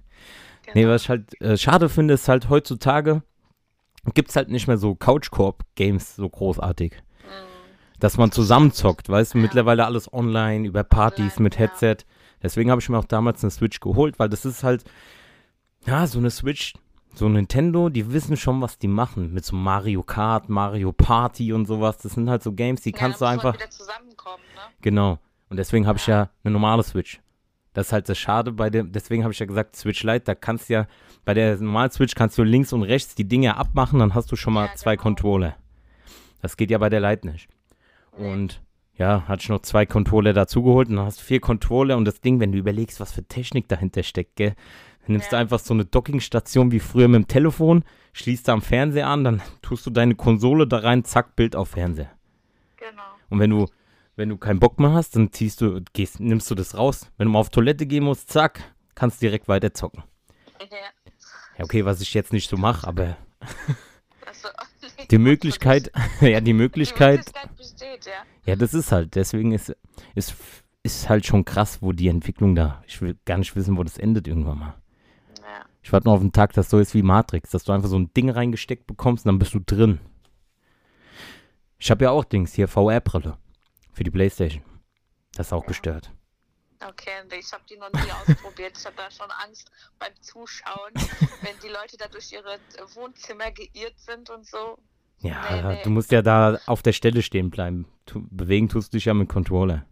Nee, 0.74 0.82
Genau. 0.82 0.92
was 0.94 1.02
ich 1.02 1.08
halt 1.08 1.40
äh, 1.40 1.56
schade 1.56 1.88
finde, 1.88 2.14
ist 2.14 2.28
halt 2.28 2.48
heutzutage 2.48 3.22
gibt 4.12 4.28
es 4.30 4.36
halt 4.36 4.50
nicht 4.50 4.66
mehr 4.66 4.76
so 4.76 4.94
Couch-Koop-Games 4.94 6.16
so 6.16 6.28
großartig. 6.28 6.92
Mhm. 7.22 7.98
Dass 8.00 8.18
man 8.18 8.30
zusammenzockt, 8.32 9.08
weißt 9.08 9.32
du, 9.34 9.38
Ja. 9.38 9.42
mittlerweile 9.42 9.86
alles 9.86 10.12
online, 10.12 10.66
über 10.68 10.84
Partys, 10.84 11.38
Online, 11.38 11.42
mit 11.44 11.54
ja. 11.54 11.60
Headset. 11.60 11.96
Deswegen 12.42 12.70
habe 12.70 12.82
ich 12.82 12.88
mir 12.90 12.98
auch 12.98 13.06
damals 13.06 13.42
eine 13.42 13.50
Switch 13.50 13.80
geholt, 13.80 14.18
weil 14.18 14.28
das 14.28 14.44
ist 14.44 14.62
halt, 14.62 14.84
ja, 15.86 16.06
so 16.06 16.18
eine 16.18 16.30
Switch, 16.30 16.74
so 17.14 17.28
Nintendo, 17.28 17.88
die 17.88 18.12
wissen 18.12 18.36
schon, 18.36 18.60
was 18.60 18.78
die 18.78 18.88
machen. 18.88 19.32
Mit 19.32 19.44
so 19.44 19.54
Mario 19.56 20.02
Kart, 20.02 20.48
Mario 20.48 20.92
Party 20.92 21.52
und 21.52 21.66
sowas. 21.66 21.98
Das 21.98 22.12
sind 22.12 22.28
halt 22.28 22.42
so 22.42 22.52
Games, 22.52 22.82
die 22.82 22.90
Ja, 22.90 22.98
kannst 22.98 23.20
du 23.20 23.24
einfach. 23.24 23.54
wieder 23.54 23.70
zusammenkommen, 23.70 24.42
ne? 24.54 24.60
Genau. 24.82 25.18
Und 25.50 25.56
deswegen 25.58 25.86
habe 25.86 25.98
ich 25.98 26.06
Ja. 26.06 26.16
ja 26.16 26.30
eine 26.42 26.52
normale 26.52 26.82
Switch. 26.82 27.20
Das 27.72 27.88
ist 27.88 27.92
halt 27.92 28.08
das 28.08 28.18
Schade 28.18 28.52
bei 28.52 28.70
dem, 28.70 28.92
deswegen 28.92 29.24
habe 29.24 29.32
ich 29.32 29.38
ja 29.40 29.46
gesagt, 29.46 29.74
Switch 29.76 30.02
Lite, 30.04 30.20
da 30.24 30.34
kannst 30.36 30.68
du 30.68 30.74
ja, 30.74 30.86
bei 31.24 31.34
der 31.34 31.56
normalen 31.56 31.90
Switch 31.90 32.14
kannst 32.14 32.38
du 32.38 32.44
links 32.44 32.72
und 32.72 32.84
rechts 32.84 33.16
die 33.16 33.26
Dinge 33.26 33.56
abmachen, 33.56 33.98
dann 33.98 34.14
hast 34.14 34.30
du 34.30 34.36
schon 34.36 34.52
mal 34.54 34.66
Ja, 34.66 34.74
zwei 34.76 34.94
genau. 34.94 35.02
Controller. 35.02 35.56
Das 36.40 36.56
geht 36.56 36.70
ja 36.70 36.78
bei 36.78 36.88
der 36.88 37.00
Lite 37.00 37.26
nicht. 37.28 37.48
Nee. 38.16 38.32
Und 38.32 38.62
ja, 38.96 39.26
hatte 39.26 39.42
ich 39.42 39.48
noch 39.48 39.62
zwei 39.62 39.86
Controller 39.86 40.32
dazugeholt 40.32 40.88
und 40.88 40.96
dann 40.96 41.06
hast 41.06 41.18
du 41.20 41.24
vier 41.24 41.40
Controller 41.40 41.96
und 41.96 42.04
das 42.04 42.20
Ding, 42.20 42.38
wenn 42.38 42.52
du 42.52 42.58
überlegst, 42.58 43.00
was 43.00 43.10
für 43.12 43.24
Technik 43.24 43.66
dahinter 43.66 44.04
steckt, 44.04 44.36
gell, 44.36 44.54
nimmst 45.06 45.32
du 45.32 45.36
Ja. 45.36 45.40
einfach 45.40 45.58
so 45.58 45.74
eine 45.74 45.84
Dockingstation 45.84 46.70
wie 46.72 46.80
früher 46.80 47.08
mit 47.08 47.16
dem 47.16 47.28
Telefon, 47.28 47.84
schließt 48.12 48.48
da 48.48 48.52
am 48.52 48.62
Fernseher 48.62 49.08
an, 49.08 49.24
dann 49.24 49.42
tust 49.62 49.84
du 49.86 49.90
deine 49.90 50.14
Konsole 50.14 50.66
da 50.66 50.78
rein, 50.78 51.04
zack, 51.04 51.36
Bild 51.36 51.56
auf 51.56 51.70
Fernseher. 51.70 52.10
Genau. 52.76 53.02
Und 53.30 53.38
wenn 53.40 53.50
du, 53.50 53.66
wenn 54.16 54.28
du 54.28 54.36
keinen 54.36 54.60
Bock 54.60 54.78
mehr 54.78 54.92
hast, 54.92 55.16
dann 55.16 55.32
ziehst 55.32 55.60
du, 55.60 55.80
gehst, 55.92 56.20
nimmst 56.20 56.50
du 56.50 56.54
das 56.54 56.76
raus. 56.76 57.10
Wenn 57.16 57.26
du 57.26 57.32
mal 57.32 57.40
auf 57.40 57.50
Toilette 57.50 57.86
gehen 57.86 58.04
musst, 58.04 58.30
zack, 58.30 58.60
kannst 58.94 59.20
direkt 59.22 59.48
weiter 59.48 59.74
zocken. 59.74 60.04
Ja. 60.60 60.78
Ja, 61.58 61.64
okay, 61.64 61.84
was 61.84 62.00
ich 62.00 62.14
jetzt 62.14 62.32
nicht 62.32 62.48
so 62.50 62.56
mache, 62.56 62.86
aber 62.86 63.16
Also, 64.26 64.48
die 65.10 65.18
Möglichkeit, 65.18 65.90
ja, 66.20 66.40
die 66.40 66.44
Die 66.46 66.52
Möglichkeit, 66.52 67.18
Möglichkeit 67.18 67.56
besteht, 67.56 68.06
ja. 68.06 68.22
ja, 68.46 68.56
das 68.56 68.74
ist 68.74 68.90
halt, 68.92 69.14
deswegen 69.14 69.52
ist, 69.52 69.74
ist, 70.14 70.34
ist 70.82 71.08
halt 71.08 71.26
schon 71.26 71.44
krass, 71.44 71.80
wo 71.82 71.92
die 71.92 72.08
Entwicklung 72.08 72.54
da, 72.54 72.82
ich 72.86 73.00
will 73.02 73.16
gar 73.24 73.38
nicht 73.38 73.54
wissen, 73.56 73.76
wo 73.76 73.82
das 73.84 73.98
endet 73.98 74.26
irgendwann 74.28 74.58
mal. 74.58 74.74
Ich 75.84 75.92
warte 75.92 76.06
noch 76.08 76.14
auf 76.14 76.20
den 76.20 76.32
Tag, 76.32 76.54
dass 76.54 76.70
so 76.70 76.78
ist 76.78 76.94
wie 76.94 77.02
Matrix, 77.02 77.50
dass 77.50 77.62
du 77.64 77.72
einfach 77.72 77.88
so 77.90 77.98
ein 77.98 78.12
Ding 78.14 78.30
reingesteckt 78.30 78.86
bekommst 78.86 79.26
und 79.26 79.28
dann 79.32 79.38
bist 79.38 79.52
du 79.52 79.60
drin. 79.60 80.00
Ich 81.78 81.90
habe 81.90 82.04
ja 82.04 82.10
auch 82.10 82.24
Dings 82.24 82.54
hier, 82.54 82.68
VR-Brille 82.68 83.36
für 83.92 84.02
die 84.02 84.10
Playstation. 84.10 84.62
Das 85.34 85.48
ist 85.48 85.52
auch 85.52 85.62
Ja. 85.62 85.68
gestört. 85.68 86.10
Okay, 86.88 87.10
ich 87.38 87.52
habe 87.52 87.62
die 87.68 87.76
noch 87.76 87.92
nie 87.92 88.10
ausprobiert. 88.28 88.76
Ich 88.78 88.84
habe 88.86 88.96
da 88.96 89.10
schon 89.10 89.30
Angst 89.46 89.70
beim 89.98 90.12
Zuschauen, 90.22 90.92
wenn 91.42 91.58
die 91.62 91.68
Leute 91.68 91.96
da 91.98 92.08
durch 92.08 92.32
ihre 92.32 92.58
Wohnzimmer 92.94 93.50
geirrt 93.50 93.98
sind 93.98 94.30
und 94.30 94.46
so. 94.46 94.78
Ja, 95.20 95.42
Nee, 95.50 95.74
nee. 95.76 95.82
du 95.84 95.90
musst 95.90 96.10
ja 96.12 96.22
da 96.22 96.58
auf 96.66 96.82
der 96.82 96.92
Stelle 96.92 97.22
stehen 97.22 97.50
bleiben. 97.50 97.86
Bewegen 98.30 98.68
tust 98.70 98.92
du 98.92 98.96
dich 98.96 99.04
ja 99.04 99.14
mit 99.14 99.28
Controller. 99.28 99.84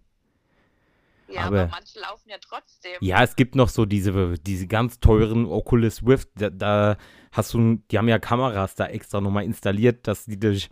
Ja, 1.35 1.43
aber, 1.43 1.63
Aber- 1.63 1.71
manche 1.71 2.01
laufen 2.01 2.29
ja 2.29 2.37
trotzdem. 2.41 2.93
Ja, 3.01 3.23
es 3.23 3.37
gibt 3.37 3.55
noch 3.55 3.69
so 3.69 3.85
diese, 3.87 4.35
diese 4.39 4.67
ganz 4.67 5.01
teuren 5.01 5.47
Oculus 5.47 6.07
Rift. 6.07 6.29
Da, 6.37 6.51
da 6.51 6.97
hast 7.33 7.55
du, 7.55 7.77
die 7.91 7.99
haben 7.99 8.09
ja 8.09 8.19
Kameras 8.19 8.75
da 8.75 8.87
extra 8.87 9.21
nochmal 9.21 9.45
installiert, 9.45 10.07
dass 10.07 10.25
die 10.27 10.39
dich 10.39 10.71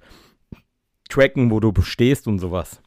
tracken, 1.09 1.51
wo 1.51 1.61
du 1.61 1.73
stehst 1.83 2.27
und 2.27 2.39
sowas. 2.39 2.81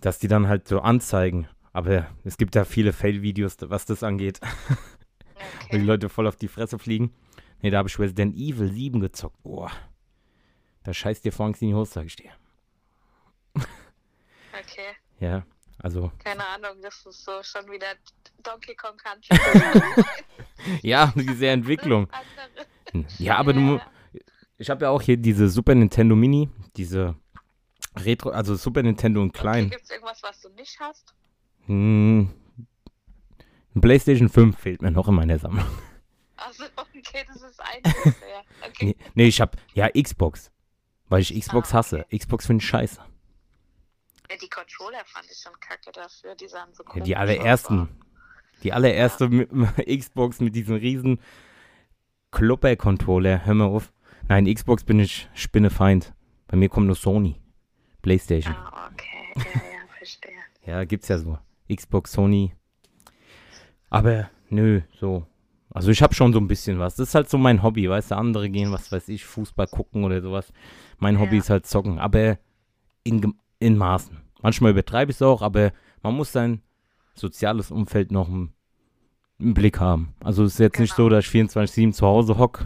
Dass 0.00 0.18
die 0.18 0.28
dann 0.28 0.48
halt 0.48 0.68
so 0.68 0.80
anzeigen. 0.80 1.48
Aber 1.72 2.06
es 2.24 2.38
gibt 2.38 2.54
ja 2.54 2.64
viele 2.64 2.92
Fail-Videos, 2.92 3.56
was 3.62 3.84
das 3.84 4.02
angeht, 4.02 4.40
wo 4.70 5.68
die 5.72 5.76
Okay. 5.76 5.78
Leute 5.78 6.08
voll 6.08 6.26
auf 6.26 6.36
die 6.36 6.48
Fresse 6.48 6.78
fliegen. 6.78 7.12
Nee, 7.60 7.70
da 7.70 7.78
habe 7.78 7.88
ich 7.88 7.98
Resident 7.98 8.34
Evil 8.36 8.70
7 8.72 9.00
gezockt. 9.00 9.42
Boah. 9.42 9.70
Da 10.84 10.94
scheißt 10.94 11.24
dir 11.24 11.32
vor 11.32 11.46
Angst 11.46 11.60
in 11.60 11.68
die 11.68 11.74
Hose, 11.74 11.92
sag 11.92 12.06
ich 12.06 12.16
dir. 12.16 12.30
okay. 13.54 14.94
Ja, 15.20 15.44
also 15.88 16.12
Keine 16.22 16.46
Ahnung, 16.46 16.82
das 16.82 17.06
ist 17.06 17.24
so 17.24 17.42
schon 17.42 17.70
wieder 17.70 17.86
Donkey 18.42 18.74
Kong 18.74 18.96
Country. 18.96 19.38
Ja, 20.82 21.12
diese 21.16 21.48
Entwicklung. 21.48 22.08
Ja, 23.18 23.36
aber 23.36 23.52
du, 23.52 23.78
ich 24.56 24.70
habe 24.70 24.84
ja 24.86 24.90
auch 24.90 25.02
hier 25.02 25.18
diese 25.18 25.48
Super 25.50 25.74
Nintendo 25.74 26.16
Mini, 26.16 26.48
diese 26.76 27.14
Retro, 27.96 28.30
also 28.30 28.54
Super 28.54 28.82
Nintendo 28.82 29.20
und 29.20 29.28
Okay, 29.30 29.40
klein. 29.40 29.70
Gibt 29.70 29.84
es 29.84 29.90
irgendwas, 29.90 30.22
was 30.22 30.40
du 30.40 30.48
nicht 30.50 30.80
hast? 30.80 31.14
Hm, 31.66 32.30
ein 33.74 33.80
PlayStation 33.82 34.30
5 34.30 34.58
fehlt 34.58 34.80
mir 34.80 34.90
noch 34.90 35.06
in 35.08 35.14
meiner 35.16 35.38
Sammlung. 35.38 35.66
Also, 36.38 36.64
okay, 36.76 37.24
das 37.26 37.42
ist 37.42 37.60
einiges, 37.60 38.04
ja. 38.04 38.42
Okay. 38.66 38.86
Nee, 38.86 38.96
nee 39.14 39.26
ich 39.28 39.40
habe 39.42 39.58
ja 39.74 39.88
Xbox, 39.90 40.50
weil 41.10 41.20
ich 41.20 41.38
Xbox 41.38 41.72
Ah, 41.72 41.78
hasse. 41.78 42.06
Xbox 42.10 42.46
finde 42.46 42.62
ich 42.62 42.68
scheiße. 42.68 43.00
Ja, 44.30 44.36
die 44.36 44.48
Controller 44.48 45.02
fand 45.06 45.26
ich 45.30 45.38
schon 45.38 45.52
kacke 45.60 45.90
dafür, 45.92 46.34
die 46.34 46.48
sahen 46.48 46.68
so 46.72 46.84
Ja, 46.94 47.02
die 47.02 47.16
aus. 47.16 47.20
allerersten, 47.22 47.88
die 48.62 48.72
allererste 48.72 49.28
mit, 49.28 49.48
Xbox 49.98 50.40
mit 50.40 50.54
diesem 50.54 50.76
riesen 50.76 51.20
Klopper-Controller. 52.30 53.44
Hör 53.46 53.54
mal 53.54 53.64
auf. 53.66 53.92
Nein, 54.28 54.52
Xbox 54.52 54.84
bin 54.84 55.00
ich 55.00 55.28
Spinnefeind. 55.34 56.12
Bei 56.46 56.56
mir 56.56 56.68
kommt 56.68 56.86
nur 56.86 56.96
Sony, 56.96 57.36
PlayStation. 58.02 58.54
Ah, 58.54 58.90
okay, 58.92 59.32
ja, 59.36 59.42
ja, 59.44 59.86
verstehe. 59.98 60.32
Ja, 60.66 60.84
gibt's 60.84 61.08
ja 61.08 61.18
so. 61.18 61.38
Xbox, 61.74 62.12
Sony. 62.12 62.52
Aber 63.90 64.30
nö, 64.50 64.82
so. 64.98 65.26
Also 65.70 65.90
ich 65.90 66.02
habe 66.02 66.14
schon 66.14 66.32
so 66.32 66.40
ein 66.40 66.48
bisschen 66.48 66.78
was. 66.78 66.96
Das 66.96 67.08
ist 67.08 67.14
halt 67.14 67.28
so 67.30 67.38
mein 67.38 67.62
Hobby, 67.62 67.88
weißt 67.88 68.10
du, 68.10 68.16
andere 68.16 68.48
gehen, 68.50 68.72
was 68.72 68.90
weiß 68.90 69.08
ich, 69.08 69.24
Fußball 69.24 69.66
gucken 69.68 70.04
oder 70.04 70.20
sowas. 70.20 70.52
Mein 70.98 71.18
Hobby 71.18 71.36
Ja. 71.36 71.40
ist 71.42 71.50
halt 71.50 71.66
zocken, 71.66 71.98
aber 71.98 72.38
in, 73.04 73.34
in 73.58 73.76
Maßen. 73.76 74.16
Manchmal 74.42 74.70
übertreibe 74.72 75.10
ich 75.10 75.16
es 75.16 75.22
auch, 75.22 75.42
aber 75.42 75.72
man 76.02 76.14
muss 76.14 76.32
sein 76.32 76.62
soziales 77.14 77.70
Umfeld 77.70 78.12
noch 78.12 78.28
im, 78.28 78.52
im 79.38 79.54
Blick 79.54 79.80
haben. 79.80 80.14
Also 80.22 80.44
es 80.44 80.54
ist 80.54 80.58
jetzt 80.60 80.78
nicht 80.78 80.94
so, 80.94 81.04
Genau. 81.04 81.16
dass 81.16 81.26
ich 81.26 81.30
24-7 81.32 81.92
zu 81.92 82.06
Hause 82.06 82.38
hock, 82.38 82.64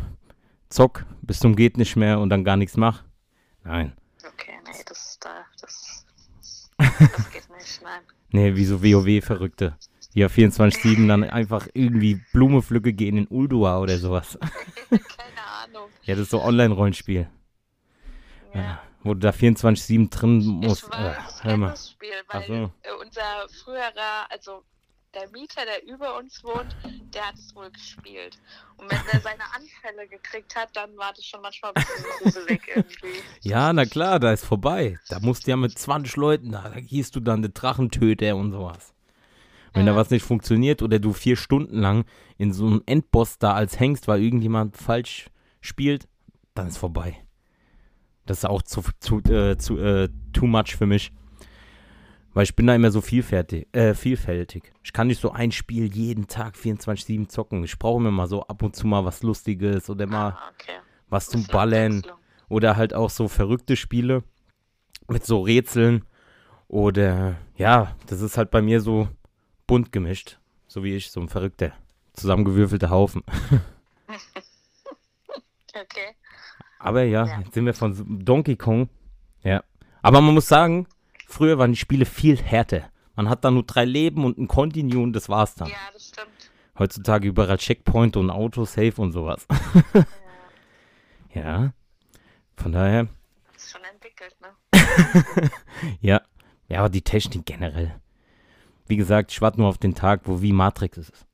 zock 0.68 1.06
bis 1.22 1.38
zum 1.40 1.56
geht 1.56 1.76
nicht 1.78 1.96
mehr 1.96 2.18
und 2.20 2.28
dann 2.30 2.44
gar 2.44 2.56
nichts 2.56 2.76
mach. 2.76 3.02
Nein. 3.64 3.92
Okay, 4.18 4.52
nee, 4.66 4.82
das, 4.86 5.18
da, 5.20 5.30
das, 5.60 6.04
das 6.78 7.30
geht 7.30 7.48
nicht, 7.56 7.80
nein. 7.82 8.00
Nee, 8.34 8.56
wie 8.56 8.64
so 8.64 8.82
WoW-Verrückte. 8.82 9.76
Ja 10.14 10.26
24-7 10.26 11.06
dann 11.06 11.24
einfach 11.24 11.68
irgendwie 11.74 12.20
Blume 12.32 12.62
pflücke 12.62 12.92
gehen 12.92 13.16
in 13.16 13.26
Uldua 13.28 13.78
oder 13.78 13.98
sowas. 13.98 14.38
Keine 14.90 15.00
Ahnung. 15.64 15.88
Ja, 16.04 16.14
das 16.14 16.24
ist 16.24 16.30
so 16.30 16.42
Online-Rollenspiel. 16.42 17.28
Ja. 18.54 18.80
Wo 19.04 19.14
du 19.14 19.20
da 19.20 19.30
24-7 19.30 20.10
drin 20.10 20.38
musst. 20.46 20.84
Ich 20.92 20.98
Äh, 20.98 21.14
kenn 21.42 21.60
mal. 21.60 21.70
das 21.70 21.90
Spiel, 21.90 22.10
weil 22.28 22.46
so. 22.46 22.54
äh, 22.54 22.92
unser 23.00 23.48
früherer, 23.64 24.30
also 24.30 24.62
der 25.14 25.28
Mieter, 25.30 25.62
der 25.66 25.84
über 25.92 26.16
uns 26.18 26.42
wohnt, 26.42 26.74
der 27.12 27.26
hat 27.28 27.34
es 27.34 27.54
wohl 27.54 27.70
gespielt. 27.70 28.38
Und 28.78 28.90
wenn 28.90 28.98
er 29.12 29.20
seine 29.20 29.42
Anfälle 29.54 30.08
gekriegt 30.08 30.54
hat, 30.56 30.70
dann 30.74 30.96
war 30.96 31.12
das 31.14 31.26
schon 31.26 31.42
manchmal 31.42 31.72
ein 31.74 31.82
bisschen 31.84 32.04
gruselig 32.18 32.62
irgendwie. 32.74 33.20
Ja, 33.42 33.72
na 33.72 33.84
klar, 33.84 34.18
da 34.20 34.32
ist 34.32 34.44
vorbei. 34.44 34.98
Da 35.08 35.18
musst 35.20 35.46
du 35.46 35.50
ja 35.50 35.56
mit 35.56 35.76
20 35.78 36.16
Leuten, 36.16 36.52
da, 36.52 36.68
da 36.68 36.80
gehst 36.80 37.14
du 37.16 37.20
dann 37.20 37.42
den 37.42 37.52
Drachentöter 37.52 38.36
und 38.36 38.52
sowas. 38.52 38.94
Wenn 39.74 39.86
da 39.86 39.96
was 39.96 40.10
nicht 40.10 40.22
funktioniert 40.24 40.82
oder 40.82 40.98
du 40.98 41.14
vier 41.14 41.34
Stunden 41.36 41.78
lang 41.78 42.04
in 42.36 42.52
so 42.52 42.66
einem 42.66 42.82
Endboss 42.84 43.38
da 43.38 43.54
als 43.54 43.80
hängst, 43.80 44.06
weil 44.06 44.22
irgendjemand 44.22 44.76
falsch 44.76 45.30
spielt, 45.62 46.06
dann 46.54 46.68
ist 46.68 46.76
vorbei. 46.76 47.24
Das 48.26 48.38
ist 48.38 48.44
auch 48.44 48.62
zu, 48.62 48.82
zu, 49.00 49.18
äh, 49.24 49.56
zu 49.58 49.78
äh, 49.78 50.08
too 50.32 50.46
much 50.46 50.76
für 50.76 50.86
mich. 50.86 51.12
Weil 52.34 52.44
ich 52.44 52.56
bin 52.56 52.66
da 52.66 52.74
immer 52.74 52.90
so 52.90 53.00
vielfältig, 53.02 53.66
äh, 53.72 53.94
vielfältig. 53.94 54.72
Ich 54.82 54.92
kann 54.92 55.08
nicht 55.08 55.20
so 55.20 55.32
ein 55.32 55.52
Spiel 55.52 55.94
jeden 55.94 56.28
Tag 56.28 56.54
24-7 56.56 57.28
zocken. 57.28 57.62
Ich 57.64 57.78
brauche 57.78 58.00
mir 58.00 58.10
mal 58.10 58.26
so 58.26 58.42
ab 58.46 58.62
und 58.62 58.74
zu 58.74 58.86
mal 58.86 59.04
was 59.04 59.22
Lustiges 59.22 59.90
oder 59.90 60.06
mal 60.06 60.30
Ah, 60.30 60.50
okay. 60.54 60.78
was 61.10 61.28
zum 61.28 61.46
Ballern. 61.46 61.98
Abwechslung. 61.98 62.18
Oder 62.48 62.76
halt 62.76 62.94
auch 62.94 63.10
so 63.10 63.28
verrückte 63.28 63.76
Spiele 63.76 64.22
mit 65.08 65.24
so 65.26 65.40
Rätseln. 65.40 66.04
Oder 66.68 67.36
ja, 67.56 67.94
das 68.06 68.20
ist 68.22 68.38
halt 68.38 68.50
bei 68.50 68.62
mir 68.62 68.80
so 68.80 69.08
bunt 69.66 69.92
gemischt. 69.92 70.38
So 70.68 70.82
wie 70.84 70.94
ich, 70.96 71.10
so 71.10 71.20
ein 71.20 71.28
verrückter, 71.28 71.72
zusammengewürfelter 72.14 72.88
Haufen. 72.90 73.22
Okay. 75.74 76.01
Aber 76.82 77.04
ja, 77.04 77.26
Ja. 77.26 77.38
jetzt 77.40 77.54
sind 77.54 77.64
wir 77.64 77.74
von 77.74 78.24
Donkey 78.24 78.56
Kong. 78.56 78.88
Ja. 79.42 79.62
Aber 80.02 80.20
man 80.20 80.34
muss 80.34 80.48
sagen, 80.48 80.86
früher 81.28 81.58
waren 81.58 81.72
die 81.72 81.78
Spiele 81.78 82.04
viel 82.04 82.36
härter. 82.36 82.82
Man 83.14 83.28
hat 83.28 83.44
da 83.44 83.50
nur 83.50 83.62
drei 83.62 83.84
Leben 83.84 84.24
und 84.24 84.38
ein 84.38 84.48
Continue 84.48 85.02
und 85.02 85.12
das 85.12 85.28
war's 85.28 85.54
dann. 85.54 85.68
Ja, 85.68 85.74
das 85.92 86.08
stimmt. 86.08 86.28
Heutzutage 86.78 87.28
überall 87.28 87.58
Checkpoint 87.58 88.16
und 88.16 88.30
Autosave 88.30 89.00
und 89.00 89.12
sowas. 89.12 89.46
Ja, 89.94 90.04
ja. 91.42 91.72
Von 92.56 92.72
daher, 92.72 93.08
das 93.52 93.64
ist 93.64 93.70
schon 93.72 93.80
entwickelt, 93.84 94.34
ne? 94.40 95.50
Ja, 96.00 96.20
ja, 96.68 96.78
aber 96.80 96.88
die 96.88 97.02
Technik 97.02 97.46
generell. 97.46 97.94
Wie 98.86 98.96
gesagt, 98.96 99.30
ich 99.32 99.40
warte 99.40 99.60
nur 99.60 99.68
auf 99.68 99.78
den 99.78 99.94
Tag, 99.94 100.22
wo 100.24 100.42
wie 100.42 100.52
Matrix 100.52 100.98
ist. 100.98 101.26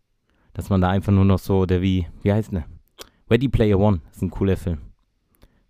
Dass 0.55 0.69
man 0.71 0.81
da 0.81 0.91
einfach 0.91 1.13
nur 1.13 1.25
noch 1.25 1.39
so, 1.39 1.65
der 1.67 1.81
wie, 1.83 2.07
wie 2.23 2.33
heißt 2.33 2.53
ne? 2.53 2.65
Ready 3.31 3.49
Player 3.49 3.79
One, 3.79 4.01
ist 4.11 4.23
ein 4.23 4.31
cooler 4.31 4.57
Film. 4.57 4.81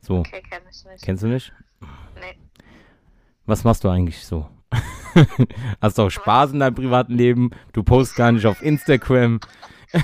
So, 0.00 0.18
Okay, 0.18 0.42
kenn 0.48 0.62
ich 0.70 0.84
nicht. 0.84 1.04
kennst 1.04 1.22
du 1.22 1.28
nicht? 1.28 1.52
Nee. 2.20 2.38
Was 3.46 3.64
machst 3.64 3.84
du 3.84 3.88
eigentlich 3.88 4.24
so? 4.24 4.48
Hast 5.80 5.98
du 5.98 6.02
auch 6.02 6.10
Spaß 6.10 6.52
in 6.52 6.60
deinem 6.60 6.74
privaten 6.74 7.14
Leben? 7.14 7.50
Du 7.72 7.82
postest 7.82 8.16
gar 8.16 8.30
nicht 8.32 8.46
auf 8.46 8.62
Instagram. 8.62 9.40
Nein, 9.92 10.02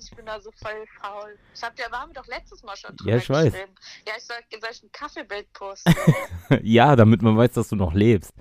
ich 0.00 0.10
bin 0.10 0.26
da 0.26 0.40
so 0.40 0.50
voll 0.52 0.84
faul. 1.00 1.38
Ich 1.54 1.62
hab 1.62 1.76
dir, 1.76 1.84
waren 1.90 2.10
wir 2.10 2.14
doch 2.14 2.26
letztes 2.26 2.62
Mal 2.64 2.76
schon 2.76 2.96
drüber 2.96 3.12
Ja, 3.12 3.16
ich 3.18 3.30
weiß. 3.30 3.52
Ja, 3.52 4.12
ich 4.18 4.24
soll, 4.24 4.36
soll 4.60 4.70
ich 4.72 4.82
ein 4.82 4.90
Kaffeebild 4.92 5.52
posten. 5.52 5.94
ja, 6.62 6.96
damit 6.96 7.22
man 7.22 7.36
weiß, 7.36 7.52
dass 7.52 7.68
du 7.68 7.76
noch 7.76 7.94
lebst. 7.94 8.32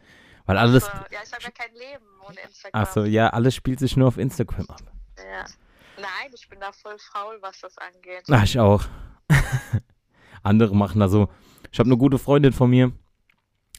Weil 0.45 0.57
alles, 0.57 0.83
So, 0.85 0.91
ja, 1.11 1.19
ich 1.23 1.31
habe 1.31 1.43
ja 1.43 1.51
kein 1.51 1.73
Leben 1.75 2.05
ohne 2.27 2.39
Instagram. 2.41 2.81
achso, 2.81 3.03
ja, 3.03 3.29
alles 3.29 3.53
spielt 3.55 3.79
sich 3.79 3.95
nur 3.95 4.07
auf 4.07 4.17
Instagram 4.17 4.65
ab. 4.67 4.81
Ja. 5.17 5.45
Nein, 5.97 6.31
ich 6.33 6.49
bin 6.49 6.59
da 6.59 6.71
voll 6.71 6.97
faul, 6.97 7.37
was 7.41 7.59
das 7.61 7.77
angeht. 7.77 8.23
Ach, 8.31 8.43
ich 8.43 8.59
auch. 8.59 8.83
Andere 10.43 10.75
machen 10.75 10.99
da 10.99 11.07
so. 11.07 11.29
Ich 11.71 11.79
habe 11.79 11.87
eine 11.87 11.97
gute 11.97 12.19
Freundin 12.19 12.53
von 12.53 12.69
mir, 12.69 12.91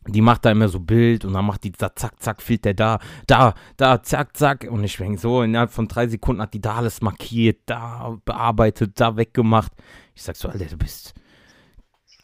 die 0.06 0.20
macht 0.20 0.44
da 0.44 0.50
immer 0.50 0.68
so 0.68 0.80
Bild 0.80 1.24
und 1.24 1.32
dann 1.32 1.46
macht 1.46 1.64
die 1.64 1.72
da, 1.72 1.94
zack, 1.94 2.20
zack, 2.22 2.42
Filter 2.42 2.74
da, 2.74 2.98
da, 3.26 3.54
da, 3.76 4.02
zack, 4.02 4.36
zack. 4.36 4.66
Und 4.70 4.84
ich 4.84 4.96
denke 4.96 5.18
so, 5.18 5.42
innerhalb 5.42 5.70
von 5.70 5.88
drei 5.88 6.08
Sekunden 6.08 6.42
hat 6.42 6.52
die 6.52 6.60
da 6.60 6.76
alles 6.76 7.00
markiert, 7.00 7.60
da 7.66 8.16
bearbeitet, 8.24 9.00
da 9.00 9.16
weggemacht. 9.16 9.72
Ich 10.14 10.22
sag 10.22 10.36
so, 10.36 10.48
Alter, 10.48 10.66
du 10.66 10.76
bist 10.76 11.14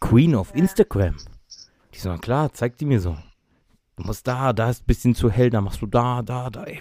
Queen 0.01 0.35
auf 0.35 0.55
Instagram. 0.55 1.17
Die 1.95 1.99
so, 1.99 2.11
na 2.11 2.19
klar, 2.19 2.53
zeig 2.53 2.77
die 2.77 2.85
mir 2.85 3.01
so. 3.01 3.17
Du 3.97 4.05
musst 4.05 4.27
da, 4.27 4.53
da 4.53 4.71
ist 4.71 4.83
ein 4.83 4.87
bisschen 4.87 5.15
zu 5.15 5.31
hell, 5.31 5.51
da 5.51 5.61
machst 5.61 5.83
du 5.83 5.87
da, 5.87 6.23
da, 6.23 6.51
da, 6.51 6.65
ey. 6.65 6.81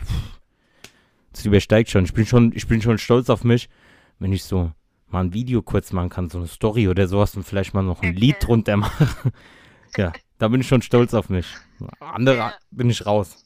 Das 1.31 1.45
übersteigt 1.45 1.89
schon. 1.89 2.05
Ich 2.05 2.13
bin 2.13 2.25
schon, 2.25 2.51
ich 2.53 2.67
bin 2.67 2.81
schon 2.81 2.97
stolz 2.97 3.29
auf 3.29 3.43
mich, 3.43 3.69
wenn 4.19 4.33
ich 4.33 4.43
so 4.43 4.71
mal 5.11 5.21
ein 5.23 5.33
Video 5.33 5.61
kurz 5.61 5.91
machen 5.91 6.09
kann, 6.09 6.29
so 6.29 6.37
eine 6.37 6.47
Story 6.47 6.87
oder 6.87 7.07
sowas 7.07 7.35
und 7.35 7.43
vielleicht 7.43 7.73
mal 7.73 7.81
noch 7.83 8.01
ein 8.01 8.09
Okay. 8.09 8.19
Lied 8.19 8.35
drunter 8.41 8.77
machen. 8.77 9.31
ja, 9.97 10.13
da 10.37 10.47
bin 10.47 10.61
ich 10.61 10.67
schon 10.67 10.81
stolz 10.81 11.13
auf 11.13 11.29
mich. 11.29 11.47
Andere 11.99 12.37
Ja. 12.37 12.57
bin 12.71 12.89
ich 12.89 13.05
raus. 13.05 13.43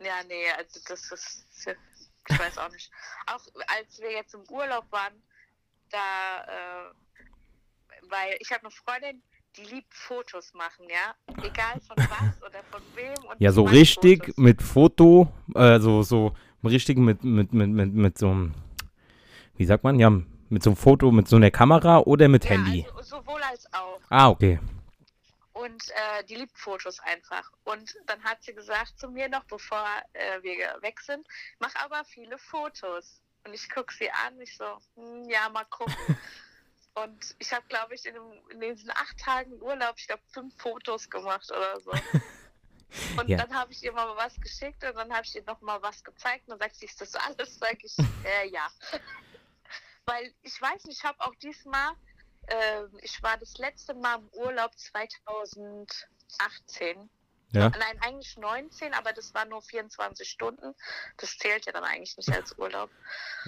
Ja, 0.00 0.14
nee, 0.28 0.50
also 0.58 0.80
das 0.88 1.12
ist, 1.12 1.46
ich 2.28 2.38
weiß 2.38 2.58
auch 2.58 2.70
nicht. 2.70 2.90
Auch 3.26 3.40
als 3.78 4.00
wir 4.00 4.10
jetzt 4.12 4.34
im 4.34 4.42
Urlaub 4.50 4.84
waren, 4.90 5.12
da, 5.90 5.98
äh, 6.46 6.92
weil 8.08 8.36
ich 8.40 8.50
habe 8.50 8.62
eine 8.62 8.70
Freundin, 8.70 9.22
die 9.56 9.64
liebt 9.74 9.92
Fotos 9.94 10.54
machen, 10.54 10.86
ja, 10.88 11.14
egal 11.44 11.80
von 11.86 11.96
was 11.96 12.42
oder 12.42 12.62
von 12.70 12.80
wem. 12.94 13.12
Und 13.30 13.38
Ja, 13.40 13.52
so 13.52 13.64
richtig 13.64 14.20
Fotos. 14.24 14.36
mit 14.38 14.62
Foto, 14.62 15.32
äh, 15.54 15.78
so, 15.78 16.02
so 16.02 16.34
richtig 16.64 16.96
mit, 16.98 17.22
mit, 17.22 17.52
mit, 17.52 17.68
mit, 17.70 17.92
mit 17.92 18.18
so 18.18 18.30
einem, 18.30 18.54
wie 19.56 19.64
sagt 19.66 19.84
man, 19.84 19.98
ja, 20.00 20.10
mit 20.52 20.62
so 20.62 20.70
einem 20.70 20.76
Foto, 20.76 21.10
mit 21.10 21.28
so 21.28 21.36
einer 21.36 21.50
Kamera 21.50 22.00
oder 22.00 22.28
mit 22.28 22.44
ja, 22.44 22.50
Handy. 22.50 22.86
Also, 22.94 23.16
sowohl 23.16 23.42
als 23.42 23.72
auch. 23.72 24.00
Ah, 24.10 24.28
okay. 24.28 24.60
Und 25.54 25.90
äh, 25.90 26.24
die 26.24 26.34
liebt 26.36 26.58
Fotos 26.58 27.00
einfach. 27.00 27.50
Und 27.64 27.94
dann 28.06 28.22
hat 28.22 28.42
sie 28.42 28.54
gesagt 28.54 28.98
zu 28.98 29.08
mir 29.08 29.28
noch, 29.28 29.44
bevor 29.44 29.84
äh, 30.12 30.42
wir 30.42 30.56
weg 30.82 31.00
sind, 31.00 31.26
mach 31.58 31.74
aber 31.76 32.04
viele 32.04 32.38
Fotos. 32.38 33.20
Und 33.44 33.54
ich 33.54 33.68
gucke 33.70 33.92
sie 33.94 34.10
an, 34.10 34.40
ich 34.40 34.56
so, 34.56 34.64
hm, 34.96 35.28
ja, 35.28 35.48
mal 35.48 35.64
gucken. 35.64 35.94
Und 36.94 37.34
ich 37.38 37.50
habe, 37.52 37.64
glaube 37.68 37.94
ich, 37.94 38.04
in, 38.04 38.14
dem, 38.14 38.32
in 38.50 38.60
diesen 38.60 38.90
acht 38.90 39.18
Tagen 39.18 39.52
Urlaub, 39.62 39.94
ich 39.96 40.06
glaube, 40.06 40.22
fünf 40.30 40.54
Fotos 40.60 41.08
gemacht 41.08 41.50
oder 41.50 41.80
so. 41.80 41.90
Und 43.18 43.28
Ja. 43.28 43.38
dann 43.38 43.54
habe 43.54 43.72
ich 43.72 43.82
ihr 43.82 43.92
mal 43.92 44.14
was 44.16 44.38
geschickt 44.38 44.84
und 44.84 44.94
dann 44.94 45.10
habe 45.10 45.22
ich 45.24 45.34
ihr 45.34 45.42
noch 45.44 45.58
mal 45.62 45.80
was 45.80 46.04
gezeigt. 46.04 46.42
Und 46.46 46.50
dann 46.50 46.58
sagt 46.58 46.76
sie, 46.76 46.84
ist 46.84 47.00
das 47.00 47.14
alles? 47.14 47.58
Sag 47.58 47.82
ich, 47.82 47.96
äh, 47.98 48.48
ja. 48.50 48.68
Weil 50.12 50.32
ich 50.42 50.60
weiß 50.60 50.84
nicht, 50.84 50.98
ich 50.98 51.04
habe 51.04 51.18
auch 51.20 51.34
diesmal, 51.36 51.92
ähm, 52.48 52.90
ich 53.00 53.22
war 53.22 53.38
das 53.38 53.56
letzte 53.56 53.94
Mal 53.94 54.18
im 54.18 54.28
Urlaub 54.32 54.78
2018. 54.78 57.08
Ja. 57.52 57.70
Nein, 57.70 57.98
eigentlich 58.00 58.36
19, 58.36 58.92
aber 58.94 59.14
das 59.14 59.32
war 59.34 59.46
nur 59.46 59.62
24 59.62 60.28
Stunden. 60.28 60.74
Das 61.16 61.38
zählt 61.38 61.64
ja 61.66 61.72
dann 61.72 61.84
eigentlich 61.84 62.16
nicht 62.16 62.30
als 62.30 62.58
Urlaub. 62.58 62.90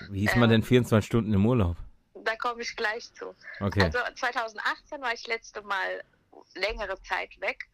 Wie 0.09 0.25
ist 0.25 0.37
man 0.37 0.49
denn 0.49 0.63
Ähm. 0.63 0.67
24 0.67 1.07
Stunden 1.07 1.35
im 1.35 1.45
Urlaub? 1.45 1.77
Da 2.15 2.35
komme 2.37 2.63
ich 2.63 2.77
gleich 2.77 3.13
zu. 3.13 3.35
Okay. 3.61 3.83
Also 3.83 3.99
2018 4.15 5.03
war 5.03 5.13
ich 5.13 5.27
letzte 5.27 5.61
Mal 5.63 6.03
längere 6.55 7.03
Zeit 7.03 7.39
weg 7.41 7.69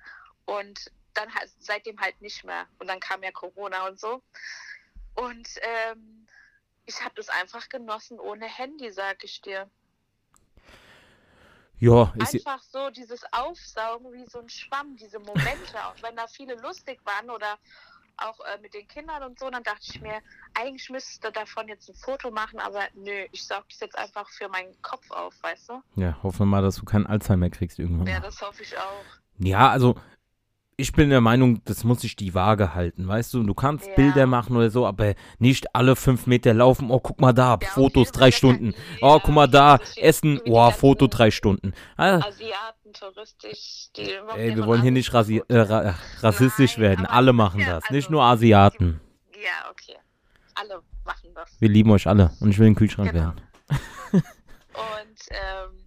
und 0.47 0.91
dann 1.15 1.33
halt, 1.35 1.51
seitdem 1.59 2.01
halt 2.01 2.21
nicht 2.21 2.43
mehr. 2.45 2.67
Und 2.79 2.89
dann 2.89 2.99
kam 2.99 3.23
ja 3.23 3.31
Corona 3.31 3.87
und 3.87 4.01
so. 4.01 4.21
Und 5.15 5.49
ähm, 5.63 6.20
ich 6.91 7.05
habe 7.05 7.15
das 7.15 7.29
einfach 7.29 7.69
genossen 7.69 8.19
ohne 8.19 8.47
Handy, 8.47 8.91
sag 8.91 9.23
ich 9.23 9.41
dir. 9.41 9.71
ja, 11.79 12.13
ist, 12.19 12.35
Einfach 12.35 12.63
so 12.63 12.91
dieses 12.91 13.23
Aufsaugen 13.33 14.13
wie 14.13 14.27
so 14.27 14.41
ein 14.41 14.49
Schwamm, 14.49 14.97
diese 14.97 15.19
Momente, 15.21 15.75
auch 15.87 16.03
wenn 16.03 16.17
da 16.17 16.27
viele 16.27 16.57
lustig 16.57 17.01
waren 17.05 17.31
oder 17.31 17.59
auch 18.17 18.39
äh, 18.41 18.61
mit 18.61 18.75
den 18.75 18.87
Kindern 18.87 19.23
und 19.23 19.39
so, 19.39 19.49
dann 19.49 19.63
dachte 19.63 19.87
ich 19.89 20.01
mir, 20.03 20.21
eigentlich 20.53 20.91
müsste 20.91 21.33
davon 21.33 21.69
jetzt 21.69 21.89
ein 21.89 21.95
Foto 21.95 22.31
machen, 22.31 22.59
aber 22.59 22.83
nö, 22.95 23.25
ich 23.33 23.47
saug 23.47 23.65
das 23.71 23.81
jetzt 23.81 23.97
einfach 23.97 24.29
für 24.29 24.49
meinen 24.49 24.75
Kopf 24.83 25.11
auf, 25.11 25.35
weißt 25.43 25.71
du? 25.71 25.83
ja, 25.97 26.19
hoffen 26.23 26.41
wir 26.41 26.47
mal, 26.47 26.63
dass 26.63 26.77
du 26.77 26.85
keinen 26.85 27.07
Alzheimer 27.07 27.49
kriegst 27.49 27.79
irgendwann. 27.79 28.07
Ja, 28.07 28.21
das 28.21 28.43
hoffe 28.43 28.63
ich 28.63 28.77
auch. 28.77 29.05
Ja, 29.39 29.71
also 29.71 29.95
ich 30.81 30.93
bin 30.93 31.11
der 31.11 31.21
Meinung, 31.21 31.63
das 31.65 31.85
muss 31.85 32.01
sich 32.01 32.17
die 32.17 32.35
Waage 32.35 32.75
halten, 32.75 33.07
weißt 33.07 33.35
du? 33.35 33.43
Du 33.43 33.55
kannst 33.55 33.87
Ja. 33.87 33.95
Bilder 33.95 34.27
machen 34.27 34.57
oder 34.57 34.71
so, 34.71 34.87
aber 34.87 35.15
nicht 35.39 35.75
alle 35.75 35.97
fünf 35.97 36.27
Meter 36.27 36.55
laufen. 36.55 36.91
Oh, 36.91 36.99
guck 37.01 37.21
mal 37.21 37.33
da, 37.33 37.59
Ja, 37.61 37.69
Fotos 37.69 38.11
drei 38.13 38.31
Stunden. 38.31 38.75
Oh, 39.01 39.19
guck 39.23 39.35
mal 39.35 39.47
da, 39.47 39.79
Essen. 39.97 40.41
Oh, 40.47 40.71
Foto 40.71 41.07
drei 41.07 41.31
Stunden. 41.31 41.73
Ah, 41.97 42.17
Asiaten, 42.27 42.93
touristisch, 42.93 43.89
die 43.97 44.11
ey, 44.37 44.57
wir 44.57 44.67
wollen 44.67 44.83
hier 44.83 44.91
nicht 44.91 45.13
rasi 45.15 45.43
äh, 45.49 45.57
ra 45.59 45.95
rassistisch 46.21 46.77
Nein, 46.79 46.83
werden. 46.83 47.07
Alle 47.07 47.33
machen 47.33 47.61
das, 47.65 47.85
nicht 47.91 48.07
also, 48.07 48.13
nur 48.13 48.23
Asiaten. 48.25 49.01
Ja, 49.35 49.71
okay. 49.71 49.97
Alle 50.55 50.83
machen 51.05 51.31
das. 51.35 51.61
Wir 51.61 51.69
lieben 51.69 51.91
euch 51.91 52.07
alle 52.07 52.31
und 52.41 52.51
ich 52.51 52.59
will 52.59 52.67
ein 52.67 52.75
Kühlschrank 52.75 53.13
Genau. 53.13 53.25
werden. 53.25 53.41
Und 54.13 54.23
ähm, 55.31 55.85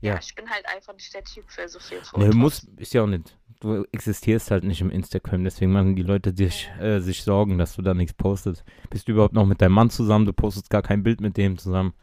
ja. 0.00 0.12
Ja. 0.14 0.18
ich 0.20 0.34
bin 0.34 0.48
halt 0.48 0.64
einfach 0.66 0.92
nicht 0.94 1.12
der 1.14 1.24
Typ 1.24 1.44
für 1.48 1.68
so 1.68 1.78
viel 1.80 1.98
Ne, 1.98 2.04
Fotos. 2.04 2.34
muss, 2.34 2.64
ist 2.76 2.94
ja 2.94 3.02
auch 3.02 3.06
nicht. 3.06 3.36
Du 3.60 3.84
existierst 3.92 4.50
halt 4.50 4.64
nicht 4.64 4.80
im 4.82 4.90
Instagram, 4.90 5.42
deswegen 5.44 5.72
machen 5.72 5.96
die 5.96 6.02
Leute 6.02 6.32
dich, 6.32 6.70
äh, 6.80 7.00
sich 7.00 7.22
Sorgen, 7.22 7.56
dass 7.58 7.74
du 7.76 7.82
da 7.82 7.94
nichts 7.94 8.12
postest. 8.12 8.64
Bist 8.90 9.08
du 9.08 9.12
überhaupt 9.12 9.32
noch 9.34 9.46
mit 9.46 9.62
deinem 9.62 9.72
Mann 9.72 9.88
zusammen? 9.90 10.26
Du 10.26 10.32
postest 10.32 10.68
gar 10.68 10.82
kein 10.82 11.02
Bild 11.02 11.20
mit 11.20 11.36
dem 11.36 11.56
zusammen. 11.56 11.94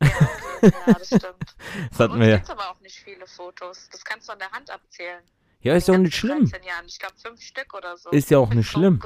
Ja, 0.00 0.10
das 0.86 1.06
stimmt. 1.08 1.22
Das 1.90 1.98
hatten 2.00 2.20
wir 2.20 2.36
gibt's 2.36 2.50
aber 2.50 2.70
auch 2.70 2.80
nicht 2.80 2.96
viele 2.98 3.26
Fotos. 3.26 3.88
Das 3.90 4.04
kannst 4.04 4.28
du 4.28 4.32
an 4.32 4.38
der 4.38 4.50
Hand 4.50 4.70
abzählen. 4.70 5.20
Ja, 5.62 5.74
ist 5.74 5.88
ja 5.88 5.94
auch 5.94 5.98
nicht 5.98 6.14
schlimm. 6.14 6.44
13 6.48 6.62
Jahren. 6.64 6.84
Ich 6.86 6.98
glaube 6.98 7.14
fünf 7.16 7.40
Stück 7.40 7.72
oder 7.74 7.96
so. 7.96 8.10
Ist 8.10 8.30
ja 8.30 8.38
auch 8.38 8.52
nicht 8.52 8.68
schlimm. 8.68 9.00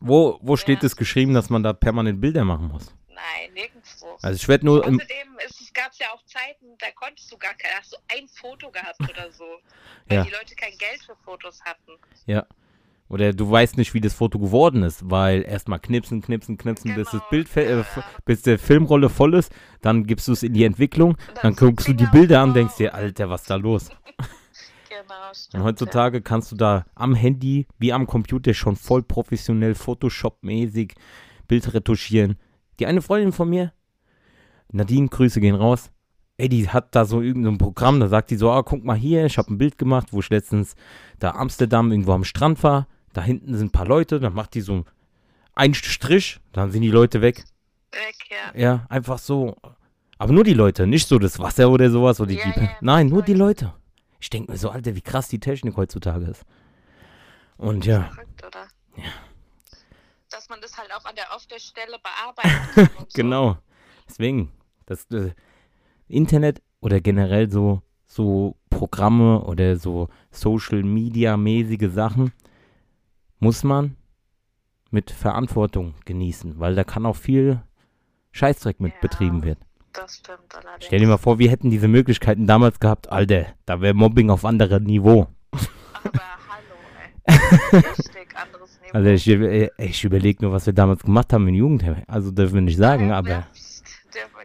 Wo, 0.00 0.38
wo 0.42 0.56
steht 0.56 0.82
Ja. 0.82 0.86
es 0.86 0.96
geschrieben, 0.96 1.34
dass 1.34 1.50
man 1.50 1.62
da 1.62 1.72
permanent 1.72 2.20
Bilder 2.20 2.44
machen 2.44 2.68
muss? 2.68 2.86
Nein, 3.08 3.52
nirgendwo. 3.54 3.79
Also 4.22 4.36
ich 4.36 4.48
werde 4.48 4.66
nur 4.66 4.80
Außerdem 4.80 5.38
ist, 5.46 5.60
es 5.60 5.72
gab 5.72 5.92
ja 5.98 6.08
auch 6.12 6.24
Zeiten, 6.24 6.66
da 6.78 6.86
konntest 6.94 7.30
du 7.32 7.38
gar 7.38 7.54
kein, 7.54 7.72
hast 7.78 7.92
du 7.92 7.96
ein 8.08 8.28
Foto 8.28 8.70
gehabt 8.70 9.00
oder 9.00 9.30
so. 9.30 9.44
Weil 10.08 10.18
Ja. 10.18 10.24
die 10.24 10.30
Leute 10.30 10.54
kein 10.54 10.76
Geld 10.78 11.02
für 11.04 11.16
Fotos 11.24 11.60
hatten. 11.62 11.92
ja. 12.26 12.46
Oder 13.08 13.32
du 13.32 13.50
weißt 13.50 13.76
nicht, 13.76 13.92
wie 13.92 14.00
das 14.00 14.14
Foto 14.14 14.38
geworden 14.38 14.84
ist, 14.84 15.10
weil 15.10 15.42
erstmal 15.42 15.80
knipsen, 15.80 16.22
knipsen, 16.22 16.56
knipsen, 16.56 16.94
bis 16.94 17.10
das 17.10 17.14
Genau, 17.14 17.24
Bild, 17.28 17.56
äh, 17.56 17.82
bis 18.24 18.42
der 18.42 18.56
Filmrolle 18.56 19.08
voll 19.08 19.34
ist, 19.34 19.52
dann 19.80 20.06
gibst 20.06 20.28
du 20.28 20.32
es 20.32 20.44
in 20.44 20.52
die 20.52 20.62
Entwicklung, 20.62 21.16
dann 21.26 21.36
dann 21.42 21.54
so 21.56 21.66
guckst 21.66 21.88
du 21.88 21.92
die 21.92 22.06
Bilder 22.06 22.40
an, 22.40 22.54
denkst 22.54 22.76
dir, 22.76 22.94
Alter, 22.94 23.28
was 23.28 23.40
ist 23.40 23.50
da 23.50 23.56
los? 23.56 23.90
Genau, 24.88 25.30
Und 25.54 25.62
heutzutage 25.64 26.20
kannst 26.22 26.52
du 26.52 26.56
da 26.56 26.84
am 26.94 27.14
Handy 27.14 27.66
wie 27.78 27.92
am 27.92 28.06
Computer 28.06 28.54
schon 28.54 28.76
voll 28.76 29.02
professionell 29.02 29.74
Photoshop-mäßig 29.74 30.94
Bild 31.48 31.74
retuschieren. 31.74 32.38
Die 32.78 32.86
eine 32.86 33.02
Freundin 33.02 33.32
von 33.32 33.48
mir, 33.48 33.72
Nadine, 34.72 35.08
Grüße 35.08 35.40
gehen 35.40 35.54
raus. 35.54 35.90
Ey, 36.36 36.48
die 36.48 36.68
hat 36.68 36.94
da 36.94 37.04
so 37.04 37.20
irgendein 37.20 37.58
Programm, 37.58 38.00
da 38.00 38.08
sagt 38.08 38.30
die 38.30 38.36
so, 38.36 38.50
ah, 38.50 38.62
guck 38.62 38.82
mal 38.84 38.96
hier, 38.96 39.26
ich 39.26 39.36
habe 39.36 39.52
ein 39.52 39.58
Bild 39.58 39.76
gemacht, 39.76 40.08
wo 40.12 40.20
ich 40.20 40.30
letztens 40.30 40.74
da 41.18 41.32
Amsterdam 41.32 41.90
irgendwo 41.92 42.12
am 42.12 42.24
Strand 42.24 42.62
war. 42.62 42.86
Da 43.12 43.22
hinten 43.22 43.54
sind 43.56 43.68
ein 43.68 43.72
paar 43.72 43.86
Leute, 43.86 44.20
dann 44.20 44.32
macht 44.32 44.54
die 44.54 44.60
so 44.62 44.84
einen 45.54 45.74
Strich, 45.74 46.40
dann 46.52 46.70
sind 46.70 46.82
die 46.82 46.90
Leute 46.90 47.20
weg. 47.20 47.44
Ja. 47.92 48.00
Weg, 48.00 48.16
ja. 48.30 48.60
Ja, 48.60 48.86
einfach 48.88 49.18
so. 49.18 49.56
Aber 50.16 50.32
nur 50.32 50.44
die 50.44 50.54
Leute, 50.54 50.86
nicht 50.86 51.08
so 51.08 51.18
das 51.18 51.38
Wasser 51.38 51.70
oder 51.70 51.90
sowas. 51.90 52.20
Oder 52.20 52.32
Ja, 52.32 52.44
die, 52.52 52.60
ja, 52.60 52.76
nein, 52.80 53.08
die 53.08 53.12
nur 53.12 53.22
die 53.22 53.34
Leute. 53.34 53.74
Ich 54.20 54.30
denke 54.30 54.52
mir 54.52 54.58
so, 54.58 54.70
Alter, 54.70 54.94
wie 54.94 55.00
krass 55.00 55.28
die 55.28 55.40
Technik 55.40 55.76
heutzutage 55.76 56.26
ist. 56.26 56.44
Und 57.56 57.84
ja, 57.84 58.04
Verrückt, 58.04 58.46
oder? 58.46 58.66
Ja. 58.96 59.10
Dass 60.30 60.48
man 60.48 60.60
das 60.60 60.76
halt 60.78 60.92
auch 60.94 61.04
an 61.04 61.14
der, 61.16 61.34
auf 61.34 61.46
der 61.46 61.58
Stelle 61.58 61.96
bearbeiten 62.02 62.68
kann. 62.74 62.96
und 62.98 62.98
so. 62.98 63.06
genau. 63.14 63.56
Deswegen, 64.08 64.50
das 64.90 65.06
äh, 65.12 65.30
Internet 66.08 66.60
oder 66.80 67.00
generell 67.00 67.50
so, 67.50 67.82
so 68.06 68.56
Programme 68.70 69.40
oder 69.44 69.76
so 69.76 70.08
Social 70.30 70.82
Media 70.82 71.36
mäßige 71.36 71.90
Sachen 71.92 72.32
muss 73.38 73.62
man 73.64 73.96
mit 74.90 75.10
Verantwortung 75.10 75.94
genießen, 76.04 76.58
weil 76.58 76.74
da 76.74 76.82
kann 76.84 77.06
auch 77.06 77.16
viel 77.16 77.62
Scheißdreck 78.32 78.80
mit 78.80 78.92
Ja. 78.94 78.98
betrieben 79.00 79.44
werden. 79.44 79.60
Das 79.92 80.16
stimmt 80.16 80.38
allerdings. 80.54 80.86
Stell 80.86 81.00
dir 81.00 81.06
mal 81.08 81.16
vor, 81.16 81.38
wir 81.38 81.50
hätten 81.50 81.70
diese 81.70 81.88
Möglichkeiten 81.88 82.46
damals 82.46 82.78
gehabt, 82.80 83.10
Alter, 83.10 83.46
da 83.66 83.80
wäre 83.80 83.94
Mobbing 83.94 84.30
auf 84.30 84.44
anderem 84.44 84.84
Niveau. 84.84 85.26
Aber 85.50 86.10
hallo, 86.48 86.76
ey. 87.26 87.76
Richtig 87.78 88.36
anderes 88.36 88.80
Niveau. 88.80 88.92
Also 88.92 89.10
ich, 89.10 89.28
äh, 89.28 89.70
ich 89.78 90.04
überlege 90.04 90.44
nur, 90.44 90.52
was 90.52 90.66
wir 90.66 90.72
damals 90.72 91.02
gemacht 91.02 91.32
haben 91.32 91.46
in 91.48 91.54
Jugendheim. 91.54 92.02
Also 92.06 92.30
dürfen 92.30 92.54
wir 92.54 92.60
nicht 92.62 92.76
sagen, 92.76 93.08
Ja, 93.08 93.18
aber 93.18 93.28
ja, 93.30 93.46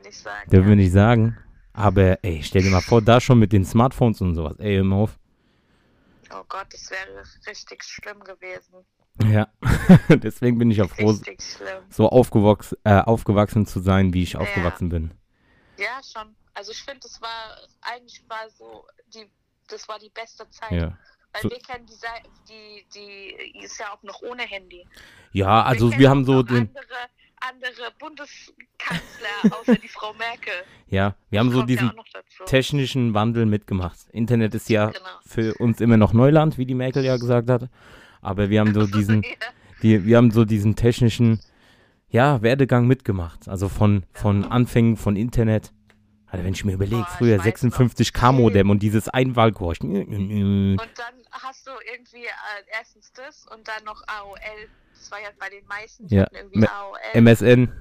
nicht 0.06 0.18
sagen. 0.18 0.50
dürfen 0.50 0.64
ja. 0.66 0.70
wir 0.70 0.76
nicht 0.76 0.92
sagen. 0.92 1.38
Aber 1.74 2.24
ey, 2.24 2.42
stell 2.42 2.64
dir 2.64 2.70
mal 2.70 2.82
vor, 2.82 3.02
da 3.02 3.20
schon 3.20 3.40
mit 3.40 3.52
den 3.52 3.66
Smartphones 3.66 4.22
und 4.22 4.36
sowas. 4.36 4.58
Ey, 4.60 4.82
mal 4.82 4.96
auf. 4.96 5.20
Oh 6.32 6.44
Gott, 6.48 6.68
das 6.72 6.90
wäre 6.90 7.24
richtig 7.48 7.84
schlimm 7.84 8.22
gewesen. 8.22 8.86
Ja, 9.24 9.48
deswegen 10.10 10.58
bin 10.58 10.72
ich 10.72 10.78
ja 10.78 10.88
froh, 10.88 11.18
so 11.90 12.10
aufgewachsen, 12.10 12.78
äh, 12.84 13.00
aufgewachsen 13.00 13.66
zu 13.66 13.80
sein, 13.80 14.14
wie 14.14 14.24
ich 14.24 14.36
aufgewachsen 14.36 14.90
bin. 14.90 15.12
Ja, 15.78 16.02
schon. 16.04 16.36
Also 16.54 16.72
ich 16.72 16.82
finde, 16.84 17.02
das 17.02 17.22
war 17.22 17.58
eigentlich 17.82 18.24
war 18.28 18.50
so 18.50 18.86
die, 19.14 19.30
das 19.68 19.88
war 19.88 20.00
die 20.00 20.10
beste 20.10 20.50
Zeit. 20.50 20.72
Ja. 20.72 20.98
Weil 21.34 21.42
So- 21.42 21.50
wir 21.50 21.60
kennen 21.60 21.86
die, 21.86 21.96
die, 22.50 22.86
die 22.94 23.60
ist 23.64 23.80
ja 23.80 23.94
auch 23.94 24.04
noch 24.04 24.22
ohne 24.22 24.44
Handy. 24.44 24.86
Ja, 25.32 25.64
also 25.64 25.90
kennen 25.90 26.00
wir 26.00 26.10
haben 26.10 26.26
so 26.26 26.44
den, 26.44 26.68
andere, 26.70 26.84
andere 27.42 27.92
Bundeskanzler 28.00 29.44
außer 29.60 29.76
die 29.76 29.88
Frau 29.88 30.14
Merkel. 30.14 30.54
ja, 30.88 31.16
wir 31.30 31.40
haben 31.40 31.52
so 31.52 31.60
Kommt 31.60 31.70
ja 31.70 31.76
diesen 31.78 31.92
dazu. 32.14 32.44
technischen 32.46 33.14
Wandel 33.14 33.46
mitgemacht. 33.46 33.98
Internet 34.12 34.56
ist 34.56 34.70
ja 34.70 34.88
Genau. 34.88 35.06
für 35.26 35.54
uns 35.56 35.82
immer 35.82 35.98
noch 35.98 36.14
Neuland, 36.14 36.58
wie 36.58 36.66
die 36.66 36.76
Merkel 36.76 37.04
ja 37.04 37.18
gesagt 37.18 37.50
hat. 37.50 37.70
Aber 38.22 38.50
wir 38.50 38.60
haben 38.60 38.74
so 38.74 38.88
diesen, 38.88 39.22
ja, 39.24 39.30
die, 39.84 40.06
wir 40.06 40.18
haben 40.18 40.32
so 40.32 40.46
diesen 40.46 40.76
technischen, 40.76 41.40
ja, 42.10 42.42
Werdegang 42.42 42.88
mitgemacht. 42.88 43.48
Also 43.48 43.70
von, 43.70 44.04
von 44.14 44.44
Anfängen 44.46 44.98
von 44.98 45.16
Internet. 45.16 45.72
Also 46.28 46.44
wenn 46.44 46.54
ich 46.54 46.66
mir 46.66 46.74
überlege, 46.74 46.98
Boah, 46.98 47.16
früher 47.18 47.38
weiß 47.46 47.64
noch. 47.64 47.72
56K-Modem 47.80 48.70
und 48.70 48.80
dieses 48.82 49.08
Einwahlkurs. 49.10 49.80
und 49.80 49.94
dann 50.96 51.16
hast 51.32 51.68
du 51.68 51.72
irgendwie 51.94 52.26
äh, 52.26 52.78
erstens 52.78 53.12
das 53.14 53.46
und 53.54 53.68
dann 53.68 53.84
noch 53.86 54.02
AOL. 54.08 54.38
Das 54.98 55.12
war 55.12 55.20
ja 55.22 55.30
bei 55.40 55.50
den 55.50 55.66
meisten. 55.68 56.08
Ja, 56.08 56.26
irgendwie 56.32 56.68
AOL. 56.68 56.98
MSN, 57.22 57.72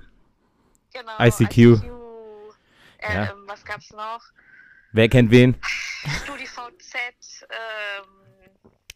genau, 0.92 1.12
ICQ. 1.20 1.59
Äh, 1.59 3.14
Ja. 3.14 3.22
ähm, 3.33 3.44
was 3.46 3.64
gab's 3.64 3.90
noch? 3.92 4.20
wer 4.92 5.09
kennt 5.09 5.31
wen? 5.31 5.57
StudiVZ. 6.24 7.46
Ähm, 7.50 8.07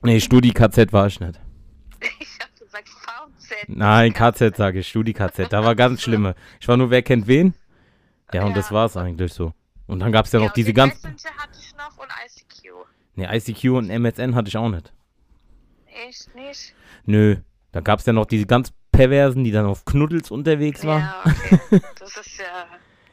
Nee, 0.00 0.20
Studi-KZ 0.20 0.92
war 0.92 1.09
ich 1.09 1.18
nicht. 1.18 1.40
ich 2.20 2.38
hab 2.40 2.54
gesagt 2.57 2.88
VZ. 2.88 3.68
Nein, 3.68 4.12
KZ 4.14 4.57
sage 4.57 4.78
ich, 4.81 4.88
Studi-KZ. 4.88 5.48
Da 5.52 5.64
war 5.64 5.74
ganz 5.74 6.02
schlimme. 6.04 6.37
Ich 6.61 6.68
war 6.68 6.76
nur, 6.76 6.90
wer 6.90 7.02
kennt 7.02 7.26
wen? 7.26 7.54
Ja, 8.33 8.42
und 8.44 8.50
Ja. 8.50 8.54
das 8.57 8.70
war's 8.70 8.96
eigentlich 8.96 9.33
so. 9.33 9.52
Und 9.88 9.98
dann 10.00 10.12
gab's 10.12 10.31
ja 10.33 10.38
noch 10.38 10.46
und 10.48 10.57
diese 10.57 10.72
ganzen. 10.72 11.11
Messenger 11.12 11.35
hatte 11.37 11.59
ich 11.61 11.74
noch 11.76 11.96
und 11.98 12.09
ICQ. 12.26 12.72
Nee, 13.16 13.26
ICQ 13.37 13.64
und 13.76 13.90
MSN 13.90 14.35
hatte 14.37 14.48
ich 14.48 14.57
auch 14.57 14.68
nicht. 14.68 14.92
Echt 16.07 16.33
nicht? 16.37 16.74
Nö. 17.04 17.37
Da 17.72 17.81
gab's 17.81 18.07
ja 18.07 18.12
noch 18.12 18.26
diese 18.26 18.46
ganz 18.46 18.72
Perversen, 18.92 19.44
die 19.44 19.50
dann 19.50 19.66
auf 19.66 19.85
Knuddels 19.85 20.31
unterwegs 20.31 20.85
waren. 20.85 21.02
Ja, 21.02 21.22
okay. 21.24 21.81
Das 21.98 22.16
ist 22.16 22.38
ja, 22.38 22.66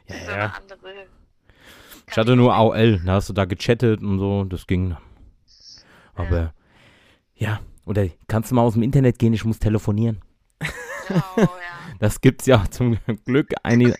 Ja, 0.08 0.24
so 0.24 0.30
ja. 0.30 0.36
eine 0.36 0.54
andere. 0.54 1.06
Ich 2.08 2.16
hatte 2.16 2.36
nur 2.36 2.54
AOL, 2.54 3.00
da 3.04 3.14
hast 3.14 3.28
du 3.28 3.32
da 3.32 3.44
gechattet 3.44 4.00
und 4.00 4.18
so, 4.18 4.44
das 4.44 4.66
ging. 4.66 4.96
Aber 6.14 6.54
ja, 7.34 7.60
oder 7.84 8.06
kannst 8.28 8.50
du 8.50 8.54
mal 8.54 8.62
aus 8.62 8.74
dem 8.74 8.82
Internet 8.82 9.18
gehen, 9.18 9.34
ich 9.34 9.44
muss 9.44 9.58
telefonieren. 9.58 10.20
Oh 11.10 11.14
ja. 11.36 11.48
Das 11.98 12.20
gibt's 12.20 12.44
ja 12.44 12.62
zum 12.70 12.98
Glück 13.24 13.54
einige. 13.62 13.96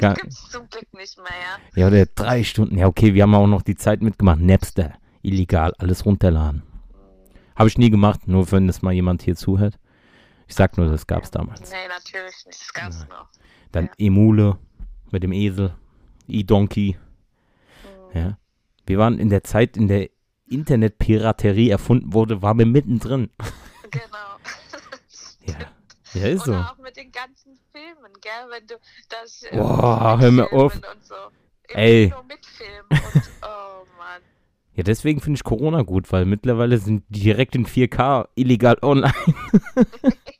Das 0.00 0.14
gibt's 0.20 0.50
zum 0.50 0.68
Glück 0.68 0.92
nicht 0.94 1.16
mehr, 1.16 1.26
ja. 1.26 1.80
Ja, 1.80 1.86
oder 1.86 2.04
drei 2.06 2.42
Stunden. 2.42 2.76
Ja, 2.76 2.88
okay, 2.88 3.14
wir 3.14 3.22
haben 3.22 3.36
auch 3.36 3.46
noch 3.46 3.62
die 3.62 3.76
Zeit 3.76 4.02
mitgemacht. 4.02 4.40
Napster, 4.40 4.94
illegal, 5.22 5.72
alles 5.78 6.04
runterladen. 6.04 6.64
Habe 7.54 7.68
ich 7.68 7.78
nie 7.78 7.90
gemacht, 7.90 8.26
nur 8.26 8.50
wenn 8.50 8.66
das 8.66 8.82
mal 8.82 8.92
jemand 8.92 9.22
hier 9.22 9.36
zuhört. 9.36 9.78
Ich 10.48 10.54
sag 10.54 10.76
nur, 10.78 10.88
das 10.88 11.06
gab's 11.06 11.30
damals. 11.30 11.70
Nee, 11.70 11.88
natürlich 11.88 12.46
nicht. 12.46 12.60
Das 12.60 12.72
gab's 12.72 13.06
noch. 13.08 13.28
Dann 13.72 13.86
Ja. 13.86 14.06
Emule 14.06 14.58
mit 15.10 15.22
dem 15.22 15.32
Esel, 15.32 15.74
E-Donkey. 16.28 16.96
Mhm. 18.12 18.18
Ja. 18.20 18.38
Wir 18.86 18.98
waren 18.98 19.18
in 19.18 19.28
der 19.30 19.42
Zeit, 19.44 19.76
in 19.76 19.88
der 19.88 20.08
Internetpiraterie 20.48 21.70
erfunden 21.70 22.12
wurde, 22.12 22.42
waren 22.42 22.58
wir 22.58 22.66
mittendrin. 22.66 23.30
Genau. 23.88 24.18
Ja, 25.46 25.54
ja 26.20 26.26
ist 26.26 26.44
so. 26.44 26.50
Oder 26.52 26.72
auch 26.72 26.78
mit 26.78 26.96
den 26.96 27.12
ganzen 27.12 27.56
Filmen, 27.70 28.12
gell? 28.20 28.32
Wenn 28.50 28.66
du 28.66 28.74
das. 29.08 29.44
äh, 29.44 29.56
Boah, 29.56 30.18
hör 30.20 30.32
mir 30.32 30.52
auf. 30.52 30.74
Und 30.74 30.84
so. 31.02 31.14
Im 31.68 31.76
Ey. 31.76 32.12
Und. 32.12 32.32
Oh 33.42 33.84
Mann. 33.96 34.22
Ja, 34.74 34.82
deswegen 34.82 35.20
finde 35.20 35.36
ich 35.38 35.44
Corona 35.44 35.82
gut, 35.82 36.10
weil 36.12 36.24
mittlerweile 36.26 36.78
sind 36.78 37.04
die 37.08 37.20
direkt 37.20 37.54
in 37.54 37.64
4K 37.64 38.28
illegal 38.34 38.76
online. 38.82 39.14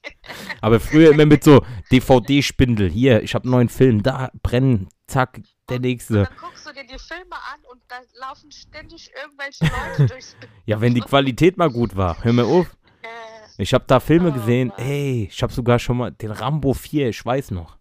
Aber 0.60 0.80
früher 0.80 1.10
immer 1.10 1.26
mit 1.26 1.44
so 1.44 1.62
DVD-Spindel. 1.92 2.88
Hier, 2.90 3.22
ich 3.22 3.34
habe 3.34 3.44
einen 3.44 3.52
neuen 3.52 3.68
Film, 3.68 4.02
da 4.02 4.30
brennen, 4.42 4.88
zack, 5.06 5.40
der 5.68 5.76
Und 5.76 5.82
nächste. 5.82 6.14
dann 6.24 6.28
guckst 6.40 6.66
du 6.66 6.72
dir 6.72 6.84
die 6.84 6.98
Filme 6.98 7.34
an 7.34 7.60
und 7.70 7.80
da 7.88 7.96
laufen 8.20 8.50
ständig 8.50 9.10
irgendwelche 9.22 9.64
Leute 9.64 10.06
durchs 10.12 10.34
Bild. 10.38 10.50
Ja, 10.64 10.80
wenn 10.80 10.94
die 10.94 11.00
Qualität 11.00 11.56
mal 11.56 11.70
gut 11.70 11.96
war, 11.96 12.22
hör 12.24 12.32
mir 12.32 12.44
auf. 12.44 12.66
Äh, 13.02 13.62
Ich 13.62 13.72
habe 13.74 13.84
da 13.86 14.00
Filme 14.00 14.30
Oh, 14.30 14.32
gesehen, 14.32 14.72
ey, 14.76 15.28
ich 15.30 15.42
habe 15.42 15.52
sogar 15.52 15.78
schon 15.78 15.96
mal 15.98 16.10
den 16.12 16.30
Rambo 16.30 16.72
4, 16.74 17.08
ich 17.08 17.24
weiß 17.24 17.50
noch. 17.52 17.76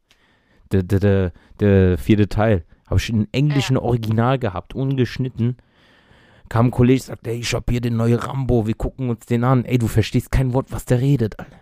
Der, 0.71 0.83
der, 0.83 0.99
der, 0.99 1.31
der 1.59 1.97
vierte 1.97 2.27
Teil. 2.27 2.65
Habe 2.87 2.99
ich 2.99 3.09
in 3.09 3.27
englischen 3.31 3.77
Original 3.77 4.37
gehabt, 4.39 4.73
ungeschnitten. 4.75 5.57
Kam 6.49 6.67
ein 6.67 6.71
Kollege, 6.71 7.01
sagt, 7.01 7.25
ey, 7.27 7.39
ich 7.39 7.53
hab 7.55 7.69
hier 7.69 7.81
den 7.81 7.97
neuen 7.97 8.19
Rambo, 8.19 8.67
wir 8.67 8.75
gucken 8.75 9.09
uns 9.09 9.25
den 9.25 9.43
an. 9.43 9.65
Ey, 9.65 9.77
du 9.79 9.87
verstehst 9.87 10.31
kein 10.31 10.53
Wort, 10.53 10.71
was 10.71 10.85
der 10.85 11.01
redet, 11.01 11.39
Alter. 11.39 11.57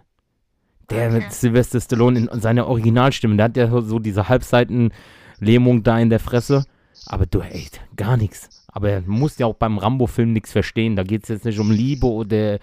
Der 0.94 1.12
mit 1.12 1.32
Sylvester 1.34 1.82
Stallone 1.82 2.20
in 2.20 2.42
seiner 2.42 2.68
Originalstimme, 2.68 3.36
der 3.36 3.46
hat 3.46 3.58
ja 3.58 3.82
so 3.82 4.00
diese 4.00 4.30
Halbseiten-Lähmung 4.30 5.84
da 5.84 6.00
in 6.00 6.10
der 6.10 6.20
Fresse. 6.20 6.66
Aber 7.08 7.26
du, 7.26 7.42
ey, 7.42 7.68
gar 7.96 8.18
nichts. 8.18 8.66
Aber 8.68 9.02
du 9.02 9.12
musst 9.12 9.40
ja 9.40 9.46
auch 9.46 9.56
beim 9.56 9.78
Rambo-Film 9.78 10.34
nichts 10.34 10.52
verstehen. 10.52 10.96
Da 10.96 11.04
geht 11.04 11.24
es 11.24 11.30
jetzt 11.30 11.46
nicht 11.46 11.60
um 11.60 11.72
Liebe 11.72 12.08
oder 12.08 12.60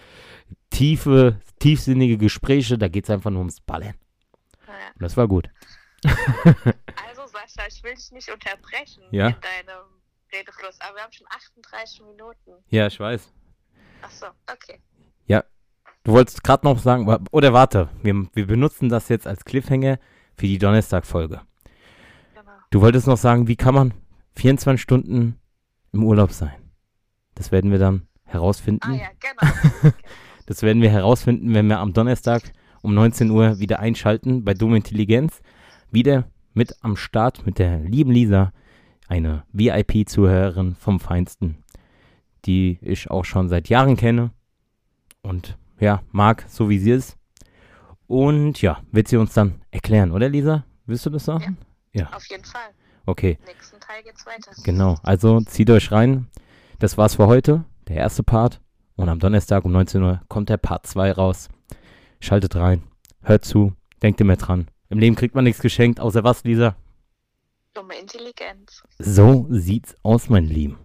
tiefe, 0.70 1.40
tiefsinnige 1.58 2.16
Gespräche. 2.18 2.78
Da 2.78 2.88
geht 2.88 3.04
es 3.04 3.10
einfach 3.10 3.30
nur 3.30 3.40
ums 3.40 3.60
Ballern. 3.60 3.94
Ja. 4.66 4.72
Und 4.94 5.02
das 5.02 5.16
war 5.16 5.28
gut. 5.28 5.48
Also 7.08 7.26
Sascha, 7.26 7.66
ich 7.68 7.82
will 7.82 7.94
dich 7.94 8.10
nicht 8.12 8.30
unterbrechen 8.32 9.02
Ja? 9.10 9.28
in 9.28 9.34
deinem 9.40 9.84
Redefluss, 10.32 10.80
aber 10.80 10.96
wir 10.96 11.02
haben 11.02 11.12
schon 11.12 11.26
38 11.28 12.02
Minuten. 12.02 12.52
Ja, 12.68 12.86
ich 12.86 12.98
weiß. 12.98 13.32
Ach 14.02 14.10
so, 14.10 14.26
okay. 14.50 14.80
Du 16.04 16.12
wolltest 16.12 16.42
gerade 16.42 16.66
noch 16.66 16.78
sagen, 16.78 17.06
oder 17.30 17.52
warte, 17.52 17.88
wir, 18.02 18.26
wir 18.32 18.46
benutzen 18.46 18.88
das 18.88 19.08
jetzt 19.08 19.26
als 19.26 19.44
Cliffhanger 19.44 19.98
für 20.36 20.46
die 20.46 20.58
Donnerstag-Folge. 20.58 21.42
Genau. 22.34 22.50
Du 22.70 22.80
wolltest 22.80 23.06
noch 23.06 23.18
sagen, 23.18 23.48
wie 23.48 23.56
kann 23.56 23.74
man 23.74 23.94
24 24.36 24.80
Stunden 24.80 25.38
im 25.92 26.04
Urlaub 26.04 26.32
sein? 26.32 26.54
Das 27.34 27.52
werden 27.52 27.70
wir 27.70 27.78
dann 27.78 28.06
herausfinden. 28.24 28.80
Ah 28.82 28.94
ja, 28.94 29.08
genau. 29.20 29.92
Das 30.46 30.62
werden 30.62 30.82
wir 30.82 30.90
herausfinden, 30.90 31.54
wenn 31.54 31.68
wir 31.68 31.78
am 31.78 31.92
Donnerstag 31.92 32.42
um 32.82 32.92
19 32.92 33.30
Uhr 33.30 33.60
wieder 33.60 33.78
einschalten 33.78 34.42
bei 34.42 34.52
Dumme 34.52 34.78
Intelligenz. 34.78 35.42
Wieder 35.92 36.24
mit 36.54 36.74
am 36.80 36.96
Start 36.96 37.46
mit 37.46 37.60
der 37.60 37.78
lieben 37.78 38.10
Lisa, 38.10 38.52
eine 39.06 39.44
VIP-Zuhörerin 39.52 40.74
vom 40.74 40.98
Feinsten, 40.98 41.58
die 42.46 42.80
ich 42.82 43.12
auch 43.12 43.24
schon 43.24 43.48
seit 43.48 43.68
Jahren 43.68 43.96
kenne 43.96 44.32
und 45.22 45.56
ja, 45.80 46.02
mag, 46.12 46.44
so 46.48 46.68
wie 46.68 46.78
sie 46.78 46.92
ist. 46.92 47.16
Und 48.06 48.60
ja, 48.62 48.80
wird 48.92 49.08
sie 49.08 49.16
uns 49.16 49.34
dann 49.34 49.60
erklären, 49.70 50.12
oder 50.12 50.28
Lisa? 50.28 50.64
Willst 50.86 51.06
du 51.06 51.10
das 51.10 51.24
sagen? 51.24 51.58
Ja. 51.92 52.12
Auf 52.12 52.26
jeden 52.26 52.44
Fall. 52.44 52.70
Okay. 53.06 53.38
Im 53.40 53.46
nächsten 53.46 53.80
Teil 53.80 54.02
geht's 54.02 54.26
weiter. 54.26 54.52
Genau, 54.62 54.96
also 55.02 55.40
zieht 55.40 55.70
euch 55.70 55.90
rein. 55.90 56.28
Das 56.78 56.98
war's 56.98 57.16
für 57.16 57.26
heute, 57.26 57.64
der 57.88 57.96
erste 57.96 58.22
Part. 58.22 58.60
Und 58.96 59.08
am 59.08 59.18
Donnerstag 59.18 59.64
um 59.64 59.72
19 59.72 60.02
Uhr 60.02 60.20
kommt 60.28 60.48
der 60.48 60.58
Part 60.58 60.86
2 60.86 61.12
raus. 61.12 61.48
Schaltet 62.20 62.56
rein, 62.56 62.82
hört 63.22 63.44
zu, 63.44 63.72
denkt 64.02 64.20
immer 64.20 64.36
dran. 64.36 64.68
Im 64.90 64.98
Leben 64.98 65.16
kriegt 65.16 65.34
man 65.34 65.44
nichts 65.44 65.62
geschenkt, 65.62 66.00
außer 66.00 66.22
was, 66.24 66.44
Lisa? 66.44 66.76
Dumme 67.74 67.94
Intelligenz. 67.98 68.82
So 68.98 69.46
sieht's 69.50 69.94
aus, 70.02 70.28
mein 70.28 70.44
Lieben. 70.44 70.78